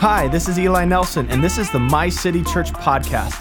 Hi, 0.00 0.28
this 0.28 0.48
is 0.48 0.58
Eli 0.60 0.84
Nelson, 0.84 1.28
and 1.28 1.42
this 1.42 1.58
is 1.58 1.72
the 1.72 1.80
My 1.80 2.08
City 2.08 2.44
Church 2.44 2.72
podcast. 2.72 3.32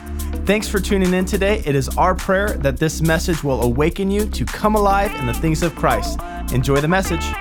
Thanks 0.47 0.67
for 0.67 0.79
tuning 0.79 1.13
in 1.13 1.23
today. 1.23 1.61
It 1.67 1.75
is 1.75 1.87
our 1.89 2.15
prayer 2.15 2.49
that 2.49 2.77
this 2.77 2.99
message 2.99 3.43
will 3.43 3.61
awaken 3.61 4.09
you 4.09 4.25
to 4.29 4.43
come 4.43 4.73
alive 4.73 5.13
in 5.19 5.27
the 5.27 5.35
things 5.35 5.61
of 5.61 5.75
Christ. 5.75 6.19
Enjoy 6.51 6.81
the 6.81 6.87
message. 6.87 7.21
Come 7.21 7.35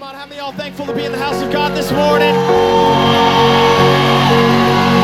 on, 0.00 0.14
how 0.14 0.26
many 0.26 0.36
y'all 0.36 0.52
thankful 0.52 0.86
to 0.86 0.94
be 0.94 1.06
in 1.06 1.10
the 1.10 1.18
house 1.18 1.42
of 1.42 1.50
God 1.50 1.76
this 1.76 1.90
morning? 1.90 2.34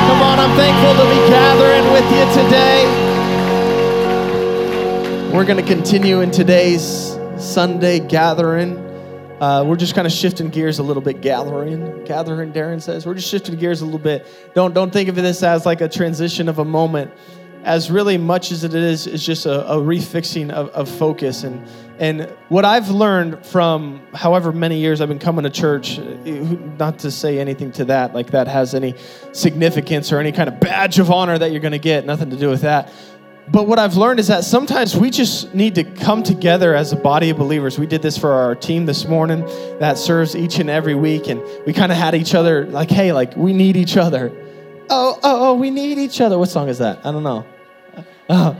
Come 0.07 0.23
on, 0.23 0.39
I'm 0.39 0.57
thankful 0.57 0.95
to 1.02 1.11
be 1.11 1.18
gathering 1.29 1.91
with 1.93 2.09
you 2.12 2.25
today. 2.45 3.07
We're 5.32 5.45
going 5.45 5.62
to 5.62 5.74
continue 5.74 6.23
in 6.23 6.30
today's 6.30 7.18
Sunday 7.36 8.00
gathering. 8.00 8.78
Uh, 9.41 9.62
we're 9.62 9.77
just 9.77 9.95
kind 9.95 10.06
of 10.06 10.12
shifting 10.12 10.48
gears 10.48 10.78
a 10.78 10.82
little 10.82 11.02
bit. 11.02 11.20
Gathering, 11.20 12.02
gathering. 12.05 12.50
Darren 12.50 12.80
says 12.80 13.05
we're 13.05 13.14
just 13.14 13.28
shifting 13.28 13.56
gears 13.56 13.83
a 13.83 13.84
little 13.84 14.00
bit. 14.00 14.27
Don't 14.55 14.72
don't 14.72 14.91
think 14.91 15.10
of 15.10 15.16
this 15.16 15.42
as 15.42 15.66
like 15.66 15.83
a 15.83 15.88
transition 15.88 16.48
of 16.48 16.59
a 16.59 16.64
moment, 16.64 17.12
as 17.62 17.91
really 17.91 18.16
much 18.16 18.50
as 18.50 18.64
it 18.64 18.74
is 18.74 19.06
is 19.06 19.24
just 19.24 19.45
a, 19.45 19.70
a 19.70 19.77
refixing 19.77 20.50
of, 20.50 20.70
of 20.70 20.88
focus 20.88 21.45
and 21.45 21.69
and 21.98 22.22
what 22.48 22.64
I've 22.64 22.88
learned 22.88 23.45
from 23.45 24.00
however 24.14 24.50
many 24.50 24.78
years 24.78 25.02
I've 25.02 25.08
been 25.08 25.19
coming 25.19 25.42
to 25.42 25.50
church. 25.50 25.98
Not 25.98 27.00
to 27.00 27.10
say 27.10 27.38
anything 27.38 27.70
to 27.72 27.84
that 27.84 28.14
like 28.14 28.30
that 28.30 28.48
has 28.48 28.74
any 28.74 28.95
significance 29.33 30.10
or 30.10 30.20
any 30.20 30.33
kind 30.33 30.48
of 30.48 30.58
badge 30.58 30.98
of 30.98 31.10
honor 31.10 31.36
that 31.38 31.50
you're 31.50 31.60
going 31.60 31.72
to 31.72 31.78
get. 31.78 32.06
Nothing 32.06 32.30
to 32.30 32.36
do 32.36 32.48
with 32.48 32.62
that. 32.62 32.91
But 33.51 33.66
what 33.66 33.79
I've 33.79 33.97
learned 33.97 34.20
is 34.20 34.27
that 34.29 34.45
sometimes 34.45 34.95
we 34.97 35.11
just 35.11 35.55
need 35.55 35.75
to 35.77 35.84
come 35.84 36.23
together 36.23 36.75
as 36.75 36.92
a 36.92 36.97
body 36.97 37.31
of 37.31 37.39
believers. 37.39 37.78
We 37.78 37.86
did 37.86 38.03
this 38.03 38.19
for 38.19 38.33
our 38.33 38.55
team 38.55 38.84
this 38.84 39.06
morning 39.06 39.41
that 39.78 39.97
serves 39.97 40.36
each 40.36 40.59
and 40.59 40.69
every 40.69 40.95
week, 40.95 41.28
and 41.28 41.42
we 41.64 41.72
kind 41.72 41.91
of 41.91 41.97
had 41.97 42.14
each 42.14 42.34
other 42.34 42.67
like, 42.67 42.91
hey, 42.91 43.12
like 43.12 43.37
we 43.37 43.53
need 43.53 43.77
each 43.77 43.97
other. 43.97 44.33
Oh, 44.91 45.19
oh, 45.22 45.50
oh, 45.50 45.55
we 45.55 45.70
need 45.70 45.98
each 45.98 46.20
other. 46.20 46.39
What 46.39 46.50
song 46.50 46.69
is 46.69 46.78
that? 46.78 47.05
I 47.05 47.11
don't 47.11 47.22
know. 47.22 47.47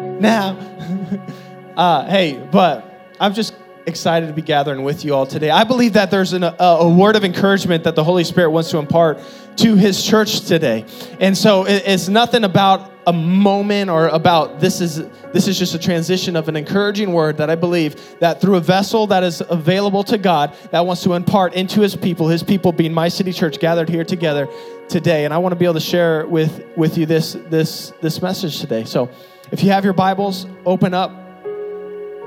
Now, 0.00 0.56
uh, 1.76 2.06
hey, 2.06 2.38
but 2.50 3.14
I'm 3.18 3.34
just 3.34 3.54
excited 3.86 4.26
to 4.26 4.32
be 4.32 4.42
gathering 4.42 4.82
with 4.82 5.04
you 5.04 5.14
all 5.14 5.26
today. 5.26 5.50
I 5.50 5.64
believe 5.64 5.94
that 5.94 6.10
there's 6.10 6.32
an, 6.32 6.44
a, 6.44 6.54
a, 6.58 6.88
word 6.88 7.16
of 7.16 7.24
encouragement 7.24 7.84
that 7.84 7.94
the 7.94 8.04
Holy 8.04 8.24
Spirit 8.24 8.50
wants 8.50 8.70
to 8.70 8.78
impart 8.78 9.20
to 9.56 9.74
His 9.74 10.04
church 10.04 10.42
today, 10.42 10.84
and 11.18 11.36
so 11.36 11.64
it, 11.64 11.82
it's 11.86 12.08
nothing 12.08 12.44
about 12.44 12.92
a 13.06 13.12
moment 13.12 13.90
or 13.90 14.08
about 14.08 14.60
this 14.60 14.80
is 14.80 15.02
this 15.32 15.48
is 15.48 15.58
just 15.58 15.74
a 15.74 15.78
transition 15.78 16.36
of 16.36 16.48
an 16.48 16.56
encouraging 16.56 17.12
word 17.12 17.38
that 17.38 17.48
I 17.50 17.54
believe 17.54 18.18
that 18.20 18.40
through 18.40 18.56
a 18.56 18.60
vessel 18.60 19.06
that 19.08 19.22
is 19.22 19.42
available 19.48 20.04
to 20.04 20.18
God 20.18 20.54
that 20.70 20.84
wants 20.84 21.02
to 21.04 21.14
impart 21.14 21.54
into 21.54 21.80
His 21.80 21.96
people, 21.96 22.28
His 22.28 22.42
people 22.42 22.72
being 22.72 22.92
my 22.92 23.08
city 23.08 23.32
church 23.32 23.58
gathered 23.58 23.88
here 23.88 24.04
together 24.04 24.48
today, 24.88 25.24
and 25.24 25.32
I 25.32 25.38
want 25.38 25.52
to 25.52 25.56
be 25.56 25.64
able 25.64 25.74
to 25.74 25.80
share 25.80 26.26
with 26.26 26.64
with 26.76 26.98
you 26.98 27.06
this 27.06 27.36
this 27.48 27.92
this 28.00 28.20
message 28.22 28.60
today. 28.60 28.84
So, 28.84 29.10
if 29.50 29.62
you 29.62 29.70
have 29.70 29.84
your 29.84 29.94
Bibles, 29.94 30.46
open 30.64 30.94
up 30.94 31.19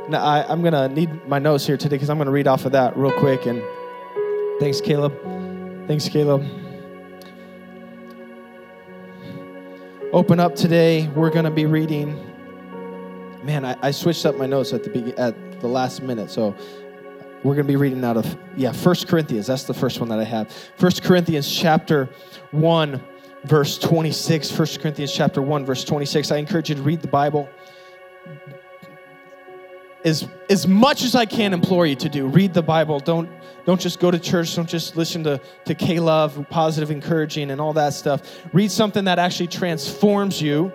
now, 0.10 0.22
I, 0.22 0.52
am 0.52 0.62
going 0.62 0.74
to 0.74 0.90
need 0.90 1.28
my 1.28 1.40
notes 1.40 1.66
here 1.66 1.78
today 1.78 1.96
because 1.96 2.10
I'm 2.10 2.18
going 2.18 2.26
to 2.26 2.32
read 2.32 2.48
off 2.48 2.66
of 2.66 2.74
that 2.74 2.98
real 2.98 3.18
quick. 3.20 3.46
And 3.46 3.64
thanks, 4.60 4.82
Caleb. 4.82 5.18
Thanks, 5.88 6.10
Caleb. 6.10 6.46
Open 10.12 10.40
up 10.40 10.56
today. 10.56 11.08
We're 11.08 11.30
going 11.30 11.46
to 11.46 11.52
be 11.52 11.66
reading. 11.66 12.20
Man, 13.44 13.64
I, 13.64 13.78
I 13.82 13.92
switched 13.92 14.26
up 14.26 14.36
my 14.36 14.46
notes 14.46 14.74
at 14.74 14.84
the 14.84 14.90
be- 14.90 15.18
at 15.18 15.62
the 15.62 15.68
last 15.68 16.02
minute, 16.02 16.30
so 16.30 16.56
we're 17.44 17.56
going 17.56 17.66
to 17.66 17.72
be 17.72 17.78
reading 17.78 18.04
out 18.04 18.18
of 18.18 18.38
yeah 18.56 18.74
First 18.74 19.08
Corinthians. 19.08 19.48
That's 19.48 19.64
the 19.64 19.74
first 19.74 20.00
one 20.00 20.10
that 20.10 20.20
I 20.20 20.24
have. 20.26 20.52
First 20.78 21.04
Corinthians 21.04 21.50
chapter 21.50 22.10
one, 22.52 23.02
verse 23.46 23.78
26. 23.80 24.52
First 24.52 24.82
Corinthians 24.82 25.14
chapter 25.14 25.42
one, 25.42 25.66
verse 25.66 25.84
26. 25.84 26.32
I 26.32 26.38
encourage 26.38 26.70
you 26.70 26.76
to 26.76 26.82
read 26.82 27.02
the 27.02 27.08
Bible 27.08 27.50
as, 30.04 30.28
as 30.50 30.68
much 30.68 31.04
as 31.04 31.16
I 31.16 31.26
can 31.26 31.54
implore 31.54 31.86
you 31.86 31.96
to 31.96 32.10
do. 32.10 32.28
Read 32.28 32.54
the 32.54 32.62
Bible. 32.62 33.00
Don't, 33.00 33.30
don't 33.66 33.80
just 33.80 34.00
go 34.00 34.12
to 34.12 34.20
church. 34.20 34.56
Don't 34.56 34.68
just 34.68 34.96
listen 34.98 35.24
to, 35.24 35.40
to 35.66 35.76
K-Love, 35.76 36.46
positive 36.50 36.92
encouraging, 36.92 37.52
and 37.52 37.62
all 37.62 37.74
that 37.74 37.94
stuff. 37.94 38.22
Read 38.54 38.72
something 38.72 39.06
that 39.06 39.20
actually 39.20 39.48
transforms 39.48 40.42
you, 40.42 40.72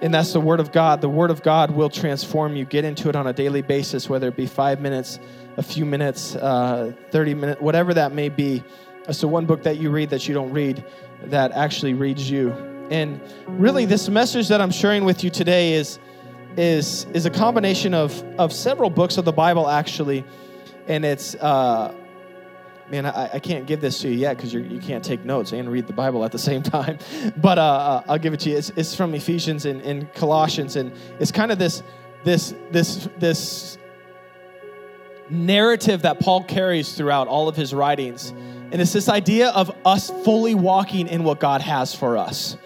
and 0.00 0.12
that's 0.12 0.32
the 0.32 0.40
Word 0.40 0.60
of 0.60 0.72
God. 0.72 1.00
The 1.00 1.08
Word 1.08 1.30
of 1.30 1.42
God 1.42 1.70
will 1.70 1.90
transform 1.90 2.56
you. 2.56 2.64
Get 2.64 2.84
into 2.84 3.08
it 3.08 3.16
on 3.16 3.26
a 3.26 3.32
daily 3.32 3.62
basis, 3.62 4.08
whether 4.08 4.28
it 4.28 4.36
be 4.36 4.46
five 4.46 4.80
minutes, 4.80 5.18
a 5.56 5.62
few 5.62 5.84
minutes, 5.84 6.34
uh, 6.36 6.92
30 7.10 7.34
minutes, 7.34 7.60
whatever 7.60 7.92
that 7.94 8.12
may 8.12 8.30
be. 8.30 8.64
So, 9.10 9.28
one 9.28 9.46
book 9.46 9.64
that 9.64 9.78
you 9.78 9.90
read 9.90 10.10
that 10.10 10.28
you 10.28 10.34
don't 10.34 10.52
read 10.52 10.84
that 11.24 11.52
actually 11.52 11.94
reads 11.94 12.30
you. 12.30 12.52
And 12.90 13.20
really, 13.46 13.84
this 13.84 14.08
message 14.08 14.48
that 14.48 14.60
I'm 14.60 14.70
sharing 14.70 15.04
with 15.04 15.24
you 15.24 15.30
today 15.30 15.72
is 15.74 15.98
is 16.56 17.06
is 17.14 17.26
a 17.26 17.30
combination 17.30 17.94
of 17.94 18.22
of 18.38 18.52
several 18.52 18.90
books 18.90 19.16
of 19.16 19.24
the 19.24 19.32
Bible 19.32 19.68
actually, 19.68 20.24
and 20.86 21.04
it's 21.04 21.34
uh, 21.36 21.94
man 22.90 23.06
I, 23.06 23.34
I 23.34 23.38
can't 23.38 23.66
give 23.66 23.80
this 23.80 24.00
to 24.00 24.08
you 24.08 24.14
yet 24.14 24.36
because 24.36 24.52
you 24.52 24.80
can't 24.80 25.04
take 25.04 25.24
notes 25.24 25.52
and 25.52 25.70
read 25.70 25.86
the 25.86 25.92
Bible 25.92 26.24
at 26.24 26.32
the 26.32 26.38
same 26.50 26.62
time, 26.62 26.98
but 27.36 27.58
uh, 27.58 27.62
uh, 27.62 28.02
I'll 28.08 28.18
give 28.18 28.34
it 28.34 28.40
to 28.40 28.50
you. 28.50 28.58
It's, 28.58 28.70
it's 28.70 28.94
from 28.94 29.14
Ephesians 29.14 29.66
and, 29.66 29.80
and 29.82 30.12
Colossians, 30.14 30.76
and 30.76 30.92
it's 31.18 31.32
kind 31.32 31.52
of 31.52 31.58
this 31.58 31.82
this 32.24 32.54
this 32.70 33.08
this 33.18 33.78
narrative 35.30 36.02
that 36.02 36.20
Paul 36.20 36.44
carries 36.44 36.94
throughout 36.94 37.28
all 37.28 37.48
of 37.48 37.56
his 37.56 37.72
writings. 37.72 38.30
And 38.70 38.80
it's 38.80 38.92
this 38.92 39.08
idea 39.08 39.50
of 39.50 39.74
us 39.84 40.10
fully 40.24 40.54
walking 40.54 41.08
in 41.08 41.24
what 41.24 41.40
God 41.40 41.60
has 41.60 41.94
for 41.94 42.16
us. 42.16 42.56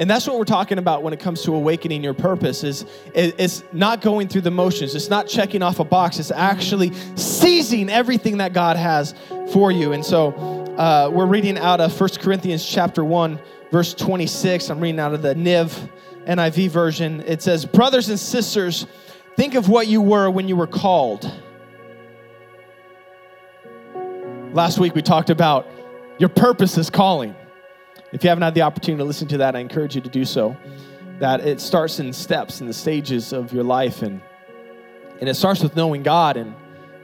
And 0.00 0.08
that's 0.08 0.26
what 0.26 0.38
we're 0.38 0.46
talking 0.46 0.78
about 0.78 1.02
when 1.02 1.12
it 1.12 1.20
comes 1.20 1.42
to 1.42 1.54
awakening 1.54 2.02
your 2.02 2.14
purpose 2.14 2.64
is 2.64 2.86
it's 3.14 3.62
not 3.70 4.00
going 4.00 4.28
through 4.28 4.40
the 4.40 4.50
motions. 4.50 4.94
It's 4.94 5.10
not 5.10 5.28
checking 5.28 5.62
off 5.62 5.78
a 5.78 5.84
box. 5.84 6.18
It's 6.18 6.30
actually 6.30 6.94
seizing 7.16 7.90
everything 7.90 8.38
that 8.38 8.54
God 8.54 8.78
has 8.78 9.14
for 9.52 9.70
you. 9.70 9.92
And 9.92 10.02
so 10.02 10.30
uh, 10.78 11.10
we're 11.12 11.26
reading 11.26 11.58
out 11.58 11.82
of 11.82 12.00
1 12.00 12.08
Corinthians 12.18 12.64
chapter 12.64 13.04
1, 13.04 13.38
verse 13.70 13.92
26. 13.92 14.70
I'm 14.70 14.80
reading 14.80 15.00
out 15.00 15.12
of 15.12 15.20
the 15.20 15.34
NIV, 15.34 15.90
NIV 16.26 16.70
version. 16.70 17.22
It 17.26 17.42
says, 17.42 17.66
Brothers 17.66 18.08
and 18.08 18.18
sisters, 18.18 18.86
think 19.36 19.54
of 19.54 19.68
what 19.68 19.86
you 19.86 20.00
were 20.00 20.30
when 20.30 20.48
you 20.48 20.56
were 20.56 20.66
called. 20.66 21.30
Last 24.54 24.78
week 24.78 24.94
we 24.94 25.02
talked 25.02 25.28
about 25.28 25.66
your 26.18 26.30
purpose 26.30 26.78
is 26.78 26.88
calling. 26.88 27.34
If 28.12 28.24
you 28.24 28.28
haven't 28.28 28.42
had 28.42 28.54
the 28.54 28.62
opportunity 28.62 29.00
to 29.00 29.04
listen 29.04 29.28
to 29.28 29.38
that, 29.38 29.54
I 29.54 29.60
encourage 29.60 29.94
you 29.94 30.00
to 30.00 30.08
do 30.10 30.24
so. 30.24 30.56
That 31.20 31.40
it 31.40 31.60
starts 31.60 32.00
in 32.00 32.12
steps 32.12 32.60
in 32.60 32.66
the 32.66 32.72
stages 32.72 33.32
of 33.32 33.52
your 33.52 33.64
life, 33.64 34.02
and 34.02 34.20
and 35.20 35.28
it 35.28 35.34
starts 35.34 35.62
with 35.62 35.76
knowing 35.76 36.02
God, 36.02 36.36
and 36.36 36.54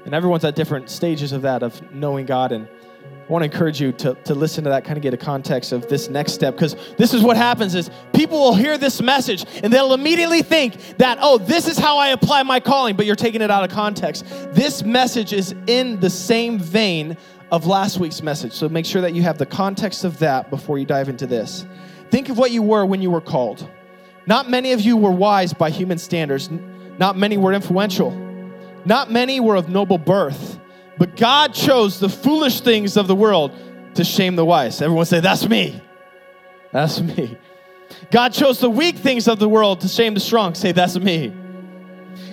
and 0.04 0.14
everyone's 0.14 0.44
at 0.44 0.56
different 0.56 0.88
stages 0.88 1.32
of 1.32 1.42
that 1.42 1.62
of 1.62 1.92
knowing 1.92 2.26
God, 2.26 2.52
and 2.52 2.66
I 2.66 3.32
want 3.32 3.42
to 3.42 3.46
encourage 3.46 3.80
you 3.80 3.90
to, 3.92 4.14
to 4.14 4.36
listen 4.36 4.62
to 4.64 4.70
that, 4.70 4.84
kind 4.84 4.96
of 4.96 5.02
get 5.02 5.12
a 5.12 5.16
context 5.16 5.72
of 5.72 5.88
this 5.88 6.08
next 6.08 6.32
step, 6.32 6.54
because 6.54 6.76
this 6.96 7.12
is 7.12 7.22
what 7.22 7.36
happens 7.36 7.74
is 7.74 7.90
people 8.12 8.38
will 8.38 8.54
hear 8.54 8.78
this 8.78 9.02
message 9.02 9.44
and 9.64 9.72
they'll 9.72 9.94
immediately 9.94 10.42
think 10.42 10.78
that, 10.98 11.18
oh, 11.20 11.36
this 11.36 11.66
is 11.66 11.76
how 11.76 11.98
I 11.98 12.10
apply 12.10 12.44
my 12.44 12.60
calling, 12.60 12.94
but 12.94 13.04
you're 13.04 13.16
taking 13.16 13.42
it 13.42 13.50
out 13.50 13.64
of 13.64 13.70
context. 13.70 14.24
This 14.52 14.84
message 14.84 15.32
is 15.32 15.56
in 15.66 15.98
the 15.98 16.08
same 16.08 16.60
vein 16.60 17.16
of 17.50 17.66
last 17.66 17.98
week's 17.98 18.22
message. 18.22 18.52
So 18.52 18.68
make 18.68 18.86
sure 18.86 19.02
that 19.02 19.14
you 19.14 19.22
have 19.22 19.38
the 19.38 19.46
context 19.46 20.04
of 20.04 20.18
that 20.18 20.50
before 20.50 20.78
you 20.78 20.86
dive 20.86 21.08
into 21.08 21.26
this. 21.26 21.66
Think 22.10 22.28
of 22.28 22.38
what 22.38 22.50
you 22.50 22.62
were 22.62 22.84
when 22.84 23.02
you 23.02 23.10
were 23.10 23.20
called. 23.20 23.68
Not 24.26 24.50
many 24.50 24.72
of 24.72 24.80
you 24.80 24.96
were 24.96 25.10
wise 25.10 25.52
by 25.52 25.70
human 25.70 25.98
standards, 25.98 26.50
not 26.98 27.16
many 27.16 27.36
were 27.36 27.52
influential, 27.52 28.10
not 28.84 29.10
many 29.10 29.38
were 29.38 29.54
of 29.54 29.68
noble 29.68 29.98
birth, 29.98 30.58
but 30.98 31.16
God 31.16 31.54
chose 31.54 32.00
the 32.00 32.08
foolish 32.08 32.60
things 32.60 32.96
of 32.96 33.06
the 33.06 33.14
world 33.14 33.52
to 33.94 34.04
shame 34.04 34.36
the 34.36 34.44
wise. 34.44 34.82
Everyone 34.82 35.06
say, 35.06 35.20
That's 35.20 35.48
me. 35.48 35.80
That's 36.72 37.00
me. 37.00 37.36
God 38.10 38.32
chose 38.32 38.58
the 38.58 38.70
weak 38.70 38.96
things 38.96 39.28
of 39.28 39.38
the 39.38 39.48
world 39.48 39.82
to 39.82 39.88
shame 39.88 40.14
the 40.14 40.20
strong. 40.20 40.54
Say, 40.54 40.72
That's 40.72 40.98
me. 40.98 41.32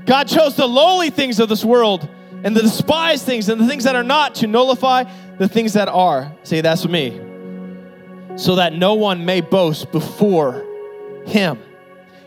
God 0.06 0.28
chose 0.28 0.56
the 0.56 0.68
lowly 0.68 1.10
things 1.10 1.40
of 1.40 1.50
this 1.50 1.64
world 1.64 2.10
and 2.44 2.56
the 2.56 2.62
despised 2.62 3.26
things 3.26 3.50
and 3.50 3.60
the 3.60 3.68
things 3.68 3.86
that 3.86 3.96
are 3.96 4.04
not 4.04 4.36
to 4.36 4.48
nullify 4.48 5.06
the 5.38 5.48
things 5.48 5.74
that 5.74 5.88
are. 5.88 6.36
Say, 6.44 6.62
that's 6.62 6.88
me. 6.88 7.20
So 8.36 8.56
that 8.56 8.74
no 8.74 8.96
one 8.96 9.26
may 9.26 9.42
boast 9.42 9.92
before 9.92 10.66
him. 11.26 11.60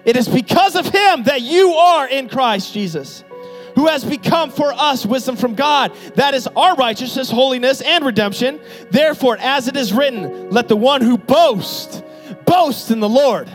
It 0.05 0.17
is 0.17 0.29
because 0.29 0.77
of 0.77 0.87
him 0.87 1.25
that 1.25 1.43
you 1.43 1.73
are 1.73 2.09
in 2.09 2.29
Christ 2.29 2.73
Jesus, 2.73 3.25
who 3.75 3.89
has 3.89 4.05
become 4.05 4.51
for 4.51 4.73
us 4.73 5.05
wisdom 5.05 5.37
from 5.37 5.55
God. 5.55 5.93
That 6.15 6.33
is 6.33 6.47
our 6.47 6.77
righteousness, 6.77 7.31
holiness, 7.31 7.81
and 7.81 8.05
redemption. 8.05 8.61
Therefore, 8.91 9.37
as 9.41 9.69
it 9.69 9.77
is 9.77 9.93
written, 9.93 10.51
let 10.51 10.69
the 10.69 10.77
one 10.77 11.03
who 11.03 11.19
boasts 11.19 12.03
boast 12.47 12.91
in 12.91 13.01
the 13.01 13.09
Lord. 13.09 13.51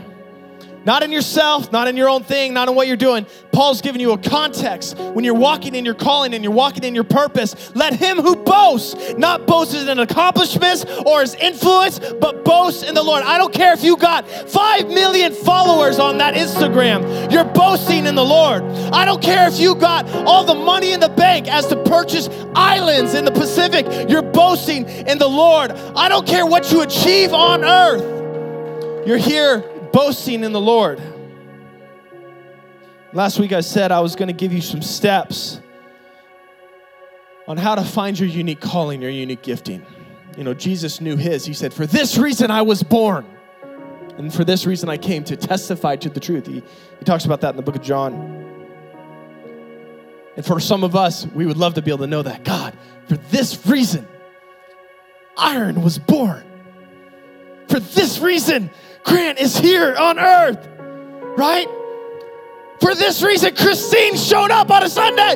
Not 0.83 1.04
in 1.04 1.12
yourself, 1.12 1.72
not 1.72 1.88
in 1.88 1.95
your 1.95 2.10
own 2.10 2.24
thing, 2.24 2.54
not 2.54 2.68
in 2.68 2.74
what 2.74 2.88
you're 2.88 2.98
doing. 2.98 3.28
Paul's 3.51 3.81
giving 3.81 4.01
you 4.01 4.13
a 4.13 4.18
context. 4.18 4.98
When 4.98 5.24
you're 5.24 5.36
walking 5.36 5.75
in 5.75 5.86
your 5.86 5.94
calling 5.94 6.33
and 6.33 6.44
you're 6.44 6.54
walking 6.54 6.83
in 6.83 6.95
your 6.95 7.04
purpose, 7.04 7.72
let 7.75 7.94
him 7.94 8.18
who 8.18 8.36
boasts 8.36 9.13
not 9.18 9.45
boast 9.45 9.75
in 9.75 10.00
accomplishments 10.00 10.86
or 11.06 11.22
his 11.22 11.36
influence, 11.36 12.00
but 12.00 12.44
boast 12.44 12.83
in 12.83 12.95
the 12.95 13.04
Lord. 13.04 13.24
I 13.24 13.38
don't 13.38 13.54
care 13.54 13.74
if 13.74 13.83
you 13.83 13.95
got 13.95 14.28
5 14.28 14.88
million 14.88 15.33
followers 15.33 16.00
on 16.00 16.18
that 16.18 16.33
Instagram, 16.33 17.31
you're 17.31 17.45
boasting 17.45 18.07
in 18.07 18.16
the 18.16 18.25
Lord. 18.25 18.63
I 18.92 19.06
don't 19.06 19.22
care 19.22 19.48
if 19.48 19.60
you 19.60 19.75
got 19.75 20.10
all 20.25 20.44
the 20.44 20.56
money 20.56 20.94
in 20.94 21.00
the 21.00 21.10
bank 21.10 21.48
as 21.48 21.68
to 21.68 21.75
purchase 21.84 22.27
islands 22.56 23.13
in 23.13 23.25
the 23.25 23.31
Pacific, 23.31 24.10
you're 24.10 24.22
boasting 24.22 24.88
in 24.88 25.19
the 25.19 25.27
Lord. 25.27 25.72
I 25.72 26.10
don't 26.10 26.25
care 26.25 26.45
what 26.45 26.72
you 26.72 26.81
achieve 26.81 27.34
on 27.34 27.63
earth, 27.63 29.07
you're 29.07 29.18
here 29.18 29.63
boasting 29.91 30.43
in 30.43 30.51
the 30.51 30.61
Lord. 30.61 31.01
Last 33.13 33.39
week 33.39 33.51
I 33.51 33.61
said 33.61 33.91
I 33.91 33.99
was 33.99 34.15
going 34.15 34.27
to 34.27 34.33
give 34.33 34.53
you 34.53 34.61
some 34.61 34.81
steps 34.81 35.59
on 37.47 37.57
how 37.57 37.75
to 37.75 37.83
find 37.83 38.17
your 38.17 38.29
unique 38.29 38.61
calling, 38.61 39.01
your 39.01 39.11
unique 39.11 39.41
gifting. 39.41 39.85
You 40.38 40.45
know, 40.45 40.53
Jesus 40.53 41.01
knew 41.01 41.17
his. 41.17 41.45
He 41.45 41.53
said, 41.53 41.73
For 41.73 41.85
this 41.85 42.17
reason 42.17 42.51
I 42.51 42.61
was 42.61 42.83
born. 42.83 43.25
And 44.17 44.33
for 44.33 44.43
this 44.43 44.65
reason 44.65 44.88
I 44.88 44.97
came 44.97 45.23
to 45.25 45.35
testify 45.35 45.95
to 45.97 46.09
the 46.09 46.19
truth. 46.19 46.47
He, 46.47 46.63
he 46.99 47.05
talks 47.05 47.25
about 47.25 47.41
that 47.41 47.49
in 47.49 47.55
the 47.55 47.61
book 47.61 47.75
of 47.75 47.81
John. 47.81 48.13
And 50.38 50.45
for 50.45 50.59
some 50.59 50.83
of 50.83 50.95
us, 50.95 51.25
we 51.27 51.45
would 51.45 51.57
love 51.57 51.73
to 51.73 51.81
be 51.81 51.91
able 51.91 51.99
to 51.99 52.07
know 52.07 52.21
that 52.21 52.45
God, 52.45 52.77
for 53.07 53.17
this 53.17 53.65
reason, 53.65 54.07
Aaron 55.38 55.81
was 55.81 55.97
born. 55.97 56.43
For 57.67 57.79
this 57.79 58.19
reason, 58.19 58.69
Grant 59.03 59.39
is 59.39 59.57
here 59.57 59.95
on 59.95 60.19
earth, 60.19 60.68
right? 61.38 61.68
For 62.80 62.95
this 62.95 63.21
reason, 63.21 63.56
Christine 63.56 64.15
showed 64.15 64.51
up 64.51 64.71
on 64.71 64.83
a 64.83 64.89
Sunday. 64.89 65.36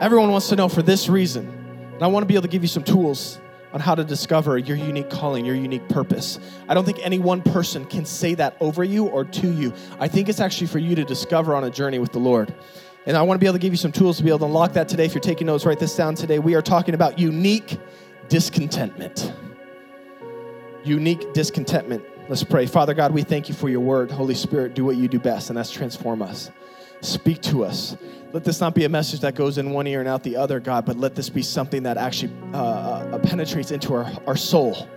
Everyone 0.00 0.30
wants 0.30 0.48
to 0.48 0.56
know 0.56 0.68
for 0.68 0.82
this 0.82 1.08
reason. 1.08 1.46
And 1.94 2.02
I 2.02 2.06
want 2.06 2.22
to 2.22 2.26
be 2.26 2.34
able 2.34 2.42
to 2.42 2.48
give 2.48 2.62
you 2.62 2.68
some 2.68 2.84
tools 2.84 3.40
on 3.72 3.80
how 3.80 3.94
to 3.94 4.04
discover 4.04 4.58
your 4.58 4.76
unique 4.76 5.10
calling, 5.10 5.44
your 5.44 5.54
unique 5.54 5.88
purpose. 5.88 6.38
I 6.68 6.74
don't 6.74 6.84
think 6.84 6.98
any 7.02 7.18
one 7.18 7.42
person 7.42 7.84
can 7.84 8.04
say 8.04 8.34
that 8.34 8.56
over 8.60 8.84
you 8.84 9.06
or 9.06 9.24
to 9.24 9.50
you. 9.50 9.72
I 9.98 10.08
think 10.08 10.28
it's 10.28 10.40
actually 10.40 10.68
for 10.68 10.78
you 10.78 10.94
to 10.94 11.04
discover 11.04 11.54
on 11.54 11.64
a 11.64 11.70
journey 11.70 11.98
with 11.98 12.12
the 12.12 12.18
Lord. 12.18 12.54
And 13.06 13.16
I 13.16 13.22
want 13.22 13.38
to 13.38 13.40
be 13.40 13.46
able 13.46 13.54
to 13.54 13.60
give 13.60 13.72
you 13.72 13.78
some 13.78 13.92
tools 13.92 14.16
to 14.18 14.22
be 14.22 14.30
able 14.30 14.40
to 14.40 14.44
unlock 14.46 14.72
that 14.74 14.88
today. 14.88 15.04
If 15.04 15.14
you're 15.14 15.20
taking 15.20 15.46
notes, 15.46 15.64
write 15.64 15.78
this 15.78 15.94
down 15.94 16.14
today. 16.14 16.38
We 16.38 16.54
are 16.54 16.62
talking 16.62 16.94
about 16.94 17.18
unique 17.18 17.78
discontentment. 18.28 19.32
Unique 20.84 21.32
discontentment. 21.32 22.04
Let's 22.28 22.42
pray. 22.42 22.66
Father 22.66 22.92
God, 22.92 23.12
we 23.12 23.22
thank 23.22 23.48
you 23.48 23.54
for 23.54 23.68
your 23.68 23.78
word. 23.78 24.10
Holy 24.10 24.34
Spirit, 24.34 24.74
do 24.74 24.84
what 24.84 24.96
you 24.96 25.06
do 25.06 25.20
best, 25.20 25.48
and 25.48 25.56
that's 25.56 25.70
transform 25.70 26.22
us. 26.22 26.50
Speak 27.00 27.40
to 27.42 27.64
us. 27.64 27.96
Let 28.32 28.42
this 28.42 28.60
not 28.60 28.74
be 28.74 28.84
a 28.84 28.88
message 28.88 29.20
that 29.20 29.36
goes 29.36 29.58
in 29.58 29.70
one 29.70 29.86
ear 29.86 30.00
and 30.00 30.08
out 30.08 30.24
the 30.24 30.36
other, 30.36 30.58
God, 30.58 30.84
but 30.84 30.96
let 30.96 31.14
this 31.14 31.28
be 31.28 31.42
something 31.42 31.84
that 31.84 31.96
actually 31.96 32.32
uh, 32.52 32.56
uh, 32.56 33.18
penetrates 33.20 33.70
into 33.70 33.94
our, 33.94 34.10
our 34.26 34.36
soul. 34.36 34.88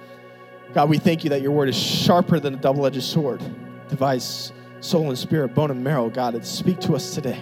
God, 0.73 0.89
we 0.89 0.97
thank 0.97 1.23
you 1.23 1.29
that 1.29 1.43
your 1.43 1.51
word 1.51 1.69
is 1.69 1.77
sharper 1.77 2.39
than 2.39 2.55
a 2.55 2.57
double 2.57 2.83
edged 2.87 3.03
sword, 3.03 3.43
divides 3.89 4.51
soul 4.79 5.09
and 5.09 5.17
spirit, 5.17 5.53
bone 5.53 5.69
and 5.69 5.83
marrow. 5.83 6.09
God, 6.09 6.43
speak 6.43 6.79
to 6.79 6.95
us 6.95 7.13
today. 7.13 7.39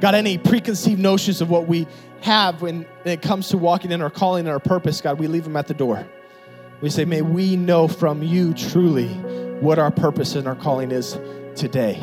God, 0.00 0.14
any 0.14 0.36
preconceived 0.36 1.00
notions 1.00 1.40
of 1.40 1.48
what 1.48 1.66
we 1.66 1.86
have 2.20 2.60
when 2.60 2.84
it 3.06 3.22
comes 3.22 3.48
to 3.48 3.56
walking 3.56 3.90
in 3.90 4.02
our 4.02 4.10
calling 4.10 4.40
and 4.40 4.50
our 4.50 4.60
purpose, 4.60 5.00
God, 5.00 5.18
we 5.18 5.28
leave 5.28 5.44
them 5.44 5.56
at 5.56 5.66
the 5.66 5.74
door. 5.74 6.06
We 6.82 6.90
say, 6.90 7.04
may 7.04 7.22
we 7.22 7.56
know 7.56 7.86
from 7.88 8.22
you 8.22 8.52
truly 8.52 9.08
what 9.60 9.78
our 9.78 9.92
purpose 9.92 10.34
and 10.34 10.48
our 10.48 10.56
calling 10.56 10.90
is 10.90 11.18
today. 11.54 11.98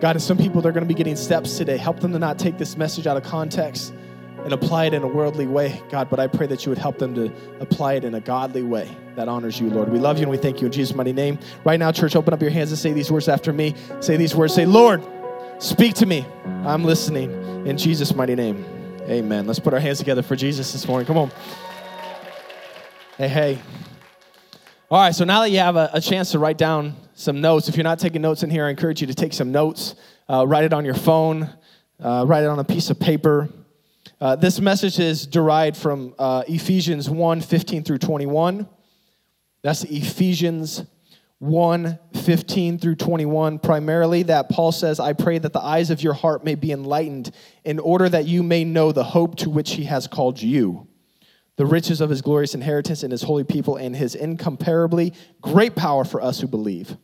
God, 0.00 0.16
and 0.16 0.22
some 0.22 0.36
people, 0.36 0.60
they're 0.60 0.72
going 0.72 0.84
to 0.84 0.88
be 0.88 0.94
getting 0.94 1.16
steps 1.16 1.56
today. 1.56 1.78
Help 1.78 2.00
them 2.00 2.12
to 2.12 2.18
not 2.18 2.38
take 2.38 2.58
this 2.58 2.76
message 2.76 3.06
out 3.06 3.16
of 3.16 3.22
context 3.22 3.94
and 4.44 4.52
apply 4.52 4.86
it 4.86 4.94
in 4.94 5.02
a 5.02 5.06
worldly 5.06 5.46
way, 5.46 5.82
God. 5.90 6.08
But 6.10 6.20
I 6.20 6.26
pray 6.26 6.46
that 6.46 6.64
you 6.64 6.70
would 6.70 6.78
help 6.78 6.98
them 6.98 7.14
to 7.14 7.32
apply 7.60 7.94
it 7.94 8.04
in 8.04 8.14
a 8.14 8.20
godly 8.20 8.62
way 8.62 8.94
that 9.16 9.28
honors 9.28 9.60
you, 9.60 9.70
Lord. 9.70 9.90
We 9.90 9.98
love 9.98 10.18
you 10.18 10.22
and 10.22 10.30
we 10.30 10.36
thank 10.36 10.60
you 10.60 10.66
in 10.66 10.72
Jesus' 10.72 10.94
mighty 10.94 11.12
name. 11.12 11.38
Right 11.64 11.78
now, 11.78 11.92
church, 11.92 12.16
open 12.16 12.32
up 12.32 12.40
your 12.40 12.50
hands 12.50 12.70
and 12.70 12.78
say 12.78 12.92
these 12.92 13.10
words 13.10 13.28
after 13.28 13.52
me. 13.52 13.74
Say 14.00 14.16
these 14.16 14.34
words. 14.34 14.54
Say, 14.54 14.66
Lord, 14.66 15.02
speak 15.58 15.94
to 15.96 16.06
me. 16.06 16.26
I'm 16.64 16.84
listening 16.84 17.30
in 17.66 17.76
Jesus' 17.76 18.14
mighty 18.14 18.34
name. 18.34 18.64
Amen. 19.02 19.46
Let's 19.46 19.58
put 19.58 19.74
our 19.74 19.80
hands 19.80 19.98
together 19.98 20.22
for 20.22 20.36
Jesus 20.36 20.72
this 20.72 20.86
morning. 20.86 21.06
Come 21.06 21.18
on. 21.18 21.30
Hey, 23.16 23.28
hey. 23.28 23.58
All 24.92 24.98
right, 24.98 25.14
so 25.14 25.24
now 25.24 25.42
that 25.42 25.50
you 25.50 25.58
have 25.58 25.76
a, 25.76 25.88
a, 25.92 26.00
chance 26.00 26.32
to 26.32 26.40
write 26.40 26.58
down 26.58 26.96
some 27.14 27.40
notes, 27.40 27.68
if 27.68 27.76
you're 27.76 27.84
not 27.84 28.00
taking 28.00 28.22
notes 28.22 28.42
in 28.42 28.50
here, 28.50 28.66
I 28.66 28.70
encourage 28.70 29.00
you 29.00 29.06
to 29.06 29.14
take 29.14 29.32
some 29.32 29.52
notes. 29.52 29.94
Uh, 30.28 30.44
write 30.44 30.64
it 30.64 30.72
on 30.72 30.84
your 30.84 30.94
phone, 30.94 31.48
uh, 32.00 32.24
write 32.26 32.42
it 32.42 32.48
on 32.48 32.58
a 32.58 32.64
piece 32.64 32.90
of 32.90 32.98
paper. 32.98 33.48
Uh, 34.20 34.34
this 34.34 34.58
message 34.58 34.98
is 34.98 35.28
derived 35.28 35.76
from 35.76 36.12
uh, 36.18 36.42
Ephesians 36.48 37.08
1 37.08 37.40
15 37.40 37.84
through 37.84 37.98
21. 37.98 38.68
That's 39.62 39.84
Ephesians 39.84 40.82
1 41.38 41.96
15 42.24 42.78
through 42.80 42.96
21. 42.96 43.60
Primarily, 43.60 44.24
that 44.24 44.48
Paul 44.48 44.72
says, 44.72 44.98
I 44.98 45.12
pray 45.12 45.38
that 45.38 45.52
the 45.52 45.62
eyes 45.62 45.90
of 45.90 46.02
your 46.02 46.14
heart 46.14 46.44
may 46.44 46.56
be 46.56 46.72
enlightened 46.72 47.32
in 47.62 47.78
order 47.78 48.08
that 48.08 48.24
you 48.24 48.42
may 48.42 48.64
know 48.64 48.90
the 48.90 49.04
hope 49.04 49.36
to 49.36 49.50
which 49.50 49.74
he 49.74 49.84
has 49.84 50.08
called 50.08 50.42
you 50.42 50.88
the 51.60 51.66
riches 51.66 52.00
of 52.00 52.08
his 52.08 52.22
glorious 52.22 52.54
inheritance 52.54 53.02
in 53.02 53.10
his 53.10 53.22
holy 53.22 53.44
people, 53.44 53.76
and 53.76 53.94
his 53.94 54.14
incomparably 54.14 55.12
great 55.42 55.76
power 55.76 56.06
for 56.06 56.22
us 56.22 56.40
who 56.40 56.46
believe. 56.46 56.96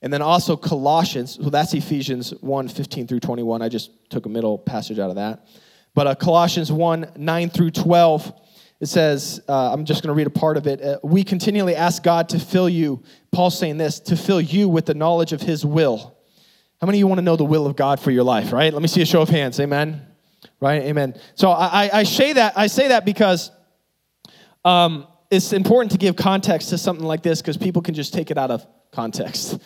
And 0.00 0.10
then 0.10 0.22
also 0.22 0.56
Colossians, 0.56 1.34
so 1.34 1.50
that's 1.50 1.74
Ephesians 1.74 2.30
1 2.40 2.68
15 2.68 3.06
through 3.06 3.20
21. 3.20 3.60
I 3.60 3.68
just 3.68 3.90
took 4.08 4.24
a 4.24 4.30
middle 4.30 4.56
passage 4.56 4.98
out 4.98 5.10
of 5.10 5.16
that. 5.16 5.46
But 5.92 6.06
uh, 6.06 6.14
Colossians 6.14 6.72
1 6.72 7.12
9 7.16 7.50
through 7.50 7.72
12, 7.72 8.32
it 8.80 8.86
says, 8.86 9.42
uh, 9.46 9.74
I'm 9.74 9.84
just 9.84 10.02
going 10.02 10.08
to 10.08 10.16
read 10.16 10.26
a 10.26 10.30
part 10.30 10.56
of 10.56 10.66
it. 10.66 10.80
Uh, 10.80 10.98
we 11.02 11.22
continually 11.22 11.76
ask 11.76 12.02
God 12.02 12.30
to 12.30 12.38
fill 12.38 12.70
you, 12.70 13.02
Paul's 13.30 13.58
saying 13.58 13.76
this, 13.76 14.00
to 14.00 14.16
fill 14.16 14.40
you 14.40 14.70
with 14.70 14.86
the 14.86 14.94
knowledge 14.94 15.34
of 15.34 15.42
his 15.42 15.66
will. 15.66 16.16
How 16.80 16.86
many 16.86 16.96
of 16.96 17.00
you 17.00 17.08
want 17.08 17.18
to 17.18 17.22
know 17.22 17.36
the 17.36 17.44
will 17.44 17.66
of 17.66 17.76
God 17.76 18.00
for 18.00 18.10
your 18.10 18.24
life, 18.24 18.54
right? 18.54 18.72
Let 18.72 18.80
me 18.80 18.88
see 18.88 19.02
a 19.02 19.06
show 19.06 19.20
of 19.20 19.28
hands. 19.28 19.60
Amen. 19.60 20.00
Right? 20.60 20.80
Amen. 20.80 21.14
So 21.34 21.50
I, 21.50 21.90
I 21.92 22.02
say 22.04 22.32
that, 22.32 22.54
I 22.56 22.68
say 22.68 22.88
that 22.88 23.04
because 23.04 23.50
um, 24.64 25.06
it's 25.30 25.52
important 25.52 25.92
to 25.92 25.98
give 25.98 26.14
context 26.14 26.68
to 26.70 26.78
something 26.78 27.06
like 27.06 27.22
this 27.22 27.40
because 27.40 27.56
people 27.56 27.82
can 27.82 27.94
just 27.94 28.12
take 28.12 28.30
it 28.30 28.38
out 28.38 28.50
of 28.50 28.66
context 28.92 29.58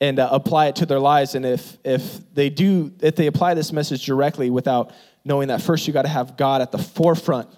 and 0.00 0.18
uh, 0.18 0.28
apply 0.30 0.66
it 0.68 0.76
to 0.76 0.86
their 0.86 1.00
lives. 1.00 1.34
And 1.34 1.44
if 1.44 1.76
if 1.84 2.20
they 2.32 2.50
do, 2.50 2.92
if 3.00 3.16
they 3.16 3.26
apply 3.26 3.54
this 3.54 3.72
message 3.72 4.06
directly 4.06 4.48
without 4.48 4.92
knowing 5.24 5.48
that 5.48 5.60
first 5.60 5.86
you 5.86 5.92
got 5.92 6.02
to 6.02 6.08
have 6.08 6.36
God 6.36 6.62
at 6.62 6.70
the 6.70 6.78
forefront 6.78 7.48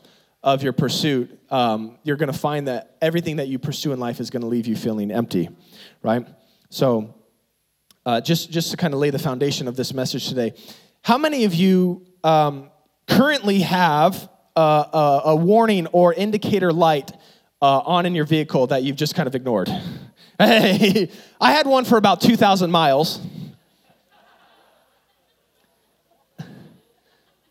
of 0.43 0.63
your 0.63 0.73
pursuit, 0.73 1.39
um, 1.51 1.99
you're 2.03 2.17
going 2.17 2.33
to 2.33 2.39
find 2.39 2.67
that 2.67 2.97
everything 3.03 3.37
that 3.37 3.49
you 3.49 3.59
pursue 3.59 3.93
in 3.93 4.01
life 4.01 4.21
is 4.21 4.31
going 4.31 4.41
to 4.41 4.49
leave 4.49 4.67
you 4.67 4.75
feeling 4.75 5.11
empty, 5.11 5.51
right? 6.03 6.27
So, 6.71 7.15
uh, 8.07 8.23
just 8.23 8.51
just 8.51 8.71
to 8.71 8.79
kind 8.79 8.95
of 8.95 9.01
lay 9.01 9.11
the 9.11 9.19
foundation 9.19 9.69
of 9.69 9.77
this 9.77 9.93
message 9.93 10.29
today, 10.29 10.55
how 11.03 11.19
many 11.19 11.45
of 11.45 11.55
you 11.55 12.07
um, 12.25 12.71
currently 13.07 13.61
have 13.61 14.30
a, 14.57 15.37
warning 15.37 15.87
or 15.89 16.15
indicator 16.15 16.73
light 16.73 17.13
uh, 17.63 17.81
on 17.81 18.07
in 18.07 18.15
your 18.15 18.25
vehicle 18.25 18.67
that 18.69 18.83
you've 18.83 18.97
just 18.97 19.15
kind 19.15 19.27
of 19.27 19.35
ignored. 19.35 19.71
Hey, 20.41 21.11
I 21.39 21.53
had 21.53 21.67
one 21.67 21.85
for 21.85 21.99
about 21.99 22.23
2,000 22.23 22.71
miles. 22.71 23.21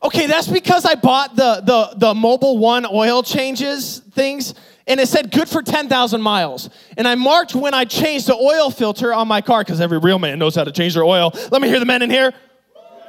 Okay, 0.02 0.28
that's 0.28 0.48
because 0.48 0.86
I 0.86 0.96
bought 0.96 1.36
the, 1.36 1.62
the, 1.64 1.94
the 1.98 2.14
Mobil 2.14 2.58
One 2.58 2.86
oil 2.86 3.22
changes 3.22 4.00
things, 4.14 4.56
and 4.88 5.00
it 5.00 5.08
said 5.08 5.30
good 5.30 5.50
for 5.50 5.62
10,000 5.62 6.22
miles. 6.22 6.70
And 6.98 7.08
I 7.08 7.14
marked 7.14 7.54
when 7.54 7.74
I 7.76 7.86
changed 7.86 8.28
the 8.28 8.36
oil 8.36 8.72
filter 8.72 9.14
on 9.14 9.28
my 9.28 9.42
car, 9.42 9.62
because 9.62 9.82
every 9.82 10.00
real 10.00 10.18
man 10.18 10.40
knows 10.40 10.56
how 10.56 10.64
to 10.64 10.72
change 10.72 10.94
their 10.96 11.04
oil. 11.04 11.32
Let 11.52 11.62
me 11.62 11.68
hear 11.68 11.80
the 11.80 11.86
men 11.86 12.02
in 12.02 12.10
here. 12.10 12.34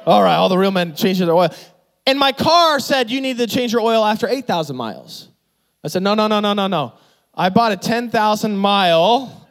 All 0.05 0.21
right, 0.21 0.35
all 0.35 0.49
the 0.49 0.57
real 0.57 0.71
men 0.71 0.95
changing 0.95 1.27
their 1.27 1.35
oil. 1.35 1.49
And 2.05 2.17
my 2.17 2.31
car 2.31 2.79
said 2.79 3.11
you 3.11 3.21
need 3.21 3.37
to 3.37 3.47
change 3.47 3.71
your 3.73 3.81
oil 3.81 4.03
after 4.03 4.27
8,000 4.27 4.75
miles. 4.75 5.29
I 5.83 5.87
said, 5.87 6.03
no, 6.03 6.13
no, 6.13 6.27
no, 6.27 6.39
no, 6.39 6.53
no, 6.53 6.67
no. 6.67 6.93
I 7.33 7.49
bought 7.49 7.71
a 7.71 7.77
10,000 7.77 8.57
mile 8.57 9.47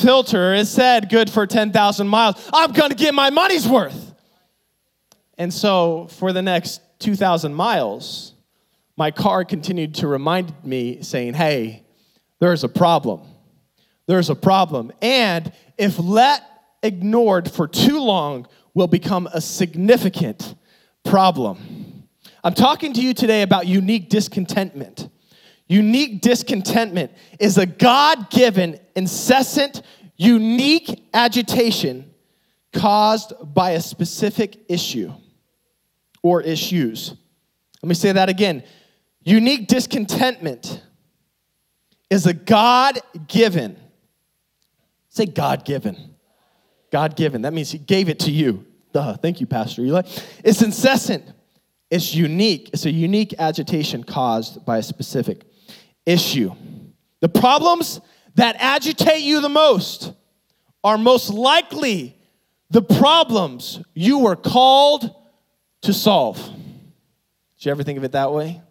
filter. 0.00 0.54
It 0.54 0.66
said 0.66 1.08
good 1.08 1.30
for 1.30 1.46
10,000 1.46 2.06
miles. 2.06 2.50
I'm 2.52 2.72
going 2.72 2.90
to 2.90 2.96
get 2.96 3.14
my 3.14 3.30
money's 3.30 3.68
worth. 3.68 4.14
And 5.38 5.52
so 5.52 6.08
for 6.10 6.32
the 6.32 6.42
next 6.42 6.80
2,000 7.00 7.54
miles, 7.54 8.34
my 8.96 9.10
car 9.10 9.44
continued 9.44 9.96
to 9.96 10.06
remind 10.06 10.52
me, 10.64 11.02
saying, 11.02 11.34
hey, 11.34 11.82
there's 12.38 12.64
a 12.64 12.68
problem. 12.68 13.22
There's 14.06 14.30
a 14.30 14.34
problem. 14.34 14.92
And 15.00 15.52
if 15.78 15.98
let 15.98 16.42
ignored 16.82 17.50
for 17.50 17.66
too 17.66 17.98
long, 17.98 18.46
will 18.74 18.86
become 18.86 19.28
a 19.32 19.40
significant 19.40 20.54
problem. 21.04 21.81
I'm 22.44 22.54
talking 22.54 22.92
to 22.94 23.00
you 23.00 23.14
today 23.14 23.42
about 23.42 23.66
unique 23.66 24.08
discontentment. 24.08 25.08
Unique 25.68 26.20
discontentment 26.20 27.12
is 27.38 27.56
a 27.56 27.66
God 27.66 28.30
given, 28.30 28.78
incessant, 28.96 29.82
unique 30.16 31.08
agitation 31.14 32.12
caused 32.72 33.32
by 33.42 33.72
a 33.72 33.80
specific 33.80 34.58
issue 34.68 35.12
or 36.22 36.42
issues. 36.42 37.14
Let 37.82 37.88
me 37.88 37.94
say 37.94 38.12
that 38.12 38.28
again. 38.28 38.64
Unique 39.22 39.68
discontentment 39.68 40.82
is 42.10 42.26
a 42.26 42.34
God 42.34 42.98
given, 43.28 43.78
say 45.08 45.26
God 45.26 45.64
given. 45.64 45.96
God 46.90 47.16
given. 47.16 47.42
That 47.42 47.54
means 47.54 47.70
He 47.70 47.78
gave 47.78 48.08
it 48.08 48.18
to 48.20 48.30
you. 48.30 48.66
Duh. 48.92 49.16
Thank 49.16 49.40
you, 49.40 49.46
Pastor 49.46 49.82
Eli. 49.82 50.02
It's 50.44 50.60
incessant, 50.60 51.24
it's 51.92 52.14
unique. 52.14 52.70
It's 52.72 52.86
a 52.86 52.90
unique 52.90 53.34
agitation 53.38 54.02
caused 54.02 54.64
by 54.64 54.78
a 54.78 54.82
specific 54.82 55.44
issue. 56.06 56.50
The 57.20 57.28
problems 57.28 58.00
that 58.34 58.56
agitate 58.58 59.20
you 59.20 59.42
the 59.42 59.50
most 59.50 60.14
are 60.82 60.96
most 60.96 61.28
likely 61.28 62.16
the 62.70 62.80
problems 62.80 63.78
you 63.92 64.20
were 64.20 64.36
called 64.36 65.14
to 65.82 65.92
solve. 65.92 66.38
Did 66.38 67.66
you 67.66 67.70
ever 67.70 67.82
think 67.82 67.98
of 67.98 68.04
it 68.04 68.12
that 68.12 68.32
way? 68.32 68.62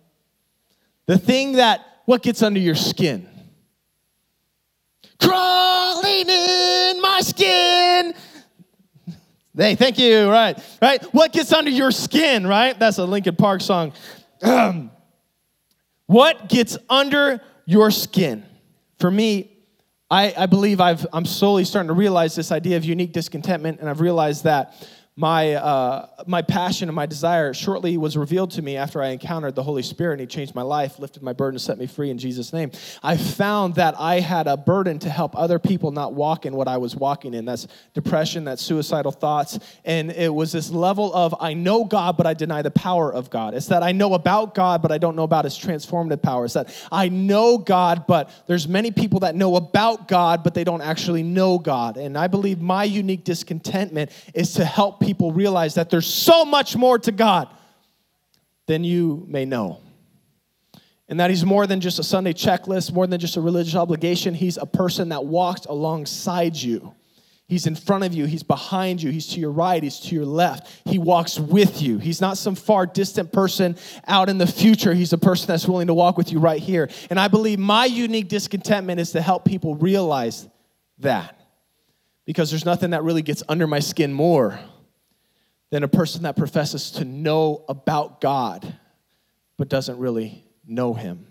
The 1.05 1.19
thing 1.19 1.53
that, 1.53 1.85
what 2.05 2.23
gets 2.23 2.41
under 2.41 2.59
your 2.59 2.73
skin? 2.73 3.29
Crawling 5.19 6.27
in 6.27 6.99
my 6.99 7.19
skin. 7.21 8.15
Hey, 9.55 9.75
thank 9.75 9.99
you, 9.99 10.29
right? 10.29 10.57
Right? 10.81 11.03
What 11.13 11.33
gets 11.33 11.51
under 11.51 11.71
your 11.71 11.91
skin, 11.91 12.47
right? 12.47 12.77
That's 12.79 12.99
a 12.99 13.05
Linkin 13.05 13.35
Park 13.35 13.59
song. 13.59 13.91
Um, 14.41 14.91
what 16.05 16.47
gets 16.47 16.77
under 16.89 17.41
your 17.65 17.91
skin? 17.91 18.45
For 18.99 19.11
me, 19.11 19.57
I, 20.09 20.33
I 20.37 20.45
believe 20.45 20.79
I've, 20.79 21.05
I'm 21.11 21.25
slowly 21.25 21.65
starting 21.65 21.89
to 21.89 21.93
realize 21.93 22.33
this 22.33 22.51
idea 22.51 22.77
of 22.77 22.85
unique 22.85 23.11
discontentment, 23.11 23.81
and 23.81 23.89
I've 23.89 23.99
realized 23.99 24.45
that 24.45 24.73
my, 25.21 25.53
uh, 25.53 26.07
my 26.25 26.41
passion 26.41 26.89
and 26.89 26.95
my 26.95 27.05
desire 27.05 27.53
shortly 27.53 27.95
was 27.95 28.17
revealed 28.17 28.49
to 28.49 28.61
me 28.63 28.75
after 28.75 29.03
I 29.03 29.09
encountered 29.09 29.53
the 29.53 29.61
Holy 29.61 29.83
Spirit 29.83 30.13
and 30.13 30.21
He 30.21 30.25
changed 30.25 30.55
my 30.55 30.63
life, 30.63 30.97
lifted 30.97 31.21
my 31.21 31.31
burden, 31.31 31.59
set 31.59 31.77
me 31.77 31.85
free 31.85 32.09
in 32.09 32.17
Jesus' 32.17 32.51
name. 32.51 32.71
I 33.03 33.17
found 33.17 33.75
that 33.75 33.93
I 33.99 34.19
had 34.19 34.47
a 34.47 34.57
burden 34.57 34.97
to 34.97 35.11
help 35.11 35.37
other 35.37 35.59
people 35.59 35.91
not 35.91 36.15
walk 36.15 36.47
in 36.47 36.55
what 36.55 36.67
I 36.67 36.77
was 36.77 36.95
walking 36.95 37.35
in. 37.35 37.45
That's 37.45 37.67
depression, 37.93 38.45
that's 38.45 38.63
suicidal 38.63 39.11
thoughts. 39.11 39.59
And 39.85 40.11
it 40.11 40.33
was 40.33 40.51
this 40.51 40.71
level 40.71 41.13
of 41.13 41.35
I 41.39 41.53
know 41.53 41.85
God, 41.85 42.17
but 42.17 42.25
I 42.25 42.33
deny 42.33 42.63
the 42.63 42.71
power 42.71 43.13
of 43.13 43.29
God. 43.29 43.53
It's 43.53 43.67
that 43.67 43.83
I 43.83 43.91
know 43.91 44.15
about 44.15 44.55
God, 44.55 44.81
but 44.81 44.91
I 44.91 44.97
don't 44.97 45.15
know 45.15 45.23
about 45.23 45.45
His 45.45 45.53
transformative 45.53 46.23
power. 46.23 46.45
It's 46.45 46.55
that 46.55 46.75
I 46.91 47.09
know 47.09 47.59
God, 47.59 48.07
but 48.07 48.31
there's 48.47 48.67
many 48.67 48.89
people 48.89 49.19
that 49.19 49.35
know 49.35 49.55
about 49.55 50.07
God, 50.07 50.43
but 50.43 50.55
they 50.55 50.63
don't 50.63 50.81
actually 50.81 51.21
know 51.21 51.59
God. 51.59 51.97
And 51.97 52.17
I 52.17 52.25
believe 52.25 52.59
my 52.59 52.85
unique 52.85 53.23
discontentment 53.23 54.09
is 54.33 54.55
to 54.55 54.65
help 54.65 54.99
people 54.99 55.10
realize 55.19 55.75
that 55.75 55.89
there's 55.89 56.07
so 56.07 56.45
much 56.45 56.75
more 56.75 56.97
to 56.99 57.11
God 57.11 57.49
than 58.67 58.83
you 58.83 59.25
may 59.27 59.45
know. 59.45 59.79
And 61.09 61.19
that 61.19 61.29
He's 61.29 61.43
more 61.43 61.67
than 61.67 61.81
just 61.81 61.99
a 61.99 62.03
Sunday 62.03 62.33
checklist, 62.33 62.93
more 62.93 63.05
than 63.05 63.19
just 63.19 63.35
a 63.35 63.41
religious 63.41 63.75
obligation. 63.75 64.33
He's 64.33 64.57
a 64.57 64.65
person 64.65 65.09
that 65.09 65.25
walks 65.25 65.65
alongside 65.65 66.55
you. 66.55 66.95
He's 67.49 67.67
in 67.67 67.75
front 67.75 68.05
of 68.05 68.13
you, 68.13 68.27
He's 68.27 68.43
behind 68.43 69.03
you, 69.03 69.11
He's 69.11 69.27
to 69.27 69.39
your 69.41 69.51
right, 69.51 69.83
He's 69.83 69.99
to 69.99 70.15
your 70.15 70.25
left. 70.25 70.71
He 70.85 70.97
walks 70.99 71.37
with 71.37 71.81
you. 71.81 71.97
He's 71.97 72.21
not 72.21 72.37
some 72.37 72.55
far 72.55 72.85
distant 72.85 73.33
person 73.33 73.75
out 74.07 74.29
in 74.29 74.37
the 74.37 74.47
future. 74.47 74.93
He's 74.93 75.11
a 75.11 75.17
person 75.17 75.47
that's 75.47 75.67
willing 75.67 75.87
to 75.87 75.93
walk 75.93 76.17
with 76.17 76.31
you 76.31 76.39
right 76.39 76.61
here. 76.61 76.89
And 77.09 77.19
I 77.19 77.27
believe 77.27 77.59
my 77.59 77.83
unique 77.83 78.29
discontentment 78.29 79.01
is 79.01 79.11
to 79.11 79.21
help 79.21 79.43
people 79.43 79.75
realize 79.75 80.47
that. 80.99 81.37
Because 82.23 82.51
there's 82.51 82.63
nothing 82.63 82.91
that 82.91 83.03
really 83.03 83.21
gets 83.21 83.43
under 83.49 83.67
my 83.67 83.79
skin 83.79 84.13
more 84.13 84.57
than 85.71 85.83
a 85.83 85.87
person 85.87 86.23
that 86.23 86.35
professes 86.35 86.91
to 86.91 87.05
know 87.05 87.65
about 87.67 88.21
God 88.21 88.77
but 89.57 89.69
doesn't 89.69 89.97
really 89.97 90.45
know 90.67 90.93
Him. 90.93 91.25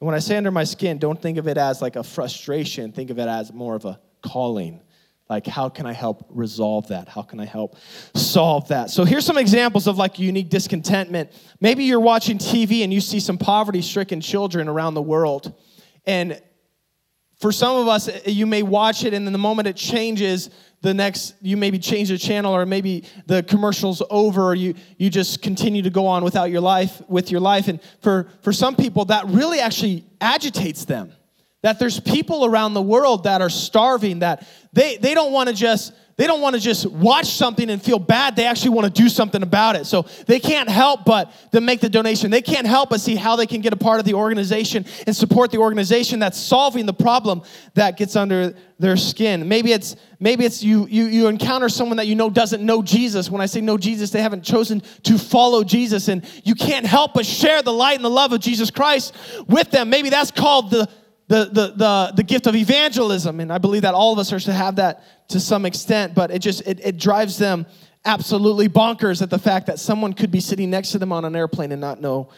And 0.00 0.06
when 0.06 0.14
I 0.14 0.20
say 0.20 0.36
under 0.36 0.50
my 0.50 0.64
skin, 0.64 0.98
don't 0.98 1.20
think 1.20 1.38
of 1.38 1.48
it 1.48 1.56
as 1.56 1.82
like 1.82 1.96
a 1.96 2.04
frustration, 2.04 2.92
think 2.92 3.10
of 3.10 3.18
it 3.18 3.26
as 3.26 3.52
more 3.52 3.74
of 3.74 3.84
a 3.84 3.98
calling. 4.22 4.80
Like, 5.28 5.46
how 5.46 5.68
can 5.68 5.84
I 5.84 5.92
help 5.92 6.24
resolve 6.30 6.88
that? 6.88 7.08
How 7.08 7.22
can 7.22 7.38
I 7.38 7.44
help 7.44 7.76
solve 8.14 8.68
that? 8.68 8.90
So, 8.90 9.04
here's 9.04 9.26
some 9.26 9.36
examples 9.36 9.86
of 9.86 9.98
like 9.98 10.18
unique 10.18 10.48
discontentment. 10.48 11.32
Maybe 11.60 11.84
you're 11.84 12.00
watching 12.00 12.38
TV 12.38 12.82
and 12.82 12.92
you 12.92 13.00
see 13.00 13.20
some 13.20 13.36
poverty 13.36 13.82
stricken 13.82 14.20
children 14.20 14.68
around 14.68 14.94
the 14.94 15.02
world. 15.02 15.54
And 16.06 16.40
for 17.38 17.52
some 17.52 17.76
of 17.76 17.86
us, 17.86 18.10
you 18.26 18.46
may 18.46 18.62
watch 18.62 19.04
it, 19.04 19.14
and 19.14 19.24
then 19.24 19.32
the 19.32 19.38
moment 19.38 19.68
it 19.68 19.76
changes, 19.76 20.50
the 20.80 20.94
next 20.94 21.34
you 21.40 21.56
maybe 21.56 21.78
change 21.78 22.08
the 22.08 22.18
channel 22.18 22.54
or 22.54 22.64
maybe 22.64 23.04
the 23.26 23.42
commercial's 23.42 24.02
over 24.10 24.42
or 24.44 24.54
you 24.54 24.74
you 24.96 25.10
just 25.10 25.42
continue 25.42 25.82
to 25.82 25.90
go 25.90 26.06
on 26.06 26.22
without 26.22 26.50
your 26.50 26.60
life 26.60 27.02
with 27.08 27.30
your 27.30 27.40
life. 27.40 27.68
And 27.68 27.80
for 28.00 28.28
for 28.42 28.52
some 28.52 28.76
people 28.76 29.06
that 29.06 29.26
really 29.26 29.60
actually 29.60 30.04
agitates 30.20 30.84
them. 30.84 31.12
That 31.62 31.80
there's 31.80 31.98
people 31.98 32.44
around 32.44 32.74
the 32.74 32.82
world 32.82 33.24
that 33.24 33.40
are 33.40 33.50
starving 33.50 34.20
that 34.20 34.46
they 34.72 34.96
they 34.96 35.14
don't 35.14 35.32
want 35.32 35.48
to 35.48 35.54
just 35.54 35.92
they 36.18 36.26
don't 36.26 36.40
want 36.40 36.56
to 36.56 36.60
just 36.60 36.84
watch 36.84 37.26
something 37.26 37.70
and 37.70 37.80
feel 37.80 38.00
bad. 38.00 38.34
They 38.34 38.44
actually 38.44 38.70
want 38.70 38.92
to 38.92 39.02
do 39.02 39.08
something 39.08 39.40
about 39.40 39.76
it. 39.76 39.86
So 39.86 40.02
they 40.26 40.40
can't 40.40 40.68
help 40.68 41.04
but 41.04 41.32
to 41.52 41.60
make 41.60 41.80
the 41.80 41.88
donation. 41.88 42.32
They 42.32 42.42
can't 42.42 42.66
help 42.66 42.90
but 42.90 43.00
see 43.00 43.14
how 43.14 43.36
they 43.36 43.46
can 43.46 43.60
get 43.60 43.72
a 43.72 43.76
part 43.76 44.00
of 44.00 44.04
the 44.04 44.14
organization 44.14 44.84
and 45.06 45.14
support 45.14 45.52
the 45.52 45.58
organization 45.58 46.18
that's 46.18 46.36
solving 46.36 46.86
the 46.86 46.92
problem 46.92 47.42
that 47.74 47.96
gets 47.96 48.16
under 48.16 48.52
their 48.80 48.96
skin. 48.96 49.46
Maybe 49.46 49.72
it's 49.72 49.94
maybe 50.18 50.44
it's 50.44 50.60
you 50.60 50.88
you 50.88 51.04
you 51.04 51.28
encounter 51.28 51.68
someone 51.68 51.98
that 51.98 52.08
you 52.08 52.16
know 52.16 52.30
doesn't 52.30 52.66
know 52.66 52.82
Jesus. 52.82 53.30
When 53.30 53.40
I 53.40 53.46
say 53.46 53.60
know 53.60 53.78
Jesus, 53.78 54.10
they 54.10 54.20
haven't 54.20 54.42
chosen 54.42 54.82
to 55.04 55.18
follow 55.18 55.62
Jesus 55.62 56.08
and 56.08 56.28
you 56.42 56.56
can't 56.56 56.84
help 56.84 57.14
but 57.14 57.26
share 57.26 57.62
the 57.62 57.72
light 57.72 57.94
and 57.94 58.04
the 58.04 58.10
love 58.10 58.32
of 58.32 58.40
Jesus 58.40 58.72
Christ 58.72 59.14
with 59.46 59.70
them. 59.70 59.88
Maybe 59.88 60.10
that's 60.10 60.32
called 60.32 60.72
the 60.72 60.88
the, 61.28 61.44
the, 61.44 61.72
the, 61.76 62.12
the 62.16 62.22
gift 62.22 62.46
of 62.46 62.56
evangelism. 62.56 63.40
And 63.40 63.52
I 63.52 63.58
believe 63.58 63.82
that 63.82 63.94
all 63.94 64.12
of 64.12 64.18
us 64.18 64.32
are 64.32 64.40
to 64.40 64.52
have 64.52 64.76
that 64.76 65.04
to 65.28 65.38
some 65.38 65.64
extent, 65.66 66.14
but 66.14 66.30
it 66.30 66.40
just, 66.40 66.66
it, 66.66 66.80
it 66.82 66.98
drives 66.98 67.38
them 67.38 67.66
absolutely 68.04 68.68
bonkers 68.68 69.22
at 69.22 69.30
the 69.30 69.38
fact 69.38 69.66
that 69.66 69.78
someone 69.78 70.12
could 70.12 70.30
be 70.30 70.40
sitting 70.40 70.70
next 70.70 70.92
to 70.92 70.98
them 70.98 71.12
on 71.12 71.24
an 71.24 71.36
airplane 71.36 71.72
and 71.72 71.80
not 71.80 72.00
know 72.00 72.30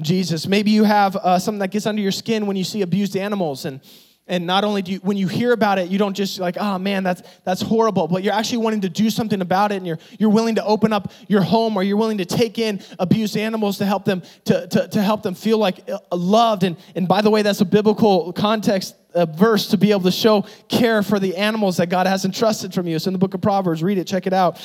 Jesus. 0.00 0.46
Maybe 0.46 0.70
you 0.70 0.84
have 0.84 1.16
uh, 1.16 1.38
something 1.38 1.58
that 1.58 1.70
gets 1.70 1.86
under 1.86 2.00
your 2.00 2.12
skin 2.12 2.46
when 2.46 2.56
you 2.56 2.64
see 2.64 2.82
abused 2.82 3.16
animals 3.16 3.64
and 3.64 3.80
and 4.28 4.46
not 4.46 4.64
only 4.64 4.82
do 4.82 4.92
you 4.92 4.98
when 4.98 5.16
you 5.16 5.26
hear 5.26 5.52
about 5.52 5.78
it 5.78 5.88
you 5.88 5.98
don't 5.98 6.14
just 6.14 6.38
like 6.38 6.56
oh 6.58 6.78
man 6.78 7.02
that's 7.02 7.22
that's 7.44 7.62
horrible 7.62 8.06
but 8.06 8.22
you're 8.22 8.34
actually 8.34 8.58
wanting 8.58 8.82
to 8.82 8.88
do 8.88 9.10
something 9.10 9.40
about 9.40 9.72
it 9.72 9.76
and 9.76 9.86
you're 9.86 9.98
you're 10.18 10.30
willing 10.30 10.54
to 10.54 10.64
open 10.64 10.92
up 10.92 11.10
your 11.26 11.42
home 11.42 11.76
or 11.76 11.82
you're 11.82 11.96
willing 11.96 12.18
to 12.18 12.24
take 12.24 12.58
in 12.58 12.80
abused 12.98 13.36
animals 13.36 13.78
to 13.78 13.86
help 13.86 14.04
them 14.04 14.22
to, 14.44 14.66
to, 14.68 14.88
to 14.88 15.02
help 15.02 15.22
them 15.22 15.34
feel 15.34 15.58
like 15.58 15.88
uh, 15.88 15.98
loved. 16.16 16.64
And 16.64 16.76
and 16.94 17.08
by 17.08 17.22
the 17.22 17.30
way 17.30 17.42
that's 17.42 17.60
a 17.60 17.64
biblical 17.64 18.32
context 18.32 18.94
a 19.14 19.24
verse 19.24 19.68
to 19.68 19.78
be 19.78 19.90
able 19.90 20.02
to 20.02 20.10
show 20.10 20.44
care 20.68 21.02
for 21.02 21.18
the 21.18 21.36
animals 21.36 21.78
that 21.78 21.88
god 21.88 22.06
has 22.06 22.24
entrusted 22.24 22.74
from 22.74 22.86
you. 22.86 22.96
It's 22.96 23.06
in 23.06 23.12
the 23.12 23.18
book 23.18 23.34
of 23.34 23.40
proverbs. 23.40 23.82
Read 23.82 23.98
it. 23.98 24.06
Check 24.06 24.26
it 24.26 24.32
out. 24.32 24.60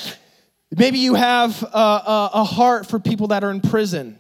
Maybe 0.75 1.00
you 1.00 1.13
have 1.13 1.62
a, 1.63 1.67
a, 1.77 2.29
a 2.34 2.43
heart 2.43 2.88
for 2.88 3.00
people 3.00 3.27
that 3.27 3.43
are 3.43 3.51
in 3.51 3.62
prison 3.62 4.20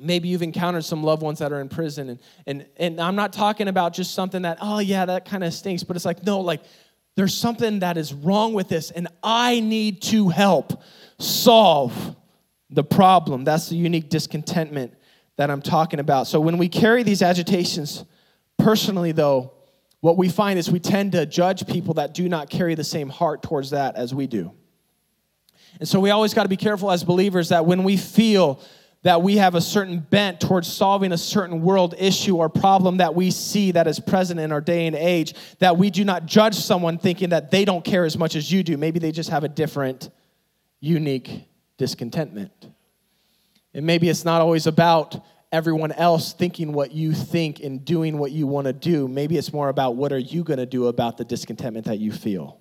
maybe 0.00 0.28
you've 0.28 0.42
encountered 0.42 0.84
some 0.84 1.02
loved 1.02 1.22
ones 1.22 1.38
that 1.38 1.52
are 1.52 1.60
in 1.60 1.68
prison 1.68 2.08
and, 2.08 2.20
and, 2.46 2.66
and 2.76 3.00
i'm 3.00 3.16
not 3.16 3.32
talking 3.32 3.68
about 3.68 3.92
just 3.92 4.14
something 4.14 4.42
that 4.42 4.58
oh 4.60 4.78
yeah 4.78 5.04
that 5.04 5.24
kind 5.24 5.44
of 5.44 5.52
stinks 5.52 5.82
but 5.82 5.96
it's 5.96 6.04
like 6.04 6.22
no 6.24 6.40
like 6.40 6.62
there's 7.16 7.34
something 7.34 7.80
that 7.80 7.98
is 7.98 8.14
wrong 8.14 8.54
with 8.54 8.68
this 8.68 8.90
and 8.90 9.08
i 9.22 9.60
need 9.60 10.00
to 10.02 10.28
help 10.28 10.82
solve 11.18 12.16
the 12.70 12.84
problem. 12.84 13.44
That's 13.44 13.68
the 13.68 13.76
unique 13.76 14.08
discontentment 14.08 14.94
that 15.36 15.50
i'm 15.50 15.62
talking 15.62 16.00
about. 16.00 16.26
So 16.26 16.40
when 16.40 16.58
we 16.58 16.68
carry 16.68 17.02
these 17.02 17.22
agitations 17.22 18.04
personally 18.58 19.12
though 19.12 19.54
what 20.00 20.16
we 20.16 20.28
find 20.28 20.58
is 20.58 20.70
we 20.70 20.80
tend 20.80 21.12
to 21.12 21.26
judge 21.26 21.66
people 21.66 21.94
that 21.94 22.14
do 22.14 22.28
not 22.28 22.48
carry 22.48 22.74
the 22.74 22.84
same 22.84 23.10
heart 23.10 23.42
towards 23.42 23.70
that 23.70 23.96
as 23.96 24.14
we 24.14 24.26
do. 24.26 24.52
And 25.78 25.86
so 25.86 26.00
we 26.00 26.10
always 26.10 26.32
got 26.32 26.44
to 26.44 26.48
be 26.48 26.56
careful 26.56 26.90
as 26.90 27.04
believers 27.04 27.50
that 27.50 27.66
when 27.66 27.84
we 27.84 27.98
feel 27.98 28.62
that 29.02 29.22
we 29.22 29.36
have 29.38 29.54
a 29.54 29.60
certain 29.60 29.98
bent 29.98 30.40
towards 30.40 30.70
solving 30.70 31.12
a 31.12 31.18
certain 31.18 31.62
world 31.62 31.94
issue 31.98 32.36
or 32.36 32.48
problem 32.48 32.98
that 32.98 33.14
we 33.14 33.30
see 33.30 33.70
that 33.70 33.86
is 33.86 33.98
present 33.98 34.38
in 34.38 34.52
our 34.52 34.60
day 34.60 34.86
and 34.86 34.94
age, 34.94 35.34
that 35.58 35.78
we 35.78 35.88
do 35.90 36.04
not 36.04 36.26
judge 36.26 36.54
someone 36.54 36.98
thinking 36.98 37.30
that 37.30 37.50
they 37.50 37.64
don't 37.64 37.84
care 37.84 38.04
as 38.04 38.18
much 38.18 38.36
as 38.36 38.52
you 38.52 38.62
do. 38.62 38.76
Maybe 38.76 38.98
they 38.98 39.10
just 39.10 39.30
have 39.30 39.42
a 39.42 39.48
different, 39.48 40.10
unique 40.80 41.48
discontentment. 41.78 42.52
And 43.72 43.86
maybe 43.86 44.08
it's 44.08 44.24
not 44.24 44.42
always 44.42 44.66
about 44.66 45.24
everyone 45.50 45.92
else 45.92 46.32
thinking 46.32 46.72
what 46.72 46.92
you 46.92 47.12
think 47.12 47.60
and 47.60 47.84
doing 47.84 48.18
what 48.18 48.32
you 48.32 48.46
want 48.46 48.66
to 48.66 48.72
do. 48.72 49.08
Maybe 49.08 49.38
it's 49.38 49.52
more 49.52 49.68
about 49.68 49.96
what 49.96 50.12
are 50.12 50.18
you 50.18 50.44
going 50.44 50.58
to 50.58 50.66
do 50.66 50.88
about 50.88 51.16
the 51.16 51.24
discontentment 51.24 51.86
that 51.86 51.98
you 51.98 52.12
feel. 52.12 52.59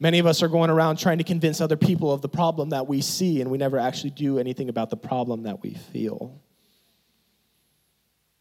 Many 0.00 0.18
of 0.18 0.26
us 0.26 0.42
are 0.42 0.48
going 0.48 0.70
around 0.70 0.98
trying 0.98 1.18
to 1.18 1.24
convince 1.24 1.60
other 1.60 1.76
people 1.76 2.12
of 2.12 2.20
the 2.20 2.28
problem 2.28 2.70
that 2.70 2.86
we 2.86 3.00
see, 3.00 3.40
and 3.40 3.50
we 3.50 3.58
never 3.58 3.78
actually 3.78 4.10
do 4.10 4.38
anything 4.38 4.68
about 4.68 4.90
the 4.90 4.96
problem 4.96 5.44
that 5.44 5.62
we 5.62 5.74
feel. 5.74 6.40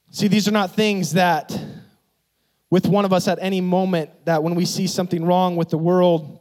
See, 0.09 0.27
these 0.27 0.47
are 0.47 0.51
not 0.51 0.71
things 0.71 1.13
that, 1.13 1.57
with 2.69 2.87
one 2.87 3.05
of 3.05 3.13
us 3.13 3.27
at 3.27 3.39
any 3.41 3.61
moment, 3.61 4.09
that 4.25 4.43
when 4.43 4.55
we 4.55 4.65
see 4.65 4.87
something 4.87 5.23
wrong 5.25 5.55
with 5.55 5.69
the 5.69 5.77
world, 5.77 6.39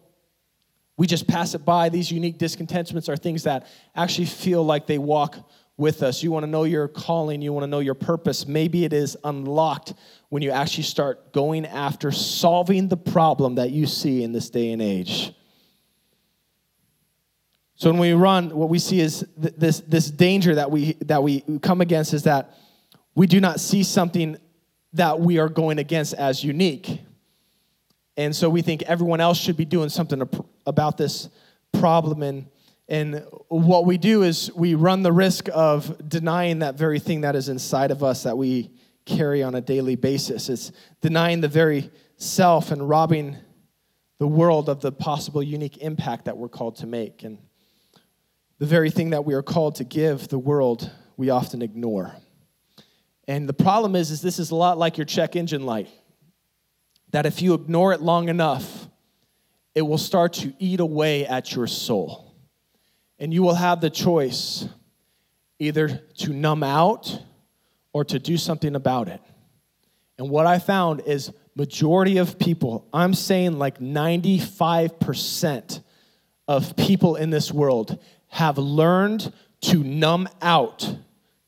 we 0.96 1.06
just 1.06 1.26
pass 1.26 1.54
it 1.54 1.64
by. 1.64 1.88
These 1.88 2.10
unique 2.10 2.38
discontentments 2.38 3.08
are 3.08 3.16
things 3.16 3.44
that 3.44 3.66
actually 3.94 4.26
feel 4.26 4.64
like 4.64 4.86
they 4.86 4.98
walk 4.98 5.38
with 5.76 6.02
us. 6.02 6.22
You 6.22 6.30
want 6.30 6.44
to 6.44 6.50
know 6.50 6.64
your 6.64 6.88
calling, 6.88 7.42
you 7.42 7.52
want 7.52 7.64
to 7.64 7.68
know 7.68 7.80
your 7.80 7.94
purpose. 7.94 8.46
Maybe 8.46 8.84
it 8.84 8.92
is 8.92 9.16
unlocked 9.24 9.94
when 10.28 10.42
you 10.42 10.50
actually 10.50 10.84
start 10.84 11.32
going 11.32 11.66
after 11.66 12.10
solving 12.12 12.88
the 12.88 12.96
problem 12.96 13.56
that 13.56 13.70
you 13.70 13.86
see 13.86 14.22
in 14.22 14.32
this 14.32 14.50
day 14.50 14.72
and 14.72 14.80
age. 14.80 15.32
So 17.74 17.90
when 17.90 17.98
we 17.98 18.12
run, 18.12 18.50
what 18.54 18.68
we 18.68 18.78
see 18.78 19.00
is 19.00 19.26
th- 19.40 19.54
this, 19.56 19.80
this 19.80 20.10
danger 20.10 20.54
that 20.54 20.70
we, 20.70 20.92
that 21.06 21.22
we 21.22 21.42
come 21.62 21.80
against 21.80 22.14
is 22.14 22.22
that 22.24 22.54
we 23.14 23.26
do 23.26 23.40
not 23.40 23.60
see 23.60 23.82
something 23.82 24.36
that 24.92 25.18
we 25.18 25.38
are 25.38 25.48
going 25.48 25.78
against 25.78 26.14
as 26.14 26.44
unique. 26.44 27.00
And 28.16 28.36
so 28.36 28.48
we 28.48 28.62
think 28.62 28.82
everyone 28.82 29.20
else 29.20 29.38
should 29.38 29.56
be 29.56 29.64
doing 29.64 29.88
something 29.88 30.22
about 30.66 30.96
this 30.96 31.28
problem. 31.72 32.22
And, 32.22 32.46
and 32.88 33.24
what 33.48 33.86
we 33.86 33.96
do 33.96 34.22
is 34.22 34.52
we 34.54 34.74
run 34.74 35.02
the 35.02 35.12
risk 35.12 35.48
of 35.52 36.08
denying 36.08 36.60
that 36.60 36.74
very 36.76 36.98
thing 36.98 37.22
that 37.22 37.36
is 37.36 37.48
inside 37.48 37.90
of 37.90 38.02
us 38.02 38.24
that 38.24 38.36
we 38.36 38.70
carry 39.04 39.42
on 39.42 39.54
a 39.54 39.60
daily 39.60 39.96
basis. 39.96 40.48
It's 40.48 40.72
denying 41.00 41.40
the 41.40 41.48
very 41.48 41.90
self 42.16 42.70
and 42.70 42.88
robbing 42.88 43.36
the 44.18 44.26
world 44.26 44.68
of 44.68 44.80
the 44.80 44.92
possible 44.92 45.42
unique 45.42 45.78
impact 45.78 46.26
that 46.26 46.36
we're 46.36 46.48
called 46.48 46.76
to 46.76 46.86
make. 46.86 47.24
And 47.24 47.38
the 48.58 48.66
very 48.66 48.90
thing 48.90 49.10
that 49.10 49.24
we 49.24 49.34
are 49.34 49.42
called 49.42 49.76
to 49.76 49.84
give 49.84 50.28
the 50.28 50.38
world, 50.38 50.90
we 51.16 51.30
often 51.30 51.62
ignore. 51.62 52.14
And 53.26 53.48
the 53.48 53.54
problem 53.54 53.96
is, 53.96 54.10
is 54.10 54.20
this 54.20 54.38
is 54.38 54.50
a 54.50 54.54
lot 54.54 54.78
like 54.78 54.98
your 54.98 55.04
check 55.04 55.34
engine 55.36 55.64
light 55.64 55.88
that 57.10 57.26
if 57.26 57.42
you 57.42 57.54
ignore 57.54 57.92
it 57.92 58.00
long 58.00 58.28
enough, 58.28 58.88
it 59.74 59.82
will 59.82 59.98
start 59.98 60.32
to 60.34 60.52
eat 60.58 60.80
away 60.80 61.26
at 61.26 61.54
your 61.54 61.66
soul. 61.66 62.31
And 63.22 63.32
you 63.32 63.42
will 63.44 63.54
have 63.54 63.80
the 63.80 63.88
choice 63.88 64.66
either 65.60 66.02
to 66.18 66.32
numb 66.32 66.64
out 66.64 67.22
or 67.92 68.04
to 68.04 68.18
do 68.18 68.36
something 68.36 68.74
about 68.74 69.06
it. 69.06 69.20
And 70.18 70.28
what 70.28 70.46
I 70.46 70.58
found 70.58 71.02
is 71.06 71.30
majority 71.54 72.18
of 72.18 72.40
people, 72.40 72.88
I'm 72.92 73.14
saying 73.14 73.60
like 73.60 73.78
95% 73.78 75.82
of 76.48 76.74
people 76.74 77.14
in 77.14 77.30
this 77.30 77.52
world 77.52 78.02
have 78.26 78.58
learned 78.58 79.32
to 79.60 79.84
numb 79.84 80.28
out 80.40 80.96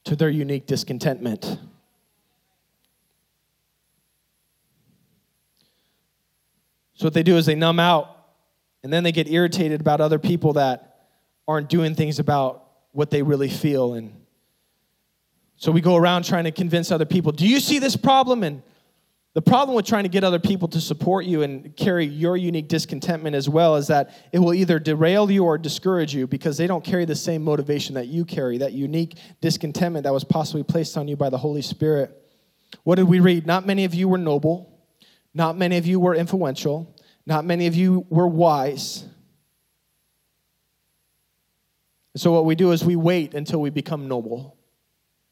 to 0.05 0.15
their 0.15 0.31
unique 0.31 0.67
discontentment. 0.67 1.59
So, 6.95 7.07
what 7.07 7.15
they 7.15 7.25
do 7.25 7.37
is 7.37 7.47
they 7.47 7.57
numb 7.57 7.81
out 7.81 8.17
and 8.85 8.93
then 8.93 9.03
they 9.03 9.11
get 9.11 9.29
irritated 9.29 9.81
about 9.81 10.01
other 10.01 10.21
people 10.21 10.53
that 10.53 10.94
aren't 11.47 11.69
doing 11.69 11.95
things 11.95 12.19
about 12.19 12.67
what 12.93 13.11
they 13.11 13.23
really 13.23 13.49
feel. 13.49 13.95
And 13.95 14.13
so 15.57 15.73
we 15.73 15.81
go 15.81 15.97
around 15.97 16.25
trying 16.25 16.45
to 16.45 16.53
convince 16.53 16.91
other 16.91 17.05
people, 17.05 17.33
do 17.33 17.47
you 17.47 17.61
see 17.61 17.79
this 17.79 17.97
problem? 17.97 18.43
And 18.43 18.63
the 19.35 19.43
problem 19.43 19.75
with 19.75 19.85
trying 19.85 20.05
to 20.05 20.09
get 20.09 20.23
other 20.23 20.39
people 20.39 20.69
to 20.69 20.81
support 20.81 21.25
you 21.25 21.43
and 21.43 21.77
carry 21.77 22.07
your 22.07 22.37
unique 22.37 22.69
discontentment 22.69 23.35
as 23.35 23.49
well 23.49 23.75
is 23.75 23.89
that 23.89 24.15
it 24.33 24.39
will 24.39 24.55
either 24.55 24.79
derail 24.79 25.29
you 25.29 25.45
or 25.45 25.59
discourage 25.59 26.15
you 26.15 26.29
because 26.29 26.57
they 26.57 26.69
don't 26.69 26.85
carry 26.85 27.05
the 27.05 27.17
same 27.17 27.43
motivation 27.43 27.97
that 27.97 28.07
you 28.07 28.25
carry, 28.25 28.59
that 28.59 28.73
unique 28.75 29.19
discontentment 29.41 30.05
that 30.05 30.13
was 30.13 30.23
possibly 30.23 30.63
placed 30.63 30.97
on 30.97 31.09
you 31.09 31.17
by 31.17 31.31
the 31.31 31.39
Holy 31.39 31.63
Spirit. 31.63 32.17
What 32.85 32.95
did 32.95 33.09
we 33.09 33.19
read? 33.19 33.45
Not 33.45 33.67
many 33.67 33.85
of 33.85 33.93
you 33.93 34.09
were 34.09 34.19
noble. 34.19 34.71
Not 35.35 35.57
many 35.57 35.79
of 35.79 35.87
you 35.87 35.99
were 35.99 36.15
influential. 36.15 36.95
Not 37.27 37.45
many 37.45 37.67
of 37.67 37.75
you 37.75 38.07
were 38.09 38.29
wise. 38.29 39.05
So, 42.17 42.33
what 42.33 42.45
we 42.45 42.55
do 42.55 42.73
is 42.73 42.85
we 42.85 42.97
wait 42.97 43.35
until 43.35 43.61
we 43.61 43.71
become 43.71 44.09
noble 44.09 44.57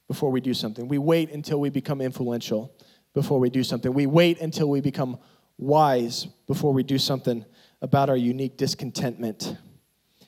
before 0.09 0.31
we 0.31 0.41
do 0.41 0.53
something. 0.53 0.89
We 0.89 0.99
wait 0.99 1.31
until 1.31 1.61
we 1.61 1.71
become 1.71 2.01
influential 2.01 2.75
before 3.15 3.39
we 3.39 3.51
do 3.51 3.63
something. 3.63 3.93
We 3.93 4.07
wait 4.07 4.41
until 4.41 4.69
we 4.69 4.81
become 4.81 5.19
wise 5.59 6.27
before 6.47 6.73
we 6.73 6.83
do 6.83 6.99
something 6.99 7.45
about 7.81 8.09
our 8.09 8.17
unique 8.17 8.57
discontentment. 8.57 9.57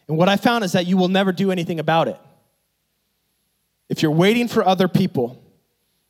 And 0.09 0.17
what 0.17 0.29
I 0.29 0.37
found 0.37 0.65
is 0.65 0.73
that 0.73 0.87
you 0.87 0.97
will 0.97 1.09
never 1.09 1.33
do 1.33 1.51
anything 1.51 1.81
about 1.81 2.09
it. 2.09 2.19
If 3.89 4.03
you're 4.03 4.11
waiting 4.11 4.49
for 4.49 4.67
other 4.67 4.89
people, 4.89 5.43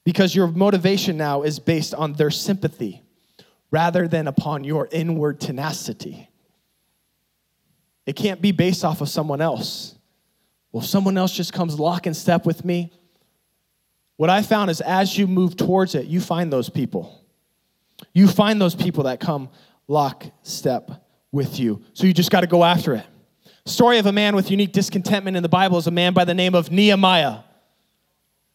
because 0.05 0.35
your 0.35 0.47
motivation 0.47 1.17
now 1.17 1.43
is 1.43 1.59
based 1.59 1.95
on 1.95 2.13
their 2.15 2.31
sympathy, 2.31 3.03
rather 3.71 4.07
than 4.07 4.29
upon 4.29 4.63
your 4.63 4.89
inward 4.93 5.41
tenacity. 5.41 6.29
It 8.07 8.15
can't 8.15 8.41
be 8.41 8.53
based 8.53 8.85
off 8.85 9.01
of 9.01 9.09
someone 9.09 9.41
else. 9.41 9.97
Well, 10.75 10.83
someone 10.83 11.17
else 11.17 11.33
just 11.33 11.53
comes 11.53 11.79
lock 11.79 12.07
and 12.07 12.17
step 12.17 12.45
with 12.45 12.65
me, 12.65 12.91
what 14.17 14.29
I 14.29 14.43
found 14.43 14.73
is 14.73 14.81
as 14.81 15.17
you 15.17 15.29
move 15.29 15.57
towards 15.57 15.95
it, 15.95 16.07
you 16.07 16.21
find 16.21 16.53
those 16.53 16.69
people. 16.69 17.25
You 18.13 18.27
find 18.27 18.61
those 18.61 18.75
people 18.75 19.05
that 19.05 19.21
come 19.21 19.51
lock 19.87 20.27
step 20.43 20.91
with 21.31 21.61
you. 21.61 21.81
So 21.93 22.09
you 22.09 22.13
just 22.13 22.33
got 22.33 22.41
to 22.41 22.49
go 22.49 22.65
after 22.65 22.97
it. 22.97 23.07
Story 23.67 23.99
of 23.99 24.07
a 24.07 24.13
man 24.13 24.35
with 24.35 24.51
unique 24.51 24.73
discontentment 24.73 25.37
in 25.37 25.45
the 25.45 25.49
Bible 25.49 25.79
is 25.79 25.87
a 25.87 25.93
man 25.93 26.13
by 26.13 26.25
the 26.25 26.35
name 26.35 26.57
of 26.57 26.73
Nehemiah. 26.73 27.39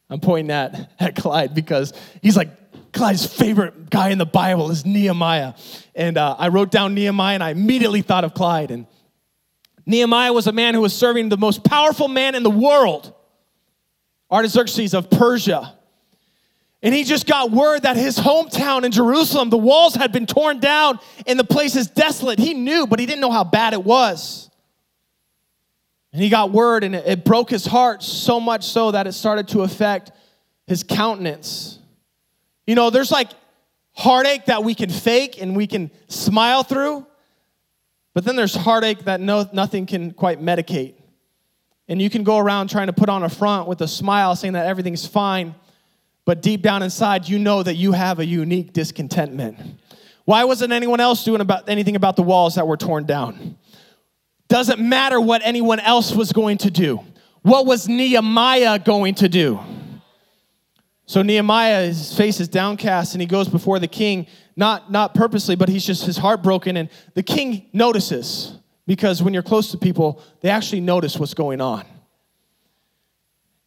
I'm 0.10 0.20
pointing 0.20 0.52
at, 0.52 0.92
at 1.00 1.16
Clyde 1.16 1.56
because 1.56 1.94
he's 2.22 2.36
like, 2.36 2.50
Clyde's 2.92 3.26
favorite 3.26 3.90
guy 3.90 4.10
in 4.10 4.18
the 4.18 4.26
Bible 4.26 4.72
is 4.72 4.86
Nehemiah. 4.86 5.54
And 5.96 6.18
uh, 6.18 6.36
I 6.38 6.50
wrote 6.50 6.70
down 6.70 6.96
Nehemiah 6.96 7.36
and 7.36 7.44
I 7.44 7.52
immediately 7.52 8.02
thought 8.02 8.26
of 8.26 8.34
Clyde. 8.34 8.72
And 8.72 8.88
Nehemiah 9.90 10.32
was 10.32 10.46
a 10.46 10.52
man 10.52 10.76
who 10.76 10.82
was 10.82 10.94
serving 10.94 11.30
the 11.30 11.38
most 11.38 11.64
powerful 11.64 12.08
man 12.08 12.36
in 12.36 12.44
the 12.44 12.50
world, 12.52 13.12
Artaxerxes 14.30 14.94
of 14.94 15.10
Persia. 15.10 15.74
And 16.84 16.94
he 16.94 17.04
just 17.04 17.26
got 17.26 17.50
word 17.50 17.82
that 17.82 17.98
his 17.98 18.16
hometown 18.16 18.84
in 18.84 18.92
Jerusalem, 18.92 19.50
the 19.50 19.58
walls 19.58 19.96
had 19.96 20.12
been 20.12 20.28
torn 20.28 20.60
down 20.60 21.00
and 21.26 21.40
the 21.40 21.44
place 21.44 21.76
is 21.76 21.88
desolate. 21.88 22.38
He 22.38 22.54
knew, 22.54 22.86
but 22.86 23.00
he 23.00 23.08
didn't 23.08 23.20
know 23.20 23.32
how 23.32 23.44
bad 23.44 23.74
it 23.74 23.84
was. 23.84 24.52
And 26.14 26.22
he 26.22 26.30
got 26.30 26.52
word 26.52 26.84
and 26.84 26.94
it, 26.94 27.26
broke 27.26 27.50
his 27.50 27.66
heart 27.66 28.04
so 28.04 28.40
much 28.40 28.66
so 28.66 28.92
that 28.92 29.08
it 29.08 29.14
started 29.14 29.48
to 29.50 29.62
affect 29.62 30.12
his 30.68 30.84
countenance. 30.84 31.80
You 32.68 32.76
know, 32.76 32.92
there's 32.92 33.12
like 33.12 33.32
heartache 33.94 34.46
that 34.46 34.64
we 34.64 34.76
can 34.76 34.92
fake 34.92 35.42
and 35.42 35.56
we 35.56 35.66
can 35.66 35.90
smile 36.10 36.62
through, 36.62 37.08
but 38.14 38.26
then 38.26 38.36
there's 38.36 38.56
heartache 38.56 39.06
that 39.06 39.22
no, 39.22 39.48
nothing 39.54 39.86
can 39.86 40.12
quite 40.12 40.42
medicate. 40.42 40.96
And 41.88 42.02
you 42.02 42.10
can 42.10 42.24
go 42.24 42.38
around 42.38 42.70
trying 42.70 42.88
to 42.88 42.94
put 42.94 43.10
on 43.10 43.24
a 43.24 43.30
front 43.30 43.68
with 43.68 43.82
a 43.82 43.88
smile 43.88 44.36
saying 44.36 44.54
that 44.54 44.68
everything's 44.68 45.06
fine, 45.08 45.56
but 46.26 46.42
deep 46.42 46.62
down 46.62 46.84
inside, 46.84 47.28
you 47.28 47.40
know 47.40 47.64
that 47.64 47.76
you 47.76 47.92
have 47.92 48.20
a 48.20 48.26
unique 48.26 48.74
discontentment. 48.74 49.58
Why 50.26 50.44
wasn't 50.44 50.72
anyone 50.74 51.00
else 51.00 51.24
doing 51.24 51.42
about 51.42 51.68
anything 51.68 51.96
about 51.96 52.16
the 52.16 52.22
walls 52.22 52.56
that 52.56 52.68
were 52.68 52.78
torn 52.78 53.06
down? 53.06 53.58
Doesn't 54.48 54.80
matter 54.80 55.20
what 55.20 55.42
anyone 55.44 55.80
else 55.80 56.12
was 56.12 56.32
going 56.32 56.60
to 56.60 56.72
do. 56.72 57.00
What 57.42 57.66
was 57.66 57.88
Nehemiah 57.88 58.80
going 58.80 59.16
to 59.16 59.30
do? 59.30 59.60
So 61.06 61.24
Nehemiah, 61.24 61.88
his 61.88 62.16
face 62.16 62.40
is 62.40 62.48
downcast 62.48 63.16
and 63.16 63.22
he 63.22 63.28
goes 63.28 63.48
before 63.48 63.80
the 63.80 63.88
king, 63.88 64.28
not, 64.60 64.92
not 64.92 65.14
purposely, 65.14 65.56
but 65.56 65.70
he's 65.70 65.86
just 65.86 66.06
his 66.06 66.18
heart 66.18 66.44
broken. 66.44 66.76
And 66.76 66.90
the 67.14 67.24
king 67.24 67.68
notices 67.72 68.58
because 68.86 69.24
when 69.24 69.34
you're 69.34 69.42
close 69.42 69.72
to 69.72 69.78
people, 69.78 70.22
they 70.42 70.50
actually 70.50 70.82
notice 70.82 71.18
what's 71.18 71.34
going 71.34 71.62
on. 71.62 71.86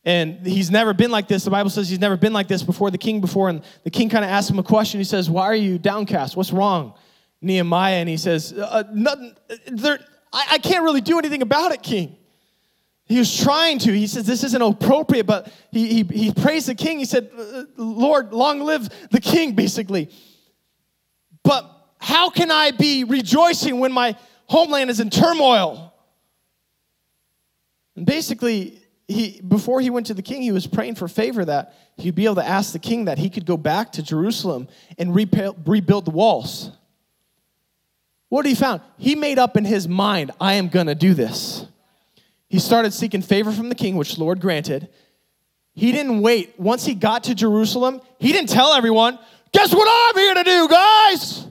And 0.04 0.46
he's 0.46 0.70
never 0.70 0.92
been 0.92 1.10
like 1.10 1.28
this. 1.28 1.44
The 1.44 1.50
Bible 1.50 1.70
says 1.70 1.88
he's 1.88 1.98
never 1.98 2.18
been 2.18 2.34
like 2.34 2.46
this 2.46 2.62
before 2.62 2.90
the 2.90 2.98
king 2.98 3.22
before. 3.22 3.48
And 3.48 3.62
the 3.84 3.90
king 3.90 4.10
kind 4.10 4.22
of 4.22 4.30
asks 4.30 4.50
him 4.50 4.58
a 4.58 4.62
question. 4.62 5.00
He 5.00 5.04
says, 5.04 5.30
Why 5.30 5.44
are 5.44 5.54
you 5.54 5.78
downcast? 5.78 6.36
What's 6.36 6.52
wrong? 6.52 6.92
Nehemiah, 7.40 7.96
and 7.96 8.08
he 8.08 8.16
says, 8.18 8.52
uh, 8.52 8.62
uh 8.62 8.84
nothing, 8.92 9.34
there, 9.68 9.98
I, 10.32 10.46
I 10.52 10.58
can't 10.58 10.84
really 10.84 11.00
do 11.00 11.18
anything 11.18 11.42
about 11.42 11.72
it, 11.72 11.82
king. 11.82 12.16
He 13.06 13.18
was 13.18 13.34
trying 13.36 13.78
to. 13.80 13.92
He 13.92 14.06
says, 14.06 14.26
This 14.26 14.44
isn't 14.44 14.62
appropriate, 14.62 15.24
but 15.24 15.50
he, 15.70 16.02
he, 16.02 16.02
he 16.02 16.32
praised 16.32 16.68
the 16.68 16.74
king. 16.74 16.98
He 16.98 17.06
said, 17.06 17.30
uh, 17.36 17.40
uh, 17.40 17.64
Lord, 17.76 18.32
long 18.32 18.60
live 18.60 18.88
the 19.10 19.20
king, 19.20 19.54
basically. 19.54 20.10
But 21.42 21.68
how 21.98 22.30
can 22.30 22.50
I 22.50 22.70
be 22.70 23.04
rejoicing 23.04 23.80
when 23.80 23.92
my 23.92 24.16
homeland 24.46 24.90
is 24.90 25.00
in 25.00 25.10
turmoil? 25.10 25.94
And 27.96 28.06
basically, 28.06 28.80
he, 29.08 29.40
before 29.46 29.80
he 29.80 29.90
went 29.90 30.06
to 30.06 30.14
the 30.14 30.22
king, 30.22 30.42
he 30.42 30.52
was 30.52 30.66
praying 30.66 30.94
for 30.94 31.08
favor 31.08 31.44
that 31.44 31.74
he'd 31.96 32.14
be 32.14 32.24
able 32.24 32.36
to 32.36 32.46
ask 32.46 32.72
the 32.72 32.78
king 32.78 33.04
that 33.06 33.18
he 33.18 33.28
could 33.28 33.44
go 33.44 33.56
back 33.56 33.92
to 33.92 34.02
Jerusalem 34.02 34.68
and 34.98 35.14
rebuild 35.14 36.04
the 36.04 36.10
walls. 36.10 36.70
What 38.28 38.42
did 38.42 38.48
he 38.48 38.54
found? 38.54 38.80
He 38.96 39.14
made 39.14 39.38
up 39.38 39.56
in 39.58 39.64
his 39.64 39.86
mind, 39.86 40.30
I 40.40 40.54
am 40.54 40.68
going 40.68 40.86
to 40.86 40.94
do 40.94 41.12
this. 41.12 41.66
He 42.48 42.58
started 42.58 42.94
seeking 42.94 43.20
favor 43.20 43.52
from 43.52 43.68
the 43.68 43.74
king, 43.74 43.96
which 43.96 44.14
the 44.14 44.24
Lord 44.24 44.40
granted. 44.40 44.88
He 45.74 45.92
didn't 45.92 46.20
wait. 46.22 46.58
Once 46.58 46.84
he 46.84 46.94
got 46.94 47.24
to 47.24 47.34
Jerusalem, 47.34 48.00
he 48.18 48.32
didn't 48.32 48.50
tell 48.50 48.72
everyone, 48.72 49.18
guess 49.52 49.74
what 49.74 49.88
I'm 49.88 50.20
here 50.20 50.34
to 50.34 50.44
do, 50.44 50.68
guys? 50.68 51.46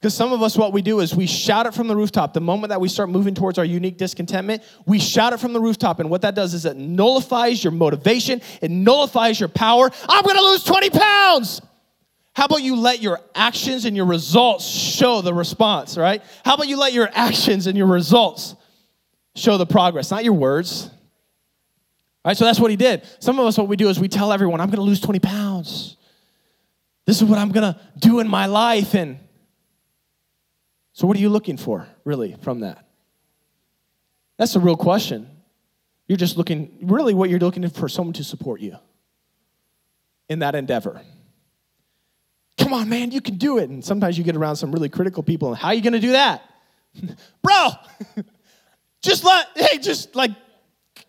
Because 0.00 0.14
some 0.14 0.32
of 0.32 0.42
us, 0.42 0.56
what 0.56 0.72
we 0.72 0.80
do 0.80 1.00
is 1.00 1.14
we 1.14 1.26
shout 1.26 1.66
it 1.66 1.74
from 1.74 1.88
the 1.88 1.96
rooftop. 1.96 2.32
The 2.32 2.40
moment 2.40 2.68
that 2.68 2.80
we 2.80 2.88
start 2.88 3.08
moving 3.08 3.34
towards 3.34 3.58
our 3.58 3.64
unique 3.64 3.98
discontentment, 3.98 4.62
we 4.86 5.00
shout 5.00 5.32
it 5.32 5.40
from 5.40 5.52
the 5.52 5.60
rooftop. 5.60 5.98
And 5.98 6.08
what 6.08 6.22
that 6.22 6.36
does 6.36 6.54
is 6.54 6.64
it 6.64 6.76
nullifies 6.76 7.64
your 7.64 7.72
motivation, 7.72 8.40
it 8.62 8.70
nullifies 8.70 9.40
your 9.40 9.48
power. 9.48 9.90
I'm 10.08 10.24
gonna 10.24 10.40
lose 10.40 10.62
20 10.62 10.90
pounds. 10.90 11.60
How 12.32 12.44
about 12.44 12.62
you 12.62 12.76
let 12.76 13.02
your 13.02 13.20
actions 13.34 13.84
and 13.84 13.96
your 13.96 14.06
results 14.06 14.64
show 14.64 15.20
the 15.20 15.34
response, 15.34 15.96
right? 15.96 16.22
How 16.44 16.54
about 16.54 16.68
you 16.68 16.78
let 16.78 16.92
your 16.92 17.10
actions 17.12 17.66
and 17.66 17.76
your 17.76 17.88
results 17.88 18.54
show 19.34 19.58
the 19.58 19.66
progress, 19.66 20.12
not 20.12 20.22
your 20.22 20.34
words? 20.34 20.84
All 22.24 22.30
right, 22.30 22.36
so 22.36 22.44
that's 22.44 22.60
what 22.60 22.70
he 22.70 22.76
did. 22.76 23.02
Some 23.18 23.40
of 23.40 23.46
us, 23.46 23.58
what 23.58 23.66
we 23.66 23.74
do 23.74 23.88
is 23.88 23.98
we 23.98 24.06
tell 24.06 24.32
everyone, 24.32 24.60
I'm 24.60 24.70
gonna 24.70 24.82
lose 24.82 25.00
20 25.00 25.18
pounds. 25.18 25.96
This 27.08 27.22
is 27.22 27.24
what 27.24 27.38
I'm 27.38 27.52
gonna 27.52 27.80
do 27.98 28.20
in 28.20 28.28
my 28.28 28.44
life. 28.44 28.94
And 28.94 29.18
so, 30.92 31.06
what 31.06 31.16
are 31.16 31.20
you 31.20 31.30
looking 31.30 31.56
for, 31.56 31.88
really, 32.04 32.36
from 32.42 32.60
that? 32.60 32.86
That's 34.36 34.54
a 34.56 34.60
real 34.60 34.76
question. 34.76 35.26
You're 36.06 36.18
just 36.18 36.36
looking, 36.36 36.76
really, 36.82 37.14
what 37.14 37.30
you're 37.30 37.38
looking 37.38 37.66
for 37.70 37.88
someone 37.88 38.12
to 38.12 38.24
support 38.24 38.60
you 38.60 38.76
in 40.28 40.40
that 40.40 40.54
endeavor. 40.54 41.00
Come 42.58 42.74
on, 42.74 42.90
man, 42.90 43.10
you 43.10 43.22
can 43.22 43.36
do 43.36 43.56
it. 43.56 43.70
And 43.70 43.82
sometimes 43.82 44.18
you 44.18 44.22
get 44.22 44.36
around 44.36 44.56
some 44.56 44.70
really 44.70 44.90
critical 44.90 45.22
people, 45.22 45.48
and 45.48 45.56
how 45.56 45.68
are 45.68 45.74
you 45.74 45.80
gonna 45.80 46.00
do 46.00 46.12
that? 46.12 46.42
Bro, 47.42 47.70
just 49.00 49.24
let, 49.24 49.46
hey, 49.56 49.78
just 49.78 50.14
like, 50.14 50.32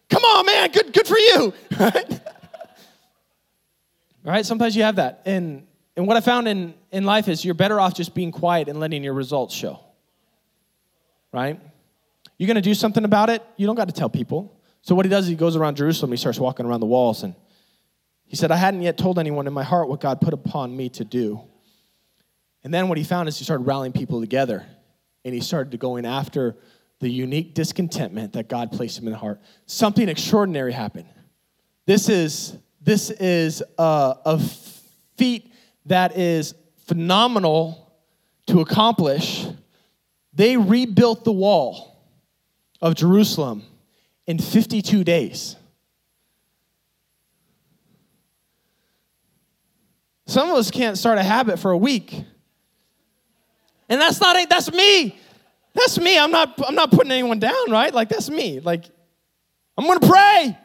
come 0.09 0.23
on, 0.23 0.45
man, 0.45 0.71
good, 0.71 0.93
good 0.93 1.07
for 1.07 1.17
you. 1.17 1.53
Right? 1.77 2.21
Right, 4.23 4.45
sometimes 4.45 4.77
you 4.77 4.83
have 4.83 4.95
that. 4.95 5.23
And 5.25 5.65
and 5.99 6.07
what 6.07 6.15
I 6.15 6.21
found 6.21 6.47
in, 6.47 6.73
in 6.93 7.03
life 7.03 7.27
is 7.27 7.43
you're 7.43 7.53
better 7.53 7.77
off 7.77 7.93
just 7.93 8.15
being 8.15 8.31
quiet 8.31 8.69
and 8.69 8.79
letting 8.79 9.03
your 9.03 9.13
results 9.13 9.53
show. 9.53 9.81
Right? 11.33 11.59
You're 12.37 12.47
going 12.47 12.55
to 12.55 12.61
do 12.61 12.73
something 12.73 13.03
about 13.03 13.29
it, 13.29 13.43
you 13.57 13.67
don't 13.67 13.75
got 13.75 13.89
to 13.89 13.93
tell 13.93 14.09
people. 14.09 14.57
So 14.81 14.95
what 14.95 15.03
he 15.03 15.09
does 15.09 15.25
is 15.25 15.31
he 15.31 15.35
goes 15.35 15.57
around 15.57 15.75
Jerusalem, 15.75 16.11
he 16.11 16.17
starts 16.17 16.39
walking 16.39 16.65
around 16.65 16.79
the 16.79 16.85
walls, 16.85 17.23
and 17.23 17.35
he 18.23 18.37
said, 18.37 18.49
I 18.49 18.55
hadn't 18.55 18.81
yet 18.81 18.97
told 18.97 19.19
anyone 19.19 19.45
in 19.45 19.51
my 19.51 19.63
heart 19.63 19.89
what 19.89 19.99
God 19.99 20.21
put 20.21 20.33
upon 20.33 20.73
me 20.73 20.87
to 20.87 21.03
do. 21.03 21.41
And 22.63 22.73
then 22.73 22.87
what 22.87 22.97
he 22.97 23.03
found 23.03 23.27
is 23.27 23.37
he 23.37 23.43
started 23.43 23.67
rallying 23.67 23.91
people 23.91 24.21
together, 24.21 24.65
and 25.25 25.33
he 25.33 25.41
started 25.41 25.77
going 25.81 26.05
after 26.05 26.55
the 27.01 27.09
unique 27.09 27.53
discontentment 27.53 28.31
that 28.33 28.47
God 28.47 28.71
placed 28.71 28.97
him 28.97 29.05
in 29.05 29.11
the 29.11 29.19
heart. 29.19 29.41
Something 29.65 30.07
extraordinary 30.07 30.71
happened. 30.71 31.09
This 31.85 32.07
is 32.07 32.55
this 32.79 33.09
is 33.09 33.61
a, 33.77 34.15
a 34.23 34.39
feat 35.17 35.49
that 35.85 36.17
is 36.17 36.53
phenomenal 36.87 37.93
to 38.47 38.61
accomplish, 38.61 39.45
they 40.33 40.57
rebuilt 40.57 41.23
the 41.23 41.31
wall 41.31 42.01
of 42.81 42.95
Jerusalem 42.95 43.63
in 44.25 44.39
52 44.39 45.03
days. 45.03 45.55
Some 50.27 50.51
of 50.51 50.57
us 50.57 50.69
can't 50.69 50.97
start 50.97 51.17
a 51.17 51.23
habit 51.23 51.57
for 51.57 51.71
a 51.71 51.77
week. 51.77 52.13
And 53.89 53.99
that's 53.99 54.21
not 54.21 54.37
that's 54.47 54.71
me. 54.71 55.17
That's 55.73 55.99
me. 55.99 56.19
I'm 56.19 56.29
not 56.29 56.53
I'm 56.67 56.75
not 56.75 56.91
putting 56.91 57.11
anyone 57.11 57.39
down, 57.39 57.71
right? 57.71 57.91
Like 57.91 58.09
that's 58.09 58.29
me. 58.29 58.59
Like 58.59 58.85
I'm 59.77 59.85
going 59.85 59.99
to 59.99 60.07
pray. 60.07 60.57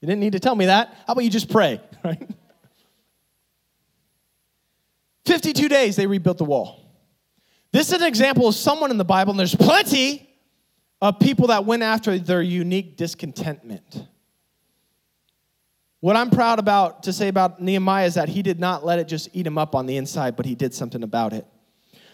You 0.00 0.08
didn't 0.08 0.20
need 0.20 0.32
to 0.32 0.40
tell 0.40 0.54
me 0.54 0.66
that. 0.66 0.88
How 1.06 1.12
about 1.12 1.24
you 1.24 1.30
just 1.30 1.50
pray, 1.50 1.80
right? 2.04 2.30
52 5.26 5.68
days 5.68 5.96
they 5.96 6.06
rebuilt 6.06 6.38
the 6.38 6.44
wall. 6.44 6.82
This 7.72 7.88
is 7.88 8.00
an 8.00 8.06
example 8.06 8.48
of 8.48 8.54
someone 8.54 8.90
in 8.90 8.96
the 8.96 9.04
Bible, 9.04 9.32
and 9.32 9.38
there's 9.38 9.54
plenty 9.54 10.28
of 11.02 11.18
people 11.18 11.48
that 11.48 11.64
went 11.64 11.82
after 11.82 12.18
their 12.18 12.40
unique 12.40 12.96
discontentment. 12.96 14.06
What 16.00 16.16
I'm 16.16 16.30
proud 16.30 16.58
about 16.58 17.02
to 17.04 17.12
say 17.12 17.28
about 17.28 17.60
Nehemiah 17.60 18.06
is 18.06 18.14
that 18.14 18.28
he 18.28 18.42
did 18.42 18.60
not 18.60 18.84
let 18.84 18.98
it 18.98 19.08
just 19.08 19.28
eat 19.32 19.46
him 19.46 19.58
up 19.58 19.74
on 19.74 19.86
the 19.86 19.96
inside, 19.96 20.36
but 20.36 20.46
he 20.46 20.54
did 20.54 20.72
something 20.72 21.02
about 21.02 21.32
it. 21.32 21.46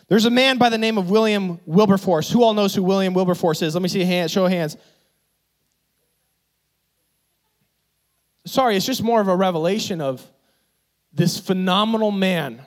There's 0.09 0.25
a 0.25 0.31
man 0.31 0.59
by 0.59 0.69
the 0.69 0.79
name 0.79 0.99
of 0.99 1.11
William 1.11 1.61
Wilberforce. 1.67 2.31
Who 2.31 2.43
all 2.43 2.55
knows 2.55 2.75
who 2.75 2.83
William 2.83 3.15
Wilberforce 3.15 3.63
is? 3.63 3.75
Let 3.75 3.83
me 3.83 3.89
see 3.89 4.03
a 4.03 4.07
hand, 4.07 4.31
show 4.31 4.47
of 4.47 4.53
hands. 4.53 4.77
Sorry, 8.45 8.77
it's 8.77 8.87
just 8.87 9.03
more 9.03 9.21
of 9.21 9.29
a 9.29 9.37
revelation 9.37 10.01
of 10.01 10.29
this 11.13 11.39
phenomenal 11.39 12.11
man 12.11 12.65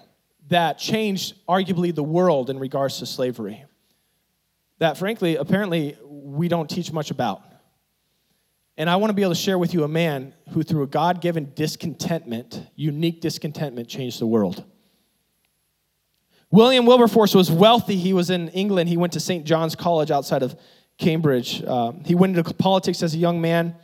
that 0.49 0.77
changed 0.77 1.34
arguably 1.47 1.93
the 1.93 2.03
world 2.03 2.49
in 2.49 2.60
regards 2.60 2.99
to 2.99 3.05
slavery. 3.05 3.63
That 4.79 4.97
frankly, 4.97 5.38
apparently, 5.38 5.97
we 6.03 6.47
don't 6.47 6.69
teach 6.69 6.91
much 6.91 7.12
about. 7.12 7.41
And 8.77 8.89
I 8.89 8.97
want 8.97 9.10
to 9.10 9.13
be 9.13 9.21
able 9.21 9.34
to 9.34 9.39
share 9.39 9.58
with 9.58 9.73
you 9.73 9.84
a 9.84 9.88
man 9.88 10.34
who, 10.49 10.62
through 10.62 10.84
a 10.84 10.88
God 10.88 11.21
given 11.21 11.53
discontentment, 11.55 12.62
unique 12.75 13.21
discontentment, 13.21 13.88
changed 13.88 14.19
the 14.19 14.27
world. 14.27 14.65
William 16.51 16.86
Wilberforce 16.86 17.34
was 17.34 17.49
wealthy. 17.49 17.95
He 17.95 18.13
was 18.13 18.29
in 18.29 18.49
England. 18.49 18.89
He 18.89 18.97
went 18.97 19.13
to 19.13 19.19
St. 19.19 19.45
John's 19.45 19.75
College 19.75 20.12
outside 20.12 20.43
of 20.43 20.58
Cambridge. 20.97 21.63
Uh, 21.63 21.93
he 22.05 22.15
went 22.15 22.38
into 22.38 22.53
politics 22.53 23.01
as 23.01 23.13
a 23.13 23.17
young 23.17 23.41
man. 23.41 23.75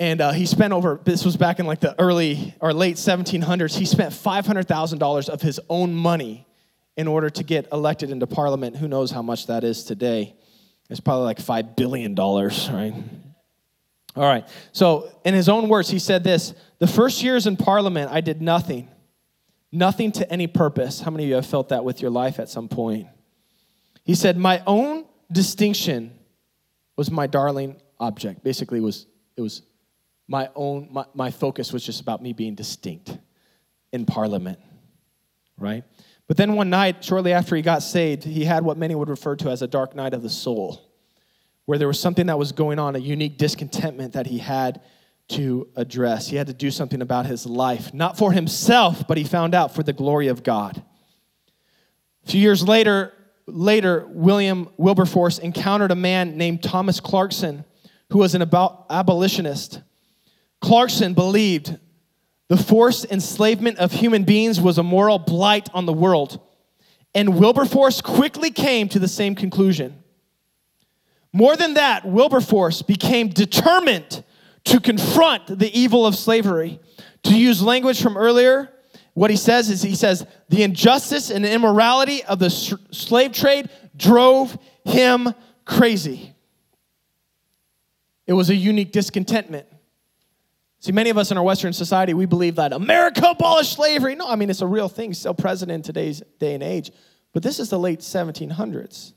And 0.00 0.22
uh, 0.22 0.32
he 0.32 0.46
spent 0.46 0.72
over, 0.72 0.98
this 1.04 1.26
was 1.26 1.36
back 1.36 1.60
in 1.60 1.66
like 1.66 1.80
the 1.80 1.94
early 2.00 2.54
or 2.58 2.72
late 2.72 2.96
1700s, 2.96 3.76
he 3.76 3.84
spent 3.84 4.14
$500,000 4.14 5.28
of 5.28 5.42
his 5.42 5.60
own 5.68 5.94
money 5.94 6.46
in 6.96 7.06
order 7.06 7.28
to 7.28 7.44
get 7.44 7.68
elected 7.70 8.10
into 8.10 8.26
parliament. 8.26 8.76
Who 8.76 8.88
knows 8.88 9.10
how 9.10 9.20
much 9.20 9.46
that 9.48 9.62
is 9.62 9.84
today? 9.84 10.34
It's 10.88 11.00
probably 11.00 11.24
like 11.24 11.38
$5 11.38 11.76
billion, 11.76 12.14
right? 12.14 12.94
All 14.16 14.24
right. 14.24 14.48
So, 14.72 15.12
in 15.24 15.34
his 15.34 15.50
own 15.50 15.68
words, 15.68 15.90
he 15.90 15.98
said 15.98 16.24
this 16.24 16.54
The 16.78 16.86
first 16.86 17.22
years 17.22 17.46
in 17.46 17.56
parliament, 17.56 18.10
I 18.10 18.22
did 18.22 18.42
nothing, 18.42 18.88
nothing 19.70 20.12
to 20.12 20.32
any 20.32 20.46
purpose. 20.46 21.00
How 21.00 21.10
many 21.10 21.24
of 21.24 21.28
you 21.28 21.34
have 21.36 21.46
felt 21.46 21.68
that 21.68 21.84
with 21.84 22.02
your 22.02 22.10
life 22.10 22.40
at 22.40 22.48
some 22.48 22.68
point? 22.68 23.06
He 24.02 24.16
said, 24.16 24.36
My 24.36 24.62
own 24.66 25.04
distinction 25.30 26.18
was 26.96 27.10
my 27.10 27.28
darling 27.28 27.80
object. 28.00 28.42
Basically, 28.42 28.80
was 28.80 29.06
it 29.36 29.42
was 29.42 29.62
my 30.30 30.48
own 30.54 30.88
my, 30.90 31.04
my 31.12 31.30
focus 31.30 31.72
was 31.72 31.84
just 31.84 32.00
about 32.00 32.22
me 32.22 32.32
being 32.32 32.54
distinct 32.54 33.18
in 33.92 34.06
parliament 34.06 34.58
right? 35.58 35.84
But 36.26 36.38
then 36.38 36.54
one 36.54 36.70
night 36.70 37.04
shortly 37.04 37.34
after 37.34 37.54
he 37.54 37.60
got 37.60 37.82
saved 37.82 38.24
he 38.24 38.44
had 38.44 38.64
what 38.64 38.78
many 38.78 38.94
would 38.94 39.10
refer 39.10 39.36
to 39.36 39.50
as 39.50 39.60
a 39.60 39.66
dark 39.66 39.94
night 39.94 40.14
of 40.14 40.22
the 40.22 40.30
soul 40.30 40.80
where 41.66 41.76
there 41.76 41.88
was 41.88 42.00
something 42.00 42.26
that 42.26 42.38
was 42.38 42.52
going 42.52 42.78
on 42.78 42.96
a 42.96 42.98
unique 42.98 43.36
discontentment 43.36 44.14
that 44.14 44.26
he 44.26 44.38
had 44.38 44.80
to 45.28 45.68
address. 45.76 46.26
He 46.26 46.34
had 46.34 46.48
to 46.48 46.52
do 46.52 46.70
something 46.70 47.02
about 47.02 47.26
his 47.26 47.44
life 47.44 47.92
not 47.92 48.16
for 48.16 48.32
himself 48.32 49.06
but 49.08 49.18
he 49.18 49.24
found 49.24 49.54
out 49.54 49.74
for 49.74 49.82
the 49.82 49.92
glory 49.92 50.28
of 50.28 50.44
god. 50.44 50.82
A 52.24 52.30
few 52.30 52.40
years 52.40 52.62
later 52.62 53.12
later 53.46 54.06
william 54.08 54.68
wilberforce 54.76 55.40
encountered 55.40 55.90
a 55.90 55.96
man 55.96 56.36
named 56.36 56.62
thomas 56.62 57.00
clarkson 57.00 57.64
who 58.10 58.18
was 58.18 58.36
an 58.36 58.42
abolitionist 58.42 59.80
Clarkson 60.60 61.14
believed 61.14 61.78
the 62.48 62.56
forced 62.56 63.06
enslavement 63.06 63.78
of 63.78 63.92
human 63.92 64.24
beings 64.24 64.60
was 64.60 64.78
a 64.78 64.82
moral 64.82 65.18
blight 65.18 65.68
on 65.72 65.86
the 65.86 65.92
world, 65.92 66.40
and 67.14 67.38
Wilberforce 67.38 68.00
quickly 68.00 68.50
came 68.50 68.88
to 68.88 68.98
the 68.98 69.08
same 69.08 69.34
conclusion. 69.34 70.02
More 71.32 71.56
than 71.56 71.74
that, 71.74 72.04
Wilberforce 72.04 72.82
became 72.82 73.28
determined 73.28 74.24
to 74.64 74.80
confront 74.80 75.58
the 75.58 75.78
evil 75.78 76.06
of 76.06 76.16
slavery. 76.16 76.80
To 77.24 77.38
use 77.38 77.62
language 77.62 78.02
from 78.02 78.16
earlier, 78.16 78.72
what 79.14 79.30
he 79.30 79.36
says 79.36 79.70
is 79.70 79.82
he 79.82 79.94
says, 79.94 80.26
the 80.48 80.62
injustice 80.62 81.30
and 81.30 81.46
immorality 81.46 82.24
of 82.24 82.38
the 82.38 82.50
slave 82.50 83.32
trade 83.32 83.68
drove 83.96 84.58
him 84.84 85.32
crazy. 85.64 86.34
It 88.26 88.32
was 88.32 88.50
a 88.50 88.54
unique 88.54 88.92
discontentment. 88.92 89.66
See, 90.80 90.92
many 90.92 91.10
of 91.10 91.18
us 91.18 91.30
in 91.30 91.36
our 91.36 91.44
Western 91.44 91.74
society, 91.74 92.14
we 92.14 92.24
believe 92.24 92.56
that 92.56 92.72
America 92.72 93.22
abolished 93.28 93.74
slavery. 93.74 94.14
No, 94.14 94.26
I 94.28 94.36
mean, 94.36 94.48
it's 94.48 94.62
a 94.62 94.66
real 94.66 94.88
thing, 94.88 95.12
still 95.12 95.34
present 95.34 95.70
in 95.70 95.82
today's 95.82 96.22
day 96.38 96.54
and 96.54 96.62
age. 96.62 96.90
But 97.34 97.42
this 97.42 97.60
is 97.60 97.68
the 97.68 97.78
late 97.78 98.00
1700s, 98.00 99.12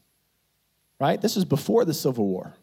right? 0.99 1.19
This 1.21 1.37
is 1.37 1.45
before 1.45 1.85
the 1.85 1.93
Civil 1.93 2.27
War. 2.27 2.53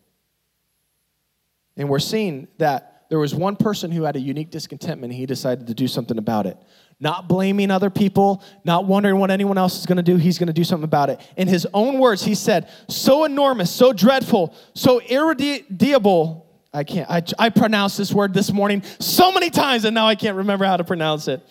And 1.78 1.88
we're 1.88 1.98
seeing 1.98 2.46
that 2.58 3.06
there 3.08 3.18
was 3.18 3.34
one 3.34 3.56
person 3.56 3.90
who 3.90 4.02
had 4.02 4.16
a 4.16 4.20
unique 4.20 4.50
discontentment, 4.50 5.14
he 5.14 5.24
decided 5.24 5.66
to 5.68 5.74
do 5.74 5.88
something 5.88 6.18
about 6.18 6.46
it. 6.46 6.58
Not 7.00 7.26
blaming 7.26 7.70
other 7.70 7.88
people, 7.88 8.44
not 8.64 8.84
wondering 8.84 9.16
what 9.16 9.30
anyone 9.30 9.56
else 9.56 9.80
is 9.80 9.86
going 9.86 9.96
to 9.96 10.02
do, 10.02 10.16
he's 10.16 10.38
going 10.38 10.48
to 10.48 10.52
do 10.52 10.62
something 10.62 10.84
about 10.84 11.08
it. 11.08 11.20
In 11.38 11.48
his 11.48 11.66
own 11.72 11.98
words, 11.98 12.22
he 12.22 12.34
said, 12.34 12.68
So 12.88 13.24
enormous, 13.24 13.70
so 13.70 13.94
dreadful, 13.94 14.54
so 14.74 15.00
irremediable 15.00 16.49
I 16.72 16.84
can't. 16.84 17.10
I, 17.10 17.22
I 17.38 17.48
pronounced 17.50 17.98
this 17.98 18.12
word 18.12 18.32
this 18.32 18.52
morning 18.52 18.82
so 18.98 19.32
many 19.32 19.50
times, 19.50 19.84
and 19.84 19.94
now 19.94 20.06
I 20.06 20.14
can't 20.14 20.36
remember 20.36 20.64
how 20.64 20.76
to 20.76 20.84
pronounce 20.84 21.26
it. 21.28 21.42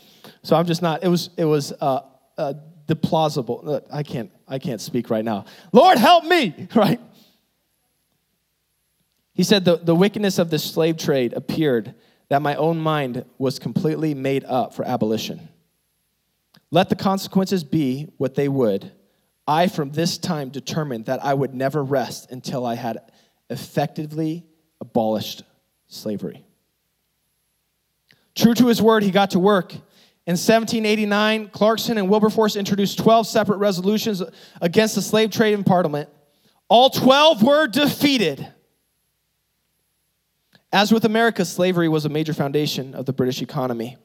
So 0.44 0.56
I'm 0.56 0.66
just 0.66 0.82
not. 0.82 1.04
It 1.04 1.10
was 1.10 1.30
it 1.38 1.46
was 1.46 1.74
uh, 1.82 2.02
uh, 2.38 2.54
the 2.90 2.96
plausible. 2.96 3.82
I 3.94 4.02
can't, 4.02 4.32
I 4.48 4.58
can't 4.58 4.82
speak 4.82 5.10
right 5.10 5.24
now. 5.24 5.46
Lord, 5.72 5.98
help 5.98 6.26
me, 6.26 6.68
right? 6.76 7.00
He 9.34 9.44
said, 9.44 9.64
the, 9.64 9.78
the 9.78 9.96
wickedness 9.96 10.40
of 10.40 10.50
the 10.50 10.60
slave 10.60 10.98
trade 10.98 11.34
appeared 11.34 11.94
that 12.30 12.42
my 12.42 12.56
own 12.56 12.80
mind 12.80 13.26
was 13.38 13.60
completely 13.60 14.14
made 14.14 14.44
up 14.44 14.74
for 14.74 14.84
abolition. 14.86 15.50
Let 16.72 16.90
the 16.90 16.96
consequences 16.96 17.64
be 17.64 18.12
what 18.18 18.36
they 18.36 18.50
would. 18.50 18.92
I, 19.48 19.68
from 19.68 19.92
this 19.92 20.18
time, 20.18 20.50
determined 20.50 21.06
that 21.06 21.24
I 21.24 21.34
would 21.34 21.54
never 21.54 21.84
rest 21.84 22.32
until 22.32 22.66
I 22.66 22.76
had 22.76 22.98
effectively 23.50 24.46
abolished 24.82 25.44
slavery. 25.88 26.44
True 28.36 28.54
to 28.54 28.68
his 28.68 28.82
word, 28.82 29.04
he 29.04 29.12
got 29.12 29.32
to 29.32 29.40
work. 29.40 29.74
In 29.74 30.34
1789, 30.34 31.50
Clarkson 31.50 31.98
and 31.98 32.10
Wilberforce 32.10 32.56
introduced 32.56 33.00
12 33.00 33.26
separate 33.28 33.58
resolutions 33.58 34.22
against 34.62 34.96
the 34.96 35.02
slave 35.02 35.32
trade 35.32 35.54
in 35.54 35.64
Parliament. 35.64 36.08
All 36.68 36.90
12 36.90 37.42
were 37.42 37.68
defeated. 37.68 38.48
As 40.72 40.92
with 40.92 41.04
America, 41.04 41.44
slavery 41.44 41.90
was 41.90 42.06
a 42.06 42.10
major 42.10 42.34
foundation 42.34 42.94
of 42.94 43.08
the 43.08 43.14
British 43.14 43.42
economy. 43.42 43.98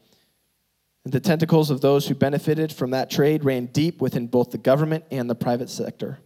And 1.04 1.12
the 1.12 1.20
tentacles 1.20 1.70
of 1.70 1.82
those 1.82 2.08
who 2.08 2.14
benefited 2.14 2.72
from 2.72 2.92
that 2.92 3.10
trade 3.10 3.44
ran 3.44 3.66
deep 3.66 4.00
within 4.00 4.26
both 4.26 4.50
the 4.50 4.58
government 4.58 5.04
and 5.10 5.28
the 5.28 5.34
private 5.34 5.68
sector. 5.68 6.18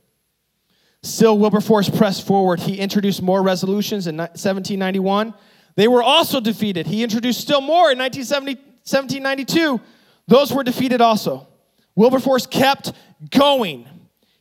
Still, 1.02 1.38
Wilberforce 1.38 1.88
pressed 1.88 2.26
forward. 2.26 2.61
He 2.61 2.78
introduced 2.78 3.22
more 3.22 3.42
resolutions 3.42 4.06
in 4.06 4.16
1791. 4.16 5.32
They 5.76 5.87
were 5.87 6.02
also 6.02 6.40
defeated. 6.40 6.87
He 6.87 7.04
introduced 7.04 7.40
still 7.40 7.61
more 7.61 7.92
in 7.92 7.98
1792. 7.98 9.80
Those 10.26 10.52
were 10.52 10.64
defeated 10.64 11.00
also. 11.00 11.46
Wilberforce 11.94 12.46
kept 12.46 12.92
going. 13.30 13.88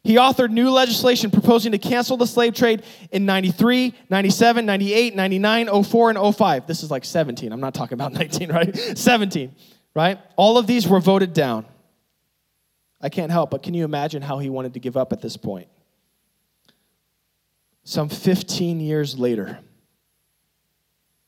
He 0.04 0.16
authored 0.16 0.52
new 0.52 0.70
legislation 0.70 1.32
proposing 1.32 1.74
to 1.74 1.78
cancel 1.78 2.18
the 2.18 2.26
slave 2.26 2.56
trade 2.56 2.84
in 3.12 3.26
93, 3.26 3.94
97, 4.10 4.66
98, 4.66 5.16
99, 5.16 5.84
04, 5.84 6.10
and 6.12 6.36
05. 6.36 6.66
This 6.66 6.82
is 6.82 6.90
like 6.90 7.04
17. 7.06 7.52
I'm 7.52 7.60
not 7.60 7.74
talking 7.74 7.94
about 7.94 8.14
19, 8.14 8.52
right? 8.52 8.76
17, 8.98 9.54
right? 9.94 10.18
All 10.38 10.58
of 10.58 10.66
these 10.66 10.88
were 10.88 11.00
voted 11.00 11.34
down. 11.34 11.66
I 13.02 13.10
can't 13.10 13.32
help, 13.32 13.52
but 13.52 13.64
can 13.64 13.74
you 13.74 13.86
imagine 13.86 14.22
how 14.22 14.40
he 14.40 14.50
wanted 14.50 14.74
to 14.74 14.80
give 14.80 14.98
up 14.98 15.14
at 15.14 15.22
this 15.22 15.38
point? 15.38 15.68
Some 17.88 18.10
15 18.10 18.82
years 18.82 19.18
later. 19.18 19.60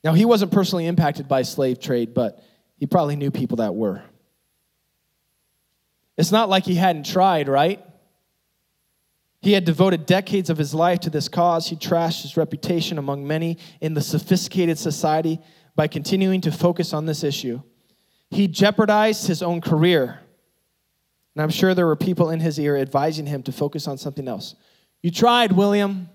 Now, 0.03 0.11
he 0.11 0.25
wasn't 0.25 0.51
personally 0.51 0.87
impacted 0.87 1.25
by 1.25 1.43
slave 1.43 1.79
trade, 1.79 2.13
but 2.13 2.43
he 2.75 2.85
probably 2.85 3.15
knew 3.15 3.31
people 3.31 3.55
that 3.57 3.75
were. 3.75 4.01
It's 6.17 6.33
not 6.33 6.49
like 6.49 6.65
he 6.65 6.75
hadn't 6.75 7.05
tried, 7.05 7.47
right? 7.47 7.81
He 9.41 9.53
had 9.53 9.63
devoted 9.63 10.05
decades 10.05 10.49
of 10.49 10.57
his 10.57 10.73
life 10.73 10.99
to 11.01 11.09
this 11.09 11.29
cause. 11.29 11.69
He 11.69 11.77
trashed 11.77 12.23
his 12.23 12.35
reputation 12.35 12.97
among 12.97 13.25
many 13.25 13.57
in 13.79 13.93
the 13.93 14.01
sophisticated 14.01 14.77
society 14.77 15.39
by 15.77 15.87
continuing 15.87 16.41
to 16.41 16.51
focus 16.51 16.91
on 16.91 17.05
this 17.05 17.23
issue. 17.23 17.61
He 18.31 18.49
jeopardized 18.49 19.27
his 19.27 19.41
own 19.41 19.61
career. 19.61 20.19
And 21.35 21.41
I'm 21.41 21.51
sure 21.51 21.73
there 21.73 21.87
were 21.87 21.95
people 21.95 22.31
in 22.31 22.41
his 22.41 22.59
ear 22.59 22.75
advising 22.75 23.27
him 23.27 23.43
to 23.43 23.53
focus 23.53 23.87
on 23.87 23.97
something 23.97 24.27
else. 24.27 24.55
You 25.01 25.09
tried, 25.09 25.53
William. 25.53 26.09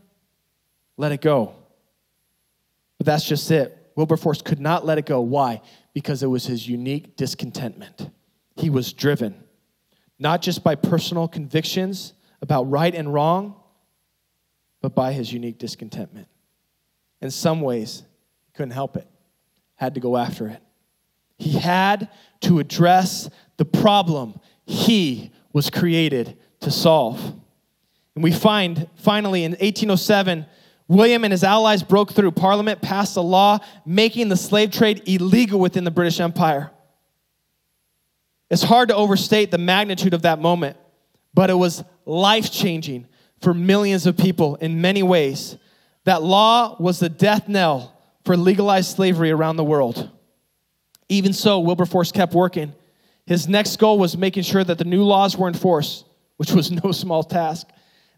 Let 0.96 1.12
it 1.12 1.20
go. 1.20 1.54
But 2.98 3.06
that's 3.06 3.26
just 3.26 3.50
it. 3.50 3.92
Wilberforce 3.96 4.42
could 4.42 4.60
not 4.60 4.84
let 4.84 4.98
it 4.98 5.06
go. 5.06 5.20
Why? 5.20 5.60
Because 5.92 6.22
it 6.22 6.26
was 6.26 6.46
his 6.46 6.68
unique 6.68 7.16
discontentment. 7.16 8.10
He 8.56 8.70
was 8.70 8.92
driven, 8.92 9.34
not 10.18 10.42
just 10.42 10.62
by 10.62 10.74
personal 10.74 11.28
convictions 11.28 12.12
about 12.40 12.64
right 12.70 12.94
and 12.94 13.12
wrong, 13.12 13.56
but 14.80 14.94
by 14.94 15.12
his 15.12 15.32
unique 15.32 15.58
discontentment. 15.58 16.28
In 17.20 17.30
some 17.30 17.60
ways, 17.60 18.02
he 18.46 18.52
couldn't 18.52 18.72
help 18.72 18.96
it, 18.96 19.08
had 19.76 19.94
to 19.94 20.00
go 20.00 20.16
after 20.16 20.48
it. 20.48 20.62
He 21.38 21.58
had 21.58 22.10
to 22.42 22.58
address 22.58 23.28
the 23.56 23.64
problem 23.64 24.38
he 24.66 25.32
was 25.52 25.70
created 25.70 26.36
to 26.60 26.70
solve. 26.70 27.20
And 28.14 28.22
we 28.22 28.32
find 28.32 28.88
finally 28.96 29.44
in 29.44 29.52
1807, 29.52 30.46
William 30.86 31.24
and 31.24 31.32
his 31.32 31.44
allies 31.44 31.82
broke 31.82 32.12
through. 32.12 32.30
Parliament 32.32 32.82
passed 32.82 33.16
a 33.16 33.20
law 33.20 33.58
making 33.86 34.28
the 34.28 34.36
slave 34.36 34.70
trade 34.70 35.02
illegal 35.06 35.58
within 35.58 35.84
the 35.84 35.90
British 35.90 36.20
Empire. 36.20 36.70
It's 38.50 38.62
hard 38.62 38.88
to 38.88 38.94
overstate 38.94 39.50
the 39.50 39.58
magnitude 39.58 40.14
of 40.14 40.22
that 40.22 40.38
moment 40.38 40.76
but 41.34 41.50
it 41.50 41.54
was 41.54 41.84
life 42.06 42.50
changing 42.50 43.06
for 43.42 43.52
millions 43.52 44.06
of 44.06 44.16
people 44.16 44.54
in 44.56 44.80
many 44.80 45.02
ways. 45.02 45.58
That 46.04 46.22
law 46.22 46.76
was 46.78 47.00
the 47.00 47.08
death 47.08 47.48
knell 47.48 47.98
for 48.24 48.36
legalized 48.36 48.94
slavery 48.94 49.30
around 49.30 49.56
the 49.56 49.64
world. 49.64 50.10
Even 51.08 51.32
so, 51.32 51.60
Wilberforce 51.60 52.12
kept 52.12 52.32
working. 52.32 52.72
His 53.26 53.48
next 53.48 53.76
goal 53.76 53.98
was 53.98 54.16
making 54.16 54.44
sure 54.44 54.64
that 54.64 54.78
the 54.78 54.84
new 54.84 55.02
laws 55.02 55.36
were 55.36 55.48
enforced, 55.48 56.06
which 56.36 56.52
was 56.52 56.70
no 56.70 56.92
small 56.92 57.22
task. 57.22 57.66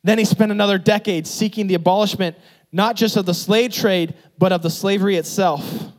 Then 0.04 0.18
he 0.18 0.24
spent 0.24 0.52
another 0.52 0.78
decade 0.78 1.26
seeking 1.26 1.66
the 1.66 1.74
abolishment 1.74 2.36
not 2.72 2.96
just 2.96 3.16
of 3.16 3.26
the 3.26 3.34
slave 3.34 3.72
trade, 3.72 4.14
but 4.38 4.52
of 4.52 4.62
the 4.62 4.70
slavery 4.70 5.16
itself. 5.16 5.92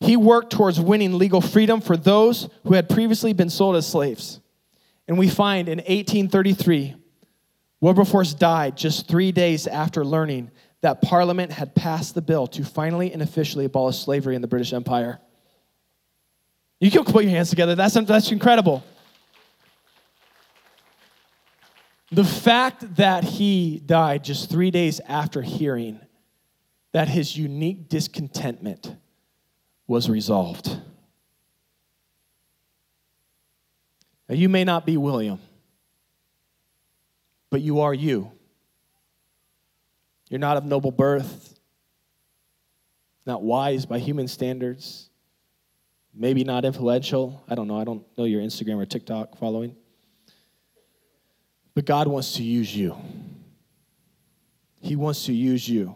He 0.00 0.16
worked 0.16 0.52
towards 0.52 0.80
winning 0.80 1.16
legal 1.16 1.40
freedom 1.40 1.80
for 1.80 1.96
those 1.96 2.48
who 2.64 2.74
had 2.74 2.88
previously 2.88 3.32
been 3.32 3.50
sold 3.50 3.76
as 3.76 3.86
slaves. 3.86 4.40
And 5.08 5.18
we 5.18 5.28
find 5.28 5.68
in 5.68 5.78
1833, 5.78 6.96
Wilberforce 7.80 8.34
died 8.34 8.76
just 8.76 9.08
three 9.08 9.32
days 9.32 9.66
after 9.66 10.04
learning 10.04 10.50
that 10.80 11.02
Parliament 11.02 11.52
had 11.52 11.74
passed 11.74 12.14
the 12.14 12.22
bill 12.22 12.46
to 12.48 12.64
finally 12.64 13.12
and 13.12 13.22
officially 13.22 13.64
abolish 13.64 13.98
slavery 13.98 14.34
in 14.34 14.42
the 14.42 14.48
British 14.48 14.72
Empire. 14.72 15.20
You 16.80 16.90
can 16.90 17.04
put 17.04 17.24
your 17.24 17.30
hands 17.30 17.50
together. 17.50 17.74
That's, 17.74 17.94
that's 17.94 18.30
incredible. 18.32 18.84
The 22.12 22.24
fact 22.24 22.96
that 22.96 23.24
he 23.24 23.82
died 23.84 24.22
just 24.22 24.48
three 24.48 24.70
days 24.70 25.00
after 25.08 25.42
hearing 25.42 26.00
that 26.92 27.08
his 27.08 27.36
unique 27.36 27.88
discontentment 27.88 28.94
was 29.86 30.08
resolved. 30.08 30.68
Now, 34.28 34.34
you 34.34 34.48
may 34.48 34.64
not 34.64 34.86
be 34.86 34.96
William, 34.96 35.40
but 37.50 37.60
you 37.60 37.80
are 37.80 37.94
you. 37.94 38.32
You're 40.28 40.40
not 40.40 40.56
of 40.56 40.64
noble 40.64 40.90
birth, 40.90 41.58
not 43.24 43.42
wise 43.42 43.86
by 43.86 43.98
human 43.98 44.26
standards, 44.26 45.10
maybe 46.14 46.42
not 46.44 46.64
influential. 46.64 47.44
I 47.48 47.54
don't 47.54 47.68
know. 47.68 47.78
I 47.78 47.84
don't 47.84 48.04
know 48.16 48.24
your 48.24 48.42
Instagram 48.42 48.80
or 48.80 48.86
TikTok 48.86 49.38
following. 49.38 49.76
But 51.76 51.84
God 51.84 52.08
wants 52.08 52.32
to 52.36 52.42
use 52.42 52.74
you. 52.74 52.96
He 54.80 54.96
wants 54.96 55.26
to 55.26 55.34
use 55.34 55.68
you. 55.68 55.94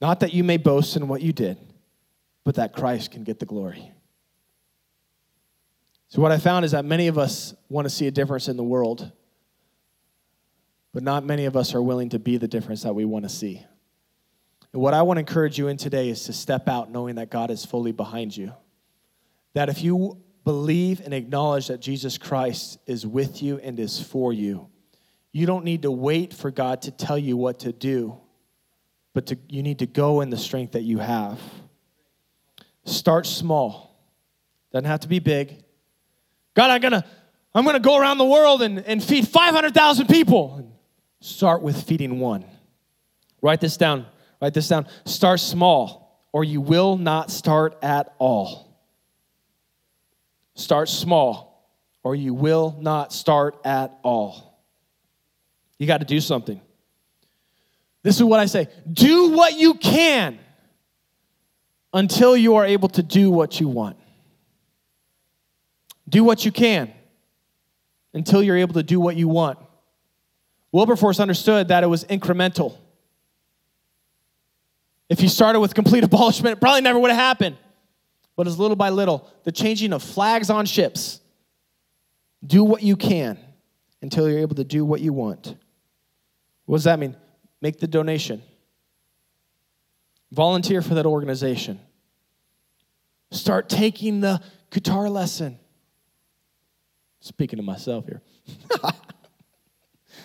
Not 0.00 0.20
that 0.20 0.32
you 0.32 0.44
may 0.44 0.58
boast 0.58 0.96
in 0.96 1.08
what 1.08 1.20
you 1.20 1.32
did, 1.32 1.58
but 2.44 2.54
that 2.54 2.72
Christ 2.72 3.10
can 3.10 3.24
get 3.24 3.40
the 3.40 3.46
glory. 3.46 3.90
So, 6.06 6.22
what 6.22 6.30
I 6.30 6.38
found 6.38 6.64
is 6.64 6.70
that 6.70 6.84
many 6.84 7.08
of 7.08 7.18
us 7.18 7.52
want 7.68 7.84
to 7.84 7.90
see 7.90 8.06
a 8.06 8.12
difference 8.12 8.46
in 8.46 8.56
the 8.56 8.62
world, 8.62 9.10
but 10.94 11.02
not 11.02 11.24
many 11.24 11.46
of 11.46 11.56
us 11.56 11.74
are 11.74 11.82
willing 11.82 12.10
to 12.10 12.20
be 12.20 12.36
the 12.36 12.48
difference 12.48 12.84
that 12.84 12.94
we 12.94 13.04
want 13.04 13.24
to 13.24 13.28
see. 13.28 13.66
And 14.72 14.80
what 14.80 14.94
I 14.94 15.02
want 15.02 15.16
to 15.16 15.20
encourage 15.20 15.58
you 15.58 15.66
in 15.66 15.76
today 15.76 16.10
is 16.10 16.24
to 16.26 16.32
step 16.32 16.68
out 16.68 16.92
knowing 16.92 17.16
that 17.16 17.28
God 17.28 17.50
is 17.50 17.64
fully 17.64 17.90
behind 17.90 18.36
you. 18.36 18.52
That 19.54 19.68
if 19.68 19.82
you 19.82 20.22
believe 20.44 21.00
and 21.00 21.12
acknowledge 21.12 21.68
that 21.68 21.80
Jesus 21.80 22.18
Christ 22.18 22.78
is 22.86 23.06
with 23.06 23.42
you 23.42 23.58
and 23.58 23.78
is 23.78 24.00
for 24.00 24.32
you, 24.32 24.68
you 25.32 25.46
don't 25.46 25.64
need 25.64 25.82
to 25.82 25.90
wait 25.90 26.34
for 26.34 26.50
God 26.50 26.82
to 26.82 26.90
tell 26.90 27.18
you 27.18 27.36
what 27.36 27.60
to 27.60 27.72
do, 27.72 28.18
but 29.12 29.26
to, 29.26 29.38
you 29.48 29.62
need 29.62 29.78
to 29.80 29.86
go 29.86 30.20
in 30.20 30.30
the 30.30 30.36
strength 30.36 30.72
that 30.72 30.82
you 30.82 30.98
have. 30.98 31.40
Start 32.84 33.26
small. 33.26 33.96
Doesn't 34.72 34.86
have 34.86 35.00
to 35.00 35.08
be 35.08 35.18
big. 35.18 35.62
God, 36.54 36.70
I'm 36.70 36.80
gonna, 36.80 37.04
I'm 37.54 37.64
gonna 37.64 37.80
go 37.80 37.98
around 37.98 38.18
the 38.18 38.24
world 38.24 38.62
and, 38.62 38.78
and 38.80 39.02
feed 39.02 39.28
500,000 39.28 40.06
people. 40.08 40.76
Start 41.20 41.62
with 41.62 41.80
feeding 41.82 42.18
one. 42.18 42.44
Write 43.42 43.60
this 43.60 43.76
down. 43.76 44.06
Write 44.40 44.54
this 44.54 44.68
down. 44.68 44.86
Start 45.04 45.40
small, 45.40 46.24
or 46.32 46.44
you 46.44 46.60
will 46.60 46.96
not 46.96 47.30
start 47.30 47.78
at 47.82 48.14
all. 48.18 48.69
Start 50.54 50.88
small, 50.88 51.72
or 52.02 52.14
you 52.14 52.34
will 52.34 52.76
not 52.80 53.12
start 53.12 53.56
at 53.64 53.98
all. 54.02 54.60
You 55.78 55.86
got 55.86 55.98
to 55.98 56.06
do 56.06 56.20
something. 56.20 56.60
This 58.02 58.16
is 58.16 58.24
what 58.24 58.40
I 58.40 58.46
say 58.46 58.68
do 58.90 59.30
what 59.30 59.58
you 59.58 59.74
can 59.74 60.38
until 61.92 62.36
you 62.36 62.56
are 62.56 62.64
able 62.64 62.88
to 62.90 63.02
do 63.02 63.30
what 63.30 63.60
you 63.60 63.68
want. 63.68 63.96
Do 66.08 66.24
what 66.24 66.44
you 66.44 66.52
can. 66.52 66.92
until 68.12 68.42
you're 68.42 68.56
able 68.56 68.74
to 68.74 68.82
do 68.82 69.00
what 69.00 69.16
you 69.16 69.28
want. 69.28 69.58
Wilberforce 70.72 71.20
understood 71.20 71.68
that 71.68 71.82
it 71.84 71.86
was 71.86 72.04
incremental. 72.04 72.76
If 75.08 75.18
he 75.18 75.28
started 75.28 75.60
with 75.60 75.74
complete 75.74 76.04
abolishment, 76.04 76.56
it 76.56 76.60
probably 76.60 76.82
never 76.82 76.98
would 76.98 77.10
have 77.10 77.18
happened. 77.18 77.56
But 78.36 78.46
it's 78.46 78.56
little 78.58 78.76
by 78.76 78.90
little, 78.90 79.28
the 79.44 79.52
changing 79.52 79.92
of 79.92 80.02
flags 80.02 80.50
on 80.50 80.66
ships. 80.66 81.20
Do 82.44 82.64
what 82.64 82.82
you 82.82 82.96
can 82.96 83.38
until 84.02 84.28
you're 84.28 84.40
able 84.40 84.56
to 84.56 84.64
do 84.64 84.84
what 84.84 85.00
you 85.00 85.12
want. 85.12 85.54
What 86.64 86.76
does 86.76 86.84
that 86.84 86.98
mean? 86.98 87.16
Make 87.60 87.80
the 87.80 87.86
donation. 87.86 88.42
Volunteer 90.32 90.80
for 90.80 90.94
that 90.94 91.06
organization. 91.06 91.80
Start 93.30 93.68
taking 93.68 94.20
the 94.20 94.40
guitar 94.70 95.10
lesson. 95.10 95.58
Speaking 97.20 97.58
to 97.58 97.62
myself 97.62 98.06
here. 98.06 98.22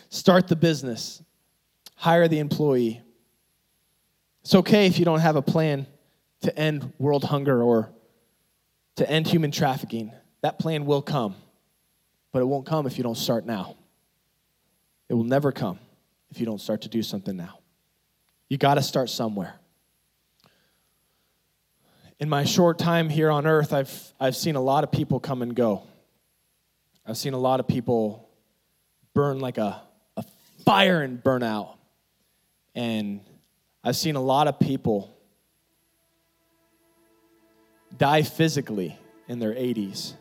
Start 0.09 0.47
the 0.47 0.55
business. 0.55 1.21
Hire 1.95 2.27
the 2.27 2.39
employee. 2.39 3.01
It's 4.43 4.55
okay 4.55 4.85
if 4.85 4.99
you 4.99 5.05
don't 5.05 5.19
have 5.19 5.35
a 5.35 5.41
plan 5.41 5.87
to 6.41 6.57
end 6.57 6.93
world 6.99 7.23
hunger 7.23 7.61
or 7.61 7.91
to 8.95 9.09
end 9.09 9.27
human 9.27 9.51
trafficking. 9.51 10.11
That 10.41 10.59
plan 10.59 10.85
will 10.85 11.01
come, 11.01 11.35
but 12.31 12.41
it 12.41 12.45
won't 12.45 12.65
come 12.65 12.87
if 12.87 12.97
you 12.97 13.03
don't 13.03 13.17
start 13.17 13.45
now. 13.45 13.75
It 15.09 15.13
will 15.13 15.23
never 15.23 15.51
come 15.51 15.79
if 16.31 16.39
you 16.39 16.45
don't 16.45 16.61
start 16.61 16.81
to 16.81 16.89
do 16.89 17.03
something 17.03 17.35
now. 17.35 17.59
You 18.49 18.57
got 18.57 18.75
to 18.75 18.81
start 18.81 19.09
somewhere 19.09 19.55
in 22.19 22.29
my 22.29 22.45
short 22.45 22.79
time 22.79 23.09
here 23.09 23.29
on 23.29 23.45
earth, 23.45 23.73
I've, 23.73 24.13
I've 24.19 24.35
seen 24.35 24.55
a 24.55 24.61
lot 24.61 24.83
of 24.83 24.91
people 24.91 25.19
come 25.19 25.41
and 25.41 25.55
go. 25.55 25.83
I've 27.05 27.17
seen 27.17 27.33
a 27.33 27.39
lot 27.39 27.59
of 27.59 27.67
people 27.67 28.29
burn 29.13 29.39
like 29.39 29.57
a, 29.57 29.81
a 30.15 30.23
fire 30.63 31.01
and 31.01 31.21
burn 31.21 31.43
out. 31.43 31.77
And 32.73 33.21
I've 33.83 33.95
seen 33.95 34.15
a 34.15 34.21
lot 34.21 34.47
of 34.47 34.59
people 34.59 35.14
die 37.97 38.23
physically 38.23 38.97
in 39.27 39.39
their 39.39 39.53
80s, 39.53 40.13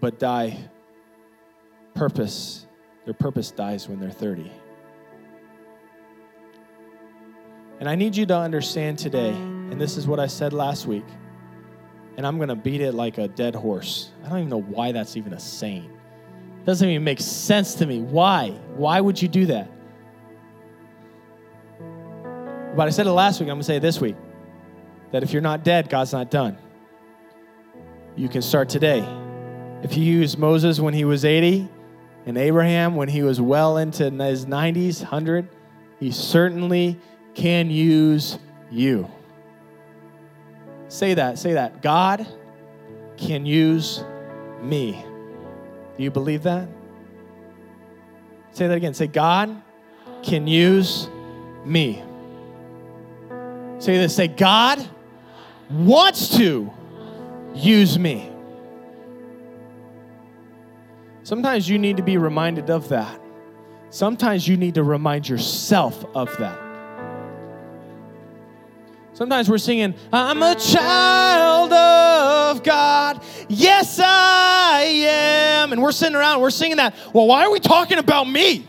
but 0.00 0.18
die 0.18 0.58
purpose. 1.94 2.66
Their 3.04 3.14
purpose 3.14 3.50
dies 3.50 3.88
when 3.88 4.00
they're 4.00 4.10
30. 4.10 4.50
And 7.80 7.88
I 7.88 7.94
need 7.94 8.16
you 8.16 8.26
to 8.26 8.36
understand 8.36 8.98
today, 8.98 9.30
and 9.30 9.80
this 9.80 9.96
is 9.96 10.06
what 10.06 10.20
I 10.20 10.28
said 10.28 10.52
last 10.52 10.86
week, 10.86 11.04
and 12.16 12.26
I'm 12.26 12.36
going 12.36 12.48
to 12.48 12.54
beat 12.54 12.80
it 12.80 12.92
like 12.92 13.18
a 13.18 13.26
dead 13.26 13.54
horse. 13.54 14.12
I 14.24 14.28
don't 14.28 14.38
even 14.38 14.50
know 14.50 14.60
why 14.60 14.92
that's 14.92 15.16
even 15.16 15.32
a 15.32 15.40
saying. 15.40 15.90
It 16.60 16.66
doesn't 16.66 16.88
even 16.88 17.02
make 17.02 17.20
sense 17.20 17.74
to 17.76 17.86
me. 17.86 18.00
Why? 18.00 18.50
Why 18.76 19.00
would 19.00 19.20
you 19.20 19.26
do 19.26 19.46
that? 19.46 19.68
But 22.76 22.86
I 22.86 22.90
said 22.90 23.06
it 23.06 23.10
last 23.10 23.40
week, 23.40 23.48
I'm 23.48 23.56
going 23.56 23.60
to 23.60 23.64
say 23.64 23.76
it 23.76 23.80
this 23.80 24.00
week 24.00 24.16
that 25.12 25.22
if 25.22 25.32
you're 25.32 25.42
not 25.42 25.62
dead, 25.62 25.88
God's 25.88 26.12
not 26.12 26.30
done. 26.30 26.58
You 28.16 28.28
can 28.28 28.42
start 28.42 28.68
today. 28.68 29.06
If 29.82 29.96
you 29.96 30.04
use 30.04 30.36
Moses 30.36 30.80
when 30.80 30.94
he 30.94 31.04
was 31.04 31.24
80 31.24 31.68
and 32.26 32.36
Abraham 32.36 32.96
when 32.96 33.08
he 33.08 33.22
was 33.22 33.40
well 33.40 33.76
into 33.76 34.10
his 34.10 34.46
90s, 34.46 35.00
100, 35.00 35.48
he 35.98 36.10
certainly 36.10 36.98
can 37.34 37.70
use 37.70 38.38
you. 38.70 39.10
Say 40.88 41.14
that, 41.14 41.38
say 41.38 41.54
that. 41.54 41.82
God 41.82 42.26
can 43.16 43.46
use 43.46 44.04
me. 44.62 45.04
Do 45.96 46.02
you 46.02 46.10
believe 46.10 46.42
that? 46.42 46.68
Say 48.52 48.66
that 48.68 48.76
again. 48.76 48.94
Say, 48.94 49.06
God 49.06 49.62
can 50.22 50.46
use 50.46 51.08
me. 51.64 52.02
Say 53.78 53.96
this. 53.96 54.14
Say, 54.14 54.28
God 54.28 54.86
wants 55.72 56.36
to 56.36 56.72
use 57.54 57.98
me. 57.98 58.30
Sometimes 61.24 61.68
you 61.68 61.78
need 61.78 61.96
to 61.98 62.02
be 62.02 62.16
reminded 62.18 62.70
of 62.70 62.88
that. 62.88 63.20
Sometimes 63.90 64.48
you 64.48 64.56
need 64.56 64.74
to 64.74 64.82
remind 64.82 65.28
yourself 65.28 66.04
of 66.14 66.36
that. 66.38 66.58
Sometimes 69.14 69.48
we're 69.48 69.58
singing, 69.58 69.94
I'm 70.12 70.42
a 70.42 70.54
child 70.54 71.72
of 71.72 72.62
God. 72.62 73.22
Yes, 73.48 74.00
I 74.02 74.80
am. 74.80 75.72
And 75.72 75.82
we're 75.82 75.92
sitting 75.92 76.16
around, 76.16 76.40
we're 76.40 76.50
singing 76.50 76.78
that. 76.78 76.94
Well, 77.12 77.26
why 77.26 77.44
are 77.44 77.50
we 77.50 77.60
talking 77.60 77.98
about 77.98 78.28
me? 78.28 78.66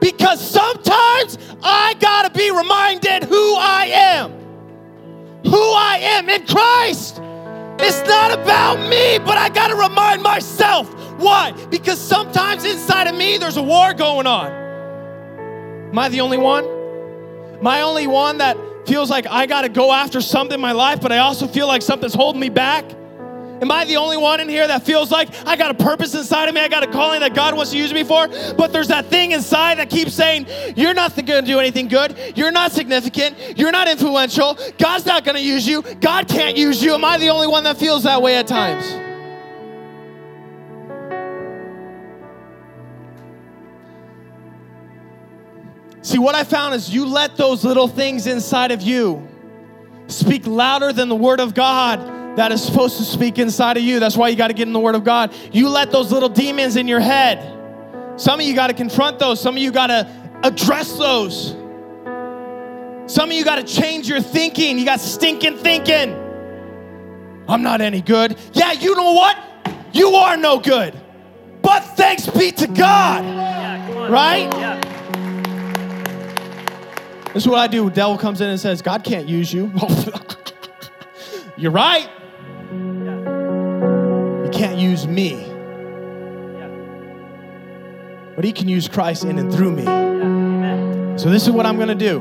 Because 0.00 0.40
sometimes 0.40 1.38
I 1.62 1.94
got 2.00 2.32
to 2.32 2.38
be 2.38 2.50
reminded 2.50 3.24
who 3.24 3.54
I 3.56 3.90
am. 3.92 4.43
Who 5.54 5.60
I 5.60 5.98
am 6.00 6.28
in 6.28 6.44
Christ. 6.48 7.20
It's 7.78 8.08
not 8.08 8.32
about 8.32 8.80
me, 8.88 9.18
but 9.18 9.38
I 9.38 9.48
got 9.50 9.68
to 9.68 9.76
remind 9.76 10.20
myself. 10.20 10.92
Why? 11.20 11.52
Because 11.70 12.00
sometimes 12.00 12.64
inside 12.64 13.06
of 13.06 13.14
me, 13.14 13.38
there's 13.38 13.56
a 13.56 13.62
war 13.62 13.94
going 13.94 14.26
on. 14.26 14.50
Am 14.50 15.96
I 15.96 16.08
the 16.08 16.22
only 16.22 16.38
one? 16.38 16.64
Am 16.64 17.64
I 17.68 17.82
only 17.82 18.08
one 18.08 18.38
that 18.38 18.56
feels 18.84 19.10
like 19.10 19.28
I 19.28 19.46
got 19.46 19.60
to 19.60 19.68
go 19.68 19.92
after 19.92 20.20
something 20.20 20.56
in 20.56 20.60
my 20.60 20.72
life, 20.72 21.00
but 21.00 21.12
I 21.12 21.18
also 21.18 21.46
feel 21.46 21.68
like 21.68 21.82
something's 21.82 22.14
holding 22.14 22.40
me 22.40 22.48
back? 22.48 22.84
Am 23.64 23.70
I 23.70 23.86
the 23.86 23.96
only 23.96 24.18
one 24.18 24.40
in 24.40 24.48
here 24.50 24.66
that 24.66 24.82
feels 24.82 25.10
like 25.10 25.30
I 25.46 25.56
got 25.56 25.70
a 25.70 25.74
purpose 25.82 26.14
inside 26.14 26.50
of 26.50 26.54
me? 26.54 26.60
I 26.60 26.68
got 26.68 26.82
a 26.82 26.86
calling 26.86 27.20
that 27.20 27.34
God 27.34 27.56
wants 27.56 27.70
to 27.70 27.78
use 27.78 27.94
me 27.94 28.04
for? 28.04 28.28
But 28.58 28.74
there's 28.74 28.88
that 28.88 29.06
thing 29.06 29.32
inside 29.32 29.78
that 29.78 29.88
keeps 29.88 30.12
saying, 30.12 30.48
You're 30.76 30.92
not 30.92 31.16
going 31.16 31.42
to 31.42 31.50
do 31.50 31.58
anything 31.60 31.88
good. 31.88 32.14
You're 32.36 32.50
not 32.50 32.72
significant. 32.72 33.56
You're 33.56 33.72
not 33.72 33.88
influential. 33.88 34.58
God's 34.76 35.06
not 35.06 35.24
going 35.24 35.36
to 35.36 35.42
use 35.42 35.66
you. 35.66 35.80
God 35.80 36.28
can't 36.28 36.58
use 36.58 36.82
you. 36.82 36.92
Am 36.92 37.06
I 37.06 37.16
the 37.16 37.30
only 37.30 37.46
one 37.46 37.64
that 37.64 37.78
feels 37.78 38.02
that 38.02 38.20
way 38.20 38.36
at 38.36 38.46
times? 38.46 38.84
See, 46.06 46.18
what 46.18 46.34
I 46.34 46.44
found 46.44 46.74
is 46.74 46.90
you 46.90 47.06
let 47.06 47.38
those 47.38 47.64
little 47.64 47.88
things 47.88 48.26
inside 48.26 48.72
of 48.72 48.82
you 48.82 49.26
speak 50.08 50.46
louder 50.46 50.92
than 50.92 51.08
the 51.08 51.16
Word 51.16 51.40
of 51.40 51.54
God 51.54 52.23
that 52.36 52.50
is 52.52 52.62
supposed 52.62 52.96
to 52.98 53.04
speak 53.04 53.38
inside 53.38 53.76
of 53.76 53.82
you. 53.82 54.00
That's 54.00 54.16
why 54.16 54.28
you 54.28 54.36
got 54.36 54.48
to 54.48 54.54
get 54.54 54.66
in 54.66 54.72
the 54.72 54.80
Word 54.80 54.94
of 54.94 55.04
God. 55.04 55.32
You 55.52 55.68
let 55.68 55.90
those 55.90 56.10
little 56.10 56.28
demons 56.28 56.76
in 56.76 56.88
your 56.88 57.00
head. 57.00 57.50
Some 58.16 58.40
of 58.40 58.46
you 58.46 58.54
got 58.54 58.68
to 58.68 58.74
confront 58.74 59.18
those, 59.18 59.40
some 59.40 59.56
of 59.56 59.62
you 59.62 59.70
got 59.70 59.88
to 59.88 60.08
address 60.42 60.96
those. 60.98 61.56
Some 63.06 63.30
of 63.30 63.36
you 63.36 63.44
got 63.44 63.56
to 63.56 63.64
change 63.64 64.08
your 64.08 64.20
thinking. 64.20 64.78
You 64.78 64.84
got 64.84 65.00
stinking 65.00 65.58
thinking. 65.58 66.12
I'm 67.46 67.62
not 67.62 67.80
any 67.80 68.00
good. 68.00 68.38
Yeah, 68.52 68.72
you 68.72 68.94
know 68.94 69.12
what? 69.12 69.36
You 69.92 70.08
are 70.14 70.36
no 70.36 70.58
good. 70.58 70.98
But 71.60 71.80
thanks 71.80 72.26
be 72.26 72.50
to 72.52 72.66
God. 72.66 73.24
Yeah, 73.24 74.08
right? 74.08 74.52
Yeah. 74.54 74.80
This 77.32 77.42
is 77.42 77.48
what 77.48 77.58
I 77.58 77.66
do. 77.66 77.84
The 77.86 77.94
devil 77.96 78.16
comes 78.16 78.40
in 78.40 78.48
and 78.48 78.60
says, 78.60 78.80
God 78.80 79.04
can't 79.04 79.28
use 79.28 79.52
you. 79.52 79.72
You're 81.56 81.72
right. 81.72 82.08
Can't 84.54 84.78
use 84.78 85.06
me. 85.06 85.50
But 88.36 88.44
he 88.44 88.52
can 88.52 88.68
use 88.68 88.88
Christ 88.88 89.24
in 89.24 89.38
and 89.38 89.52
through 89.52 89.72
me. 89.72 89.84
So 91.18 91.30
this 91.30 91.44
is 91.44 91.50
what 91.50 91.66
I'm 91.66 91.76
going 91.76 91.88
to 91.88 91.94
do. 91.94 92.20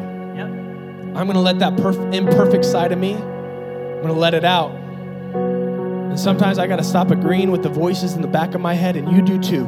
I'm 1.15 1.27
going 1.27 1.35
to 1.35 1.41
let 1.41 1.59
that 1.59 1.75
perf- 1.75 2.13
imperfect 2.13 2.65
side 2.65 2.91
of 2.91 2.97
me, 2.97 3.13
I'm 3.13 4.01
going 4.01 4.07
to 4.07 4.13
let 4.13 4.33
it 4.33 4.43
out. 4.43 4.71
And 4.71 6.19
sometimes 6.19 6.57
I 6.57 6.65
got 6.65 6.77
to 6.77 6.83
stop 6.83 7.11
agreeing 7.11 7.51
with 7.51 7.61
the 7.61 7.69
voices 7.69 8.13
in 8.13 8.21
the 8.21 8.27
back 8.27 8.55
of 8.55 8.61
my 8.61 8.73
head, 8.73 8.95
and 8.95 9.11
you 9.11 9.21
do 9.21 9.37
too. 9.39 9.65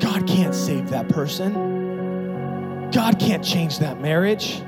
God 0.00 0.26
can't 0.26 0.54
save 0.54 0.90
that 0.90 1.08
person. 1.08 2.90
God 2.90 3.18
can't 3.18 3.42
change 3.42 3.78
that 3.78 4.00
marriage. 4.00 4.62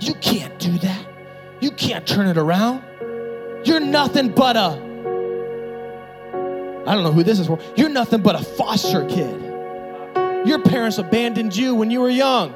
You 0.00 0.14
can't 0.14 0.58
do 0.58 0.78
that. 0.78 1.06
You 1.60 1.70
can't 1.70 2.06
turn 2.06 2.26
it 2.26 2.36
around. 2.36 2.82
You're 3.64 3.80
nothing 3.80 4.30
but 4.30 4.56
a, 4.56 4.80
I 6.88 6.94
don't 6.94 7.04
know 7.04 7.12
who 7.12 7.22
this 7.22 7.38
is 7.38 7.46
for. 7.46 7.58
You're 7.76 7.90
nothing 7.90 8.22
but 8.22 8.34
a 8.34 8.42
foster 8.42 9.04
kid. 9.04 9.42
Your 10.46 10.58
parents 10.62 10.96
abandoned 10.96 11.54
you 11.54 11.74
when 11.74 11.90
you 11.90 12.00
were 12.00 12.08
young. 12.08 12.54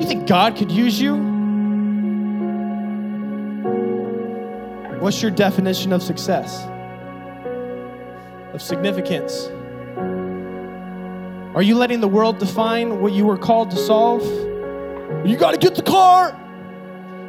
You 0.00 0.06
think 0.06 0.26
God 0.26 0.56
could 0.56 0.72
use 0.72 0.98
you? 0.98 1.14
What's 4.98 5.20
your 5.20 5.30
definition 5.30 5.92
of 5.92 6.02
success? 6.02 6.64
Of 8.54 8.62
significance? 8.62 9.48
Are 11.54 11.62
you 11.62 11.74
letting 11.74 12.00
the 12.00 12.08
world 12.08 12.38
define 12.38 13.02
what 13.02 13.12
you 13.12 13.26
were 13.26 13.36
called 13.36 13.72
to 13.72 13.76
solve? 13.76 14.24
You 15.26 15.36
got 15.36 15.50
to 15.50 15.58
get 15.58 15.74
the 15.74 15.82
car. 15.82 16.34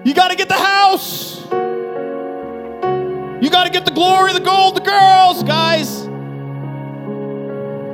You 0.05 0.13
got 0.13 0.29
to 0.29 0.37
get 0.37 0.47
the 0.47 0.53
house. 0.53 1.45
You 3.41 3.49
got 3.49 3.63
to 3.63 3.71
get 3.71 3.85
the 3.85 3.91
glory, 3.91 4.33
the 4.33 4.39
gold, 4.39 4.75
the 4.75 4.81
girls, 4.81 5.41
guys. 5.41 6.01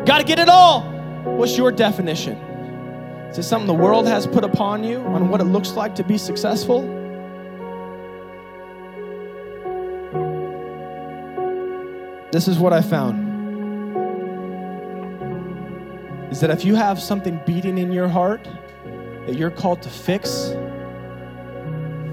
Got 0.05 0.17
to 0.17 0.25
get 0.25 0.39
it 0.39 0.49
all. 0.49 0.81
What's 1.23 1.57
your 1.57 1.71
definition? 1.71 2.35
Is 3.29 3.37
it 3.37 3.43
something 3.43 3.65
the 3.65 3.73
world 3.73 4.07
has 4.07 4.27
put 4.27 4.43
upon 4.43 4.83
you 4.83 4.99
on 4.99 5.29
what 5.29 5.39
it 5.39 5.45
looks 5.45 5.71
like 5.71 5.95
to 5.95 6.03
be 6.03 6.17
successful? 6.17 6.81
This 12.33 12.49
is 12.49 12.59
what 12.59 12.73
I 12.73 12.81
found 12.81 13.25
is 16.29 16.41
that 16.41 16.49
if 16.49 16.65
you 16.65 16.75
have 16.75 17.01
something 17.01 17.39
beating 17.45 17.77
in 17.77 17.93
your 17.93 18.09
heart 18.09 18.43
that 19.25 19.35
you're 19.35 19.49
called 19.49 19.81
to 19.83 19.89
fix, 19.89 20.49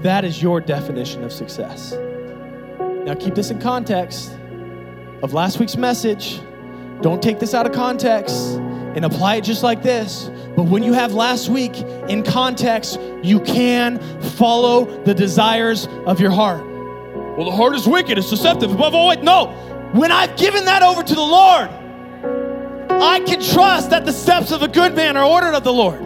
that 0.03 0.23
is 0.23 0.41
your 0.41 0.61
definition 0.61 1.21
of 1.21 1.33
success. 1.33 1.97
Now, 3.05 3.13
keep 3.13 3.35
this 3.35 3.51
in 3.51 3.59
context 3.59 4.35
of 5.21 5.31
last 5.31 5.59
week's 5.59 5.77
message. 5.77 6.41
Don't 7.01 7.21
take 7.21 7.37
this 7.37 7.53
out 7.53 7.67
of 7.67 7.71
context 7.71 8.55
and 8.55 9.05
apply 9.05 9.35
it 9.35 9.43
just 9.43 9.61
like 9.61 9.83
this. 9.83 10.31
But 10.55 10.63
when 10.63 10.81
you 10.81 10.93
have 10.93 11.13
last 11.13 11.47
week 11.47 11.77
in 12.09 12.23
context, 12.23 12.99
you 13.21 13.41
can 13.41 13.99
follow 14.21 14.85
the 15.03 15.13
desires 15.13 15.87
of 16.07 16.19
your 16.19 16.31
heart. 16.31 16.65
Well, 17.37 17.45
the 17.45 17.55
heart 17.55 17.75
is 17.75 17.87
wicked, 17.87 18.17
it's 18.17 18.31
deceptive, 18.31 18.71
above 18.71 18.95
all. 18.95 19.15
No, 19.17 19.51
when 19.93 20.11
I've 20.11 20.35
given 20.35 20.65
that 20.65 20.81
over 20.81 21.03
to 21.03 21.13
the 21.13 21.21
Lord, 21.21 21.69
I 22.89 23.19
can 23.19 23.39
trust 23.39 23.91
that 23.91 24.05
the 24.05 24.13
steps 24.13 24.51
of 24.51 24.63
a 24.63 24.67
good 24.67 24.95
man 24.95 25.15
are 25.15 25.25
ordered 25.25 25.53
of 25.53 25.63
the 25.63 25.73
Lord. 25.73 26.01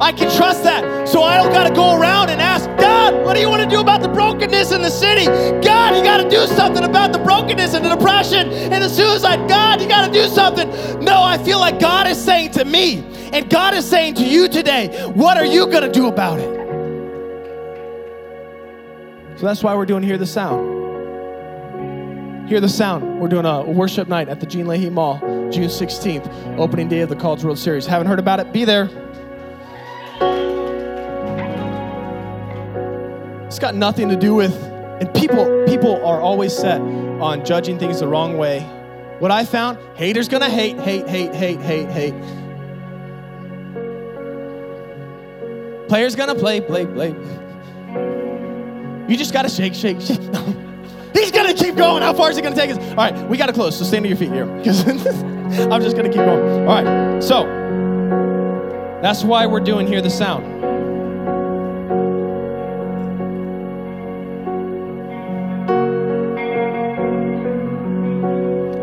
I 0.00 0.12
can 0.12 0.30
trust 0.36 0.62
that. 0.62 1.08
So 1.08 1.22
I 1.22 1.36
don't 1.36 1.52
got 1.52 1.68
to 1.68 1.74
go 1.74 1.98
around 1.98 2.30
and 2.30 2.40
ask, 2.40 2.66
God, 2.80 3.14
what 3.24 3.34
do 3.34 3.40
you 3.40 3.48
want 3.48 3.62
to 3.62 3.68
do 3.68 3.80
about 3.80 4.00
the 4.00 4.08
brokenness 4.08 4.70
in 4.70 4.80
the 4.80 4.90
city? 4.90 5.26
God, 5.60 5.96
you 5.96 6.02
got 6.04 6.18
to 6.22 6.30
do 6.30 6.46
something 6.46 6.84
about 6.84 7.12
the 7.12 7.18
brokenness 7.18 7.74
and 7.74 7.84
the 7.84 7.94
depression 7.94 8.48
and 8.48 8.84
the 8.84 8.88
suicide. 8.88 9.48
God, 9.48 9.80
you 9.80 9.88
got 9.88 10.06
to 10.06 10.12
do 10.12 10.28
something. 10.28 10.68
No, 11.02 11.20
I 11.22 11.36
feel 11.38 11.58
like 11.58 11.80
God 11.80 12.06
is 12.06 12.22
saying 12.22 12.52
to 12.52 12.64
me, 12.64 13.04
and 13.32 13.50
God 13.50 13.74
is 13.74 13.84
saying 13.84 14.14
to 14.14 14.24
you 14.24 14.48
today, 14.48 15.04
what 15.14 15.36
are 15.36 15.46
you 15.46 15.66
going 15.66 15.82
to 15.82 15.92
do 15.92 16.06
about 16.06 16.38
it? 16.38 16.58
So 19.38 19.46
that's 19.46 19.62
why 19.62 19.74
we're 19.74 19.86
doing 19.86 20.02
Hear 20.02 20.18
the 20.18 20.26
Sound. 20.26 20.76
Hear 22.48 22.60
the 22.60 22.68
Sound. 22.68 23.20
We're 23.20 23.28
doing 23.28 23.46
a 23.46 23.62
worship 23.62 24.08
night 24.08 24.28
at 24.28 24.40
the 24.40 24.46
Gene 24.46 24.66
Leahy 24.66 24.90
Mall, 24.90 25.18
June 25.50 25.68
16th, 25.68 26.56
opening 26.58 26.88
day 26.88 27.00
of 27.00 27.08
the 27.08 27.16
College 27.16 27.44
World 27.44 27.58
Series. 27.58 27.84
Haven't 27.86 28.06
heard 28.06 28.18
about 28.18 28.40
it? 28.40 28.52
Be 28.52 28.64
there. 28.64 28.88
It's 33.48 33.58
got 33.58 33.74
nothing 33.74 34.08
to 34.10 34.16
do 34.16 34.34
with, 34.34 34.54
and 35.00 35.12
people 35.14 35.64
people 35.66 36.04
are 36.04 36.20
always 36.20 36.52
set 36.56 36.80
on 36.80 37.44
judging 37.44 37.78
things 37.78 38.00
the 38.00 38.06
wrong 38.06 38.36
way. 38.36 38.60
What 39.18 39.30
I 39.30 39.44
found, 39.44 39.78
haters 39.96 40.28
gonna 40.28 40.48
hate, 40.48 40.78
hate, 40.78 41.08
hate, 41.08 41.34
hate, 41.34 41.60
hate, 41.60 41.88
hate. 41.88 42.14
Players 45.88 46.14
gonna 46.14 46.34
play, 46.34 46.60
play, 46.60 46.86
play. 46.86 47.08
You 49.08 49.16
just 49.16 49.32
gotta 49.32 49.48
shake, 49.48 49.74
shake, 49.74 50.00
shake. 50.00 50.20
He's 51.14 51.32
gonna 51.32 51.54
keep 51.54 51.74
going. 51.74 52.02
How 52.02 52.12
far 52.12 52.30
is 52.30 52.36
he 52.36 52.42
gonna 52.42 52.54
take 52.54 52.70
us? 52.70 52.78
All 52.90 52.96
right, 52.96 53.28
we 53.28 53.36
gotta 53.38 53.54
close. 53.54 53.76
So 53.76 53.84
stand 53.84 54.04
to 54.04 54.08
your 54.08 54.18
feet 54.18 54.30
here, 54.30 54.46
because 54.46 54.86
I'm 54.88 55.82
just 55.82 55.96
gonna 55.96 56.10
keep 56.10 56.18
going. 56.18 56.68
All 56.68 56.82
right, 56.82 57.20
so 57.24 57.44
that's 59.02 59.22
why 59.24 59.46
we're 59.46 59.60
doing 59.60 59.86
Hear 59.86 60.00
the 60.00 60.10
Sound. 60.10 60.44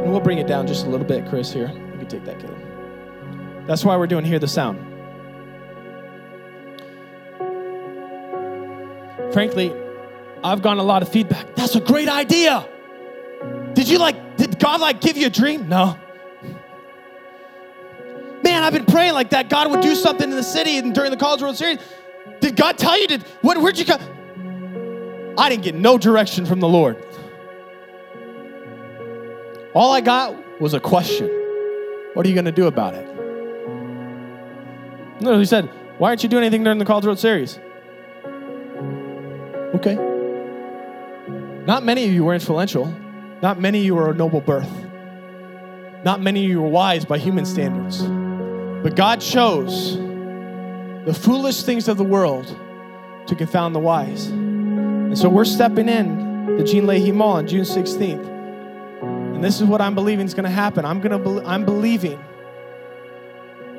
And 0.03 0.11
we'll 0.11 0.21
bring 0.21 0.37
it 0.37 0.47
down 0.47 0.67
just 0.67 0.85
a 0.85 0.89
little 0.89 1.05
bit, 1.05 1.27
Chris, 1.27 1.51
here. 1.51 1.67
You 1.67 1.97
can 1.97 2.07
take 2.07 2.25
that, 2.25 2.39
kid. 2.39 2.49
That's 3.67 3.83
why 3.83 3.97
we're 3.97 4.07
doing 4.07 4.25
Hear 4.25 4.39
the 4.39 4.47
Sound. 4.47 4.79
Frankly, 9.33 9.73
I've 10.43 10.61
gotten 10.61 10.79
a 10.79 10.83
lot 10.83 11.01
of 11.01 11.09
feedback. 11.09 11.55
That's 11.55 11.75
a 11.75 11.81
great 11.81 12.07
idea. 12.07 12.65
Did 13.73 13.89
you 13.89 13.97
like, 13.97 14.37
did 14.37 14.59
God 14.59 14.79
like 14.79 15.01
give 15.01 15.17
you 15.17 15.27
a 15.27 15.29
dream? 15.29 15.67
No. 15.67 15.97
I've 18.65 18.73
been 18.73 18.85
praying 18.85 19.13
like 19.13 19.29
that. 19.29 19.47
God 19.47 19.69
would 19.69 19.81
do 19.81 19.93
something 19.93 20.27
in 20.27 20.35
the 20.35 20.41
city 20.41 20.79
and 20.79 20.91
during 20.91 21.11
the 21.11 21.17
College 21.17 21.39
World 21.39 21.55
Series. 21.55 21.77
Did 22.39 22.55
God 22.55 22.79
tell 22.79 22.99
you? 22.99 23.07
Did 23.07 23.21
what, 23.41 23.61
where'd 23.61 23.77
you 23.77 23.85
go? 23.85 23.99
I 25.37 25.49
didn't 25.49 25.61
get 25.63 25.75
no 25.75 25.99
direction 25.99 26.47
from 26.47 26.61
the 26.61 26.67
Lord. 26.67 26.97
All 29.75 29.93
I 29.93 30.01
got 30.01 30.59
was 30.59 30.73
a 30.73 30.79
question. 30.79 31.27
What 32.15 32.25
are 32.25 32.29
you 32.29 32.33
going 32.33 32.45
to 32.45 32.51
do 32.51 32.65
about 32.65 32.95
it? 32.95 33.05
No, 35.21 35.37
he 35.37 35.45
said, 35.45 35.69
Why 35.99 36.09
aren't 36.09 36.23
you 36.23 36.29
doing 36.29 36.43
anything 36.43 36.63
during 36.63 36.79
the 36.79 36.85
College 36.85 37.05
World 37.05 37.19
Series? 37.19 37.59
Okay. 39.75 39.93
Not 41.67 41.83
many 41.83 42.05
of 42.05 42.11
you 42.11 42.23
were 42.23 42.33
influential. 42.33 42.91
Not 43.43 43.59
many 43.59 43.77
of 43.77 43.85
you 43.85 43.93
were 43.93 44.09
a 44.09 44.15
noble 44.15 44.41
birth. 44.41 44.71
Not 46.03 46.19
many 46.19 46.45
of 46.45 46.49
you 46.49 46.63
were 46.63 46.67
wise 46.67 47.05
by 47.05 47.19
human 47.19 47.45
standards. 47.45 48.01
But 48.85 48.95
God 48.95 49.19
chose 49.19 49.97
the 49.97 51.19
foolish 51.19 51.63
things 51.63 51.87
of 51.87 51.97
the 51.97 52.03
world 52.03 52.45
to 53.25 53.33
confound 53.33 53.73
the 53.73 53.79
wise. 53.79 54.27
And 54.27 55.17
so 55.17 55.27
we're 55.27 55.43
stepping 55.43 55.89
in 55.89 56.55
the 56.57 56.63
Gene 56.63 56.85
Leahy 56.85 57.11
Mall 57.11 57.37
on 57.37 57.47
June 57.47 57.63
16th. 57.63 58.27
And 59.01 59.43
this 59.43 59.59
is 59.59 59.63
what 59.63 59.81
I'm 59.81 59.95
believing 59.95 60.27
is 60.27 60.35
going 60.35 60.43
to 60.43 60.51
happen. 60.51 60.85
I'm 60.85 61.01
to 61.01 61.17
be- 61.17 61.43
I'm 61.47 61.65
believing 61.65 62.23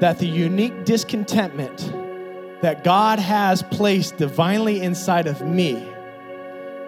that 0.01 0.19
the 0.19 0.27
unique 0.27 0.85
discontentment 0.85 1.93
that 2.63 2.83
God 2.83 3.21
has 3.21 3.63
placed 3.63 4.17
divinely 4.17 4.83
inside 4.83 5.29
of 5.29 5.41
me 5.41 5.89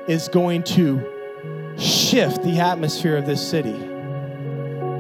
is 0.09 0.27
going 0.27 0.64
to 0.64 1.77
shift 1.79 2.43
the 2.43 2.59
atmosphere 2.59 3.16
of 3.16 3.27
this 3.27 3.49
city. 3.49 3.79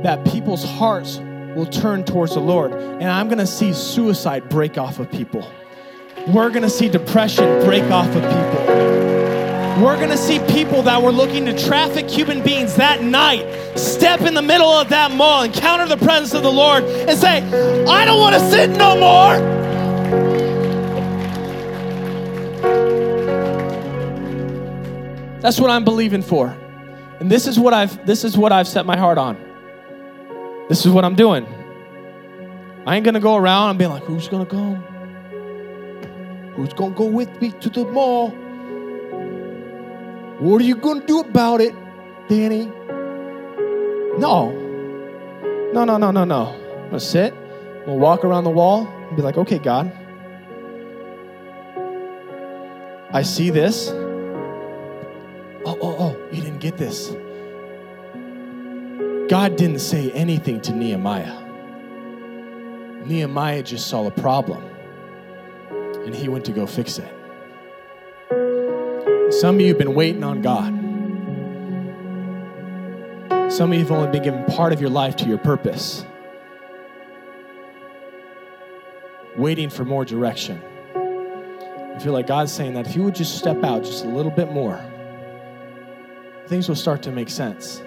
That 0.04 0.24
people's 0.24 0.62
hearts 0.62 1.18
will 1.54 1.66
turn 1.66 2.04
towards 2.04 2.34
the 2.34 2.40
Lord. 2.40 2.72
And 2.72 3.04
I'm 3.04 3.28
going 3.28 3.38
to 3.38 3.46
see 3.46 3.72
suicide 3.72 4.48
break 4.48 4.78
off 4.78 4.98
of 4.98 5.10
people. 5.10 5.50
We're 6.28 6.50
going 6.50 6.62
to 6.62 6.70
see 6.70 6.88
depression 6.88 7.64
break 7.64 7.84
off 7.84 8.08
of 8.08 8.22
people. 8.22 8.88
We're 9.82 9.96
going 9.96 10.10
to 10.10 10.16
see 10.16 10.40
people 10.52 10.82
that 10.82 11.00
were 11.00 11.12
looking 11.12 11.46
to 11.46 11.56
traffic 11.56 12.10
human 12.10 12.42
beings 12.42 12.74
that 12.76 13.02
night 13.02 13.78
step 13.78 14.22
in 14.22 14.34
the 14.34 14.42
middle 14.42 14.66
of 14.66 14.88
that 14.88 15.12
mall, 15.12 15.44
encounter 15.44 15.86
the 15.86 15.96
presence 15.96 16.34
of 16.34 16.42
the 16.42 16.50
Lord, 16.50 16.82
and 16.82 17.16
say, 17.16 17.42
I 17.84 18.04
don't 18.04 18.18
want 18.18 18.34
to 18.34 18.50
sit 18.50 18.70
no 18.70 18.98
more. 18.98 19.58
That's 25.40 25.60
what 25.60 25.70
I'm 25.70 25.84
believing 25.84 26.22
for. 26.22 26.56
And 27.20 27.30
this 27.30 27.46
is 27.46 27.58
what 27.58 27.72
I've 27.72 28.04
this 28.04 28.24
is 28.24 28.36
what 28.36 28.52
I've 28.52 28.68
set 28.68 28.84
my 28.84 28.96
heart 28.96 29.18
on. 29.18 29.47
This 30.68 30.84
is 30.84 30.92
what 30.92 31.04
I'm 31.04 31.14
doing. 31.14 31.46
I 32.86 32.96
ain't 32.96 33.04
gonna 33.04 33.20
go 33.20 33.36
around 33.36 33.70
and 33.70 33.78
be 33.78 33.86
like, 33.86 34.02
who's 34.04 34.28
gonna 34.28 34.44
go? 34.44 34.74
Who's 36.56 36.74
gonna 36.74 36.94
go 36.94 37.06
with 37.06 37.40
me 37.40 37.52
to 37.52 37.70
the 37.70 37.84
mall? 37.84 38.30
What 40.40 40.60
are 40.60 40.64
you 40.64 40.76
gonna 40.76 41.06
do 41.06 41.20
about 41.20 41.62
it, 41.62 41.74
Danny? 42.28 42.66
No. 44.18 44.52
No, 45.72 45.84
no, 45.84 45.96
no, 45.96 46.10
no, 46.10 46.24
no. 46.24 46.46
I'm 46.48 46.86
gonna 46.86 47.00
sit, 47.00 47.32
I'm 47.32 47.86
gonna 47.86 47.94
walk 47.94 48.24
around 48.24 48.44
the 48.44 48.50
wall 48.50 48.86
and 48.86 49.16
be 49.16 49.22
like, 49.22 49.38
okay, 49.38 49.58
God. 49.58 49.90
I 53.10 53.22
see 53.22 53.48
this. 53.48 53.88
Oh, 55.64 55.78
oh, 55.80 55.96
oh, 55.98 56.16
you 56.30 56.42
didn't 56.42 56.60
get 56.60 56.76
this. 56.76 57.10
God 59.28 59.56
didn't 59.56 59.80
say 59.80 60.10
anything 60.12 60.60
to 60.62 60.72
Nehemiah. 60.72 61.44
Nehemiah 63.04 63.62
just 63.62 63.88
saw 63.88 64.06
a 64.06 64.10
problem 64.10 64.64
and 66.06 66.14
he 66.14 66.30
went 66.30 66.46
to 66.46 66.52
go 66.52 66.66
fix 66.66 66.98
it. 66.98 67.12
Some 69.34 69.56
of 69.56 69.60
you 69.60 69.68
have 69.68 69.76
been 69.76 69.94
waiting 69.94 70.24
on 70.24 70.40
God. 70.40 70.72
Some 73.52 73.70
of 73.70 73.78
you 73.78 73.84
have 73.84 73.92
only 73.92 74.10
been 74.10 74.22
given 74.22 74.46
part 74.46 74.72
of 74.72 74.80
your 74.80 74.88
life 74.88 75.16
to 75.16 75.26
your 75.26 75.36
purpose, 75.36 76.06
waiting 79.36 79.68
for 79.68 79.84
more 79.84 80.06
direction. 80.06 80.62
I 80.94 81.98
feel 81.98 82.14
like 82.14 82.26
God's 82.26 82.52
saying 82.52 82.72
that 82.74 82.86
if 82.86 82.96
you 82.96 83.02
would 83.02 83.14
just 83.14 83.36
step 83.36 83.62
out 83.62 83.84
just 83.84 84.06
a 84.06 84.08
little 84.08 84.32
bit 84.32 84.50
more, 84.52 84.82
things 86.46 86.66
will 86.66 86.76
start 86.76 87.02
to 87.02 87.12
make 87.12 87.28
sense. 87.28 87.82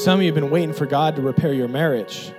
Some 0.00 0.20
of 0.20 0.22
you 0.22 0.28
have 0.28 0.34
been 0.34 0.48
waiting 0.48 0.72
for 0.72 0.86
God 0.86 1.14
to 1.16 1.20
repair 1.20 1.52
your 1.52 1.68
marriage. 1.68 2.32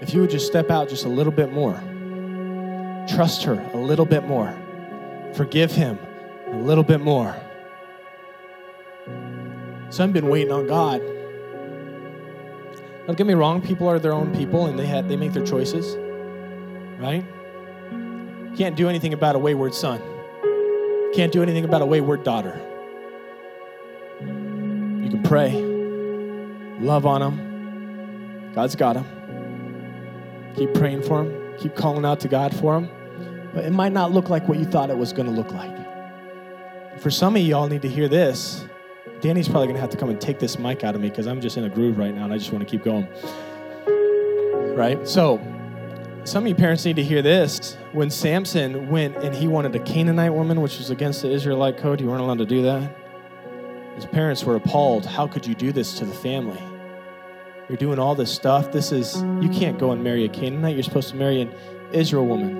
If 0.00 0.14
you 0.14 0.20
would 0.20 0.30
just 0.30 0.46
step 0.46 0.70
out 0.70 0.88
just 0.88 1.06
a 1.06 1.08
little 1.08 1.32
bit 1.32 1.52
more, 1.52 1.74
trust 3.08 3.42
her 3.42 3.54
a 3.74 3.76
little 3.76 4.04
bit 4.04 4.28
more, 4.28 4.56
Forgive 5.34 5.72
him 5.72 5.98
a 6.52 6.56
little 6.58 6.84
bit 6.84 7.00
more. 7.00 7.36
Some 9.90 10.10
have 10.10 10.12
been 10.12 10.28
waiting 10.28 10.52
on 10.52 10.68
God. 10.68 11.02
Don't 13.08 13.18
get 13.18 13.26
me 13.26 13.34
wrong, 13.34 13.60
people 13.60 13.88
are 13.88 13.98
their 13.98 14.12
own 14.12 14.32
people 14.36 14.66
and 14.66 14.78
they, 14.78 14.86
have, 14.86 15.08
they 15.08 15.16
make 15.16 15.32
their 15.32 15.44
choices, 15.44 15.96
right? 17.00 17.24
Can't 18.56 18.76
do 18.76 18.88
anything 18.88 19.14
about 19.14 19.34
a 19.34 19.38
wayward 19.40 19.74
son. 19.74 20.00
Can't 21.12 21.32
do 21.32 21.42
anything 21.42 21.64
about 21.64 21.82
a 21.82 21.86
wayward 21.86 22.22
daughter. 22.22 22.60
You 25.08 25.14
can 25.14 25.22
pray, 25.22 25.52
love 26.80 27.06
on 27.06 27.22
them. 27.22 28.52
God's 28.54 28.76
got 28.76 28.92
them. 28.92 30.52
Keep 30.54 30.74
praying 30.74 31.02
for 31.02 31.24
them, 31.24 31.54
keep 31.56 31.74
calling 31.74 32.04
out 32.04 32.20
to 32.20 32.28
God 32.28 32.54
for 32.54 32.78
them. 32.78 32.90
But 33.54 33.64
it 33.64 33.70
might 33.70 33.92
not 33.92 34.12
look 34.12 34.28
like 34.28 34.46
what 34.48 34.58
you 34.58 34.66
thought 34.66 34.90
it 34.90 34.98
was 34.98 35.14
going 35.14 35.24
to 35.24 35.32
look 35.32 35.50
like. 35.50 35.74
For 37.00 37.10
some 37.10 37.36
of 37.36 37.40
y'all 37.40 37.68
need 37.68 37.80
to 37.80 37.88
hear 37.88 38.06
this. 38.06 38.66
Danny's 39.22 39.48
probably 39.48 39.68
going 39.68 39.76
to 39.76 39.80
have 39.80 39.88
to 39.88 39.96
come 39.96 40.10
and 40.10 40.20
take 40.20 40.40
this 40.40 40.58
mic 40.58 40.84
out 40.84 40.94
of 40.94 41.00
me 41.00 41.08
because 41.08 41.26
I'm 41.26 41.40
just 41.40 41.56
in 41.56 41.64
a 41.64 41.70
groove 41.70 41.96
right 41.96 42.14
now 42.14 42.24
and 42.24 42.32
I 42.34 42.36
just 42.36 42.52
want 42.52 42.68
to 42.68 42.70
keep 42.70 42.84
going. 42.84 43.08
Right? 44.76 45.08
So, 45.08 45.40
some 46.24 46.44
of 46.44 46.48
you 46.48 46.54
parents 46.54 46.84
need 46.84 46.96
to 46.96 47.02
hear 47.02 47.22
this. 47.22 47.78
When 47.92 48.10
Samson 48.10 48.90
went 48.90 49.16
and 49.16 49.34
he 49.34 49.48
wanted 49.48 49.74
a 49.74 49.78
Canaanite 49.78 50.34
woman, 50.34 50.60
which 50.60 50.76
was 50.76 50.90
against 50.90 51.22
the 51.22 51.30
Israelite 51.30 51.78
code, 51.78 51.98
you 51.98 52.08
weren't 52.08 52.20
allowed 52.20 52.38
to 52.38 52.46
do 52.46 52.60
that. 52.64 52.94
His 53.98 54.06
parents 54.06 54.44
were 54.44 54.54
appalled. 54.54 55.04
How 55.04 55.26
could 55.26 55.44
you 55.44 55.56
do 55.56 55.72
this 55.72 55.98
to 55.98 56.04
the 56.04 56.14
family? 56.14 56.62
You're 57.68 57.78
doing 57.78 57.98
all 57.98 58.14
this 58.14 58.32
stuff. 58.32 58.70
This 58.70 58.92
is, 58.92 59.16
you 59.42 59.48
can't 59.48 59.76
go 59.76 59.90
and 59.90 60.04
marry 60.04 60.24
a 60.24 60.28
Canaanite. 60.28 60.76
You're 60.76 60.84
supposed 60.84 61.08
to 61.08 61.16
marry 61.16 61.40
an 61.40 61.52
Israel 61.90 62.24
woman. 62.24 62.56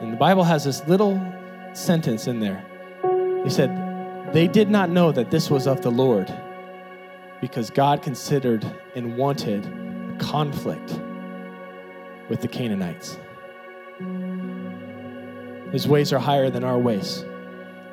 And 0.00 0.12
the 0.12 0.16
Bible 0.16 0.44
has 0.44 0.62
this 0.62 0.86
little 0.86 1.20
sentence 1.72 2.28
in 2.28 2.38
there. 2.38 2.64
He 3.42 3.50
said, 3.50 4.32
They 4.32 4.46
did 4.46 4.70
not 4.70 4.88
know 4.88 5.10
that 5.10 5.32
this 5.32 5.50
was 5.50 5.66
of 5.66 5.82
the 5.82 5.90
Lord 5.90 6.32
because 7.40 7.70
God 7.70 8.02
considered 8.02 8.64
and 8.94 9.16
wanted 9.16 9.66
a 9.66 10.16
conflict 10.20 11.00
with 12.28 12.40
the 12.40 12.46
Canaanites. 12.46 13.18
His 15.72 15.88
ways 15.88 16.12
are 16.12 16.20
higher 16.20 16.50
than 16.50 16.62
our 16.62 16.78
ways, 16.78 17.24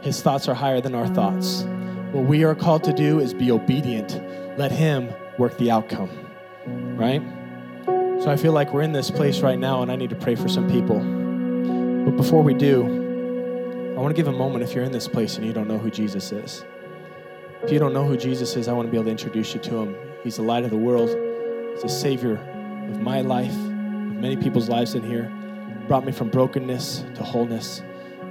His 0.06 0.22
thoughts 0.22 0.47
are 0.47 0.53
higher 0.53 0.80
than 0.82 0.93
our 0.93 1.08
thoughts. 1.08 1.64
What 2.12 2.26
we 2.26 2.43
are 2.43 2.53
called 2.53 2.84
to 2.84 2.93
do 2.93 3.20
is 3.20 3.34
be 3.34 3.49
obedient. 3.49 4.22
Let 4.56 4.72
Him 4.72 5.12
work 5.39 5.58
the 5.58 5.72
outcome, 5.72 6.12
right? 6.95 7.24
So 8.22 8.30
I 8.30 8.38
feel 8.38 8.51
like 8.53 8.72
we're 8.72 8.84
in 8.84 8.91
this 8.91 9.10
place 9.10 9.39
right 9.41 9.58
now, 9.58 9.82
and 9.82 9.91
I 9.91 9.95
need 9.95 10.12
to 10.12 10.16
pray 10.16 10.36
for 10.36 10.47
some 10.47 10.70
people. 10.70 10.99
But 12.06 12.18
before 12.18 12.43
we 12.43 12.53
do, 12.53 12.84
I 13.97 13.99
want 13.99 14.16
to 14.16 14.22
give 14.22 14.28
a 14.28 14.38
moment 14.38 14.64
if 14.64 14.76
you're 14.76 14.84
in 14.84 14.91
this 14.91 15.08
place 15.08 15.38
and 15.38 15.45
you 15.47 15.53
don't 15.53 15.68
know 15.68 15.80
who 15.80 15.89
Jesus 15.89 16.32
is. 16.32 16.64
If 17.64 17.72
you 17.72 17.80
don't 17.80 17.91
know 17.91 18.06
who 18.06 18.16
Jesus 18.16 18.56
is, 18.56 18.68
I 18.68 18.74
want 18.74 18.88
to 18.88 18.91
be 18.91 18.97
able 18.97 19.06
to 19.06 19.12
introduce 19.12 19.56
you 19.56 19.60
to 19.62 19.78
him. 19.80 19.95
He's 20.24 20.36
the 20.36 20.43
light 20.43 20.64
of 20.66 20.70
the 20.70 20.78
world, 20.78 21.10
He's 21.74 21.82
the 21.82 21.89
Savior 21.89 22.36
of 22.91 23.01
my 23.01 23.22
life, 23.22 23.56
of 23.56 24.16
many 24.18 24.38
people's 24.38 24.70
lives 24.70 24.93
in 24.93 25.01
here. 25.01 25.34
Brought 25.88 26.06
me 26.06 26.12
from 26.12 26.30
brokenness 26.30 27.06
to 27.16 27.24
wholeness, 27.24 27.82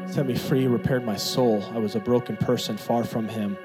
set 0.07 0.26
me 0.26 0.34
free, 0.36 0.66
repaired 0.66 1.05
my 1.05 1.16
soul. 1.16 1.64
I 1.74 1.78
was 1.78 1.94
a 1.94 2.00
broken 2.00 2.36
person, 2.36 2.76
far 2.76 3.05
from 3.05 3.28
Him. 3.28 3.57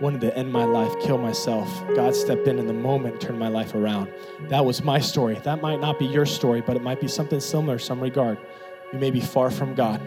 Wanted 0.00 0.20
to 0.22 0.36
end 0.36 0.52
my 0.52 0.64
life, 0.64 0.92
kill 1.00 1.18
myself. 1.18 1.68
God 1.94 2.14
stepped 2.14 2.48
in 2.48 2.58
in 2.58 2.66
the 2.66 2.72
moment, 2.72 3.20
turned 3.20 3.38
my 3.38 3.48
life 3.48 3.74
around. 3.74 4.12
That 4.48 4.64
was 4.64 4.82
my 4.82 4.98
story. 4.98 5.40
That 5.44 5.62
might 5.62 5.80
not 5.80 5.98
be 5.98 6.06
your 6.06 6.26
story, 6.26 6.60
but 6.60 6.76
it 6.76 6.82
might 6.82 7.00
be 7.00 7.08
something 7.08 7.40
similar, 7.40 7.78
some 7.78 8.00
regard. 8.00 8.38
You 8.92 8.98
may 8.98 9.10
be 9.10 9.20
far 9.20 9.50
from 9.50 9.74
God. 9.74 10.00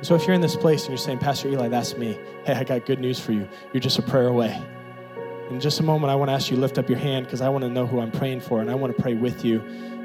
So 0.00 0.14
if 0.14 0.26
you're 0.26 0.34
in 0.34 0.40
this 0.40 0.56
place 0.56 0.82
and 0.82 0.90
you're 0.90 0.98
saying, 0.98 1.18
Pastor 1.18 1.48
Eli, 1.48 1.68
that's 1.68 1.96
me. 1.96 2.18
Hey, 2.44 2.54
I 2.54 2.64
got 2.64 2.86
good 2.86 2.98
news 2.98 3.20
for 3.20 3.32
you. 3.32 3.48
You're 3.72 3.80
just 3.80 3.98
a 3.98 4.02
prayer 4.02 4.28
away. 4.28 4.60
In 5.50 5.60
just 5.60 5.80
a 5.80 5.82
moment, 5.82 6.10
I 6.10 6.14
want 6.14 6.28
to 6.28 6.34
ask 6.34 6.50
you 6.50 6.56
lift 6.56 6.78
up 6.78 6.88
your 6.88 6.98
hand 6.98 7.26
because 7.26 7.40
I 7.40 7.48
want 7.48 7.62
to 7.62 7.70
know 7.70 7.86
who 7.86 8.00
I'm 8.00 8.10
praying 8.10 8.40
for 8.40 8.60
and 8.60 8.70
I 8.70 8.74
want 8.74 8.96
to 8.96 9.02
pray 9.02 9.14
with 9.14 9.44
you 9.44 9.62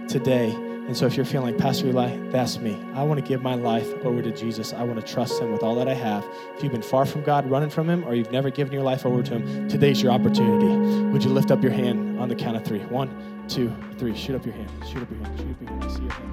today. 0.08 0.67
And 0.88 0.96
so 0.96 1.06
if 1.06 1.18
you're 1.18 1.26
feeling 1.26 1.54
like, 1.54 1.62
Pastor 1.62 1.88
Eli, 1.88 2.16
that's 2.32 2.60
me. 2.60 2.82
I 2.94 3.04
want 3.04 3.20
to 3.20 3.26
give 3.26 3.42
my 3.42 3.56
life 3.56 3.94
over 4.06 4.22
to 4.22 4.32
Jesus. 4.32 4.72
I 4.72 4.84
want 4.84 5.06
to 5.06 5.14
trust 5.14 5.42
him 5.42 5.52
with 5.52 5.62
all 5.62 5.76
that 5.76 5.90
I 5.90 5.94
have. 5.94 6.26
If 6.56 6.64
you've 6.64 6.72
been 6.72 6.82
far 6.82 7.06
from 7.06 7.24
God, 7.24 7.50
running 7.50 7.70
from 7.70 7.90
him, 7.90 8.06
or 8.06 8.16
you've 8.16 8.32
never 8.32 8.50
given 8.50 8.72
your 8.72 8.84
life 8.84 9.06
over 9.06 9.22
to 9.22 9.38
him, 9.38 9.68
today's 9.68 10.02
your 10.02 10.14
opportunity. 10.14 10.68
Would 11.12 11.26
you 11.26 11.30
lift 11.30 11.52
up 11.52 11.62
your 11.62 11.74
hand 11.74 12.18
on 12.20 12.30
the 12.30 12.36
count 12.36 12.56
of 12.56 12.64
three? 12.64 12.80
One, 12.86 13.46
two, 13.50 13.76
three. 13.98 14.16
Shoot 14.16 14.38
up 14.38 14.46
your 14.46 14.56
hand. 14.56 14.72
Shoot 14.90 15.02
up 15.02 15.12
your 15.12 15.20
hand. 15.26 15.40
Shoot 15.40 15.52
up 15.52 15.62
your 15.62 15.70
hand. 15.70 15.84
I 15.84 15.90
see 15.90 16.02
your 16.04 16.12
hand. 16.14 16.28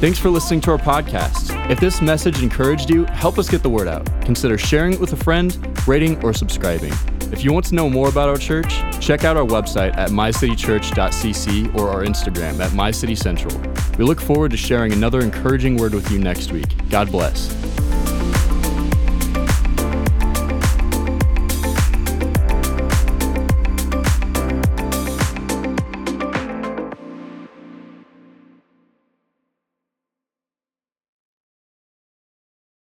Thanks 0.00 0.18
for 0.18 0.28
listening 0.28 0.60
to 0.62 0.72
our 0.72 0.78
podcast. 0.78 1.70
If 1.70 1.78
this 1.78 2.02
message 2.02 2.42
encouraged 2.42 2.90
you, 2.90 3.04
help 3.06 3.38
us 3.38 3.48
get 3.48 3.62
the 3.62 3.70
word 3.70 3.86
out. 3.88 4.04
Consider 4.22 4.58
sharing 4.58 4.92
it 4.94 5.00
with 5.00 5.12
a 5.12 5.16
friend, 5.16 5.56
rating, 5.86 6.22
or 6.22 6.32
subscribing. 6.34 6.92
If 7.32 7.44
you 7.44 7.52
want 7.52 7.66
to 7.66 7.74
know 7.74 7.90
more 7.90 8.08
about 8.08 8.28
our 8.28 8.36
church, 8.36 8.72
check 9.00 9.24
out 9.24 9.36
our 9.36 9.44
website 9.44 9.96
at 9.96 10.10
mycitychurch.cc 10.10 11.74
or 11.74 11.90
our 11.90 12.04
Instagram 12.04 12.60
at 12.60 12.70
mycitycentral. 12.70 13.98
We 13.98 14.04
look 14.04 14.20
forward 14.20 14.52
to 14.52 14.56
sharing 14.56 14.92
another 14.92 15.20
encouraging 15.20 15.76
word 15.76 15.94
with 15.94 16.10
you 16.10 16.18
next 16.18 16.52
week. 16.52 16.88
God 16.88 17.10
bless. 17.10 17.75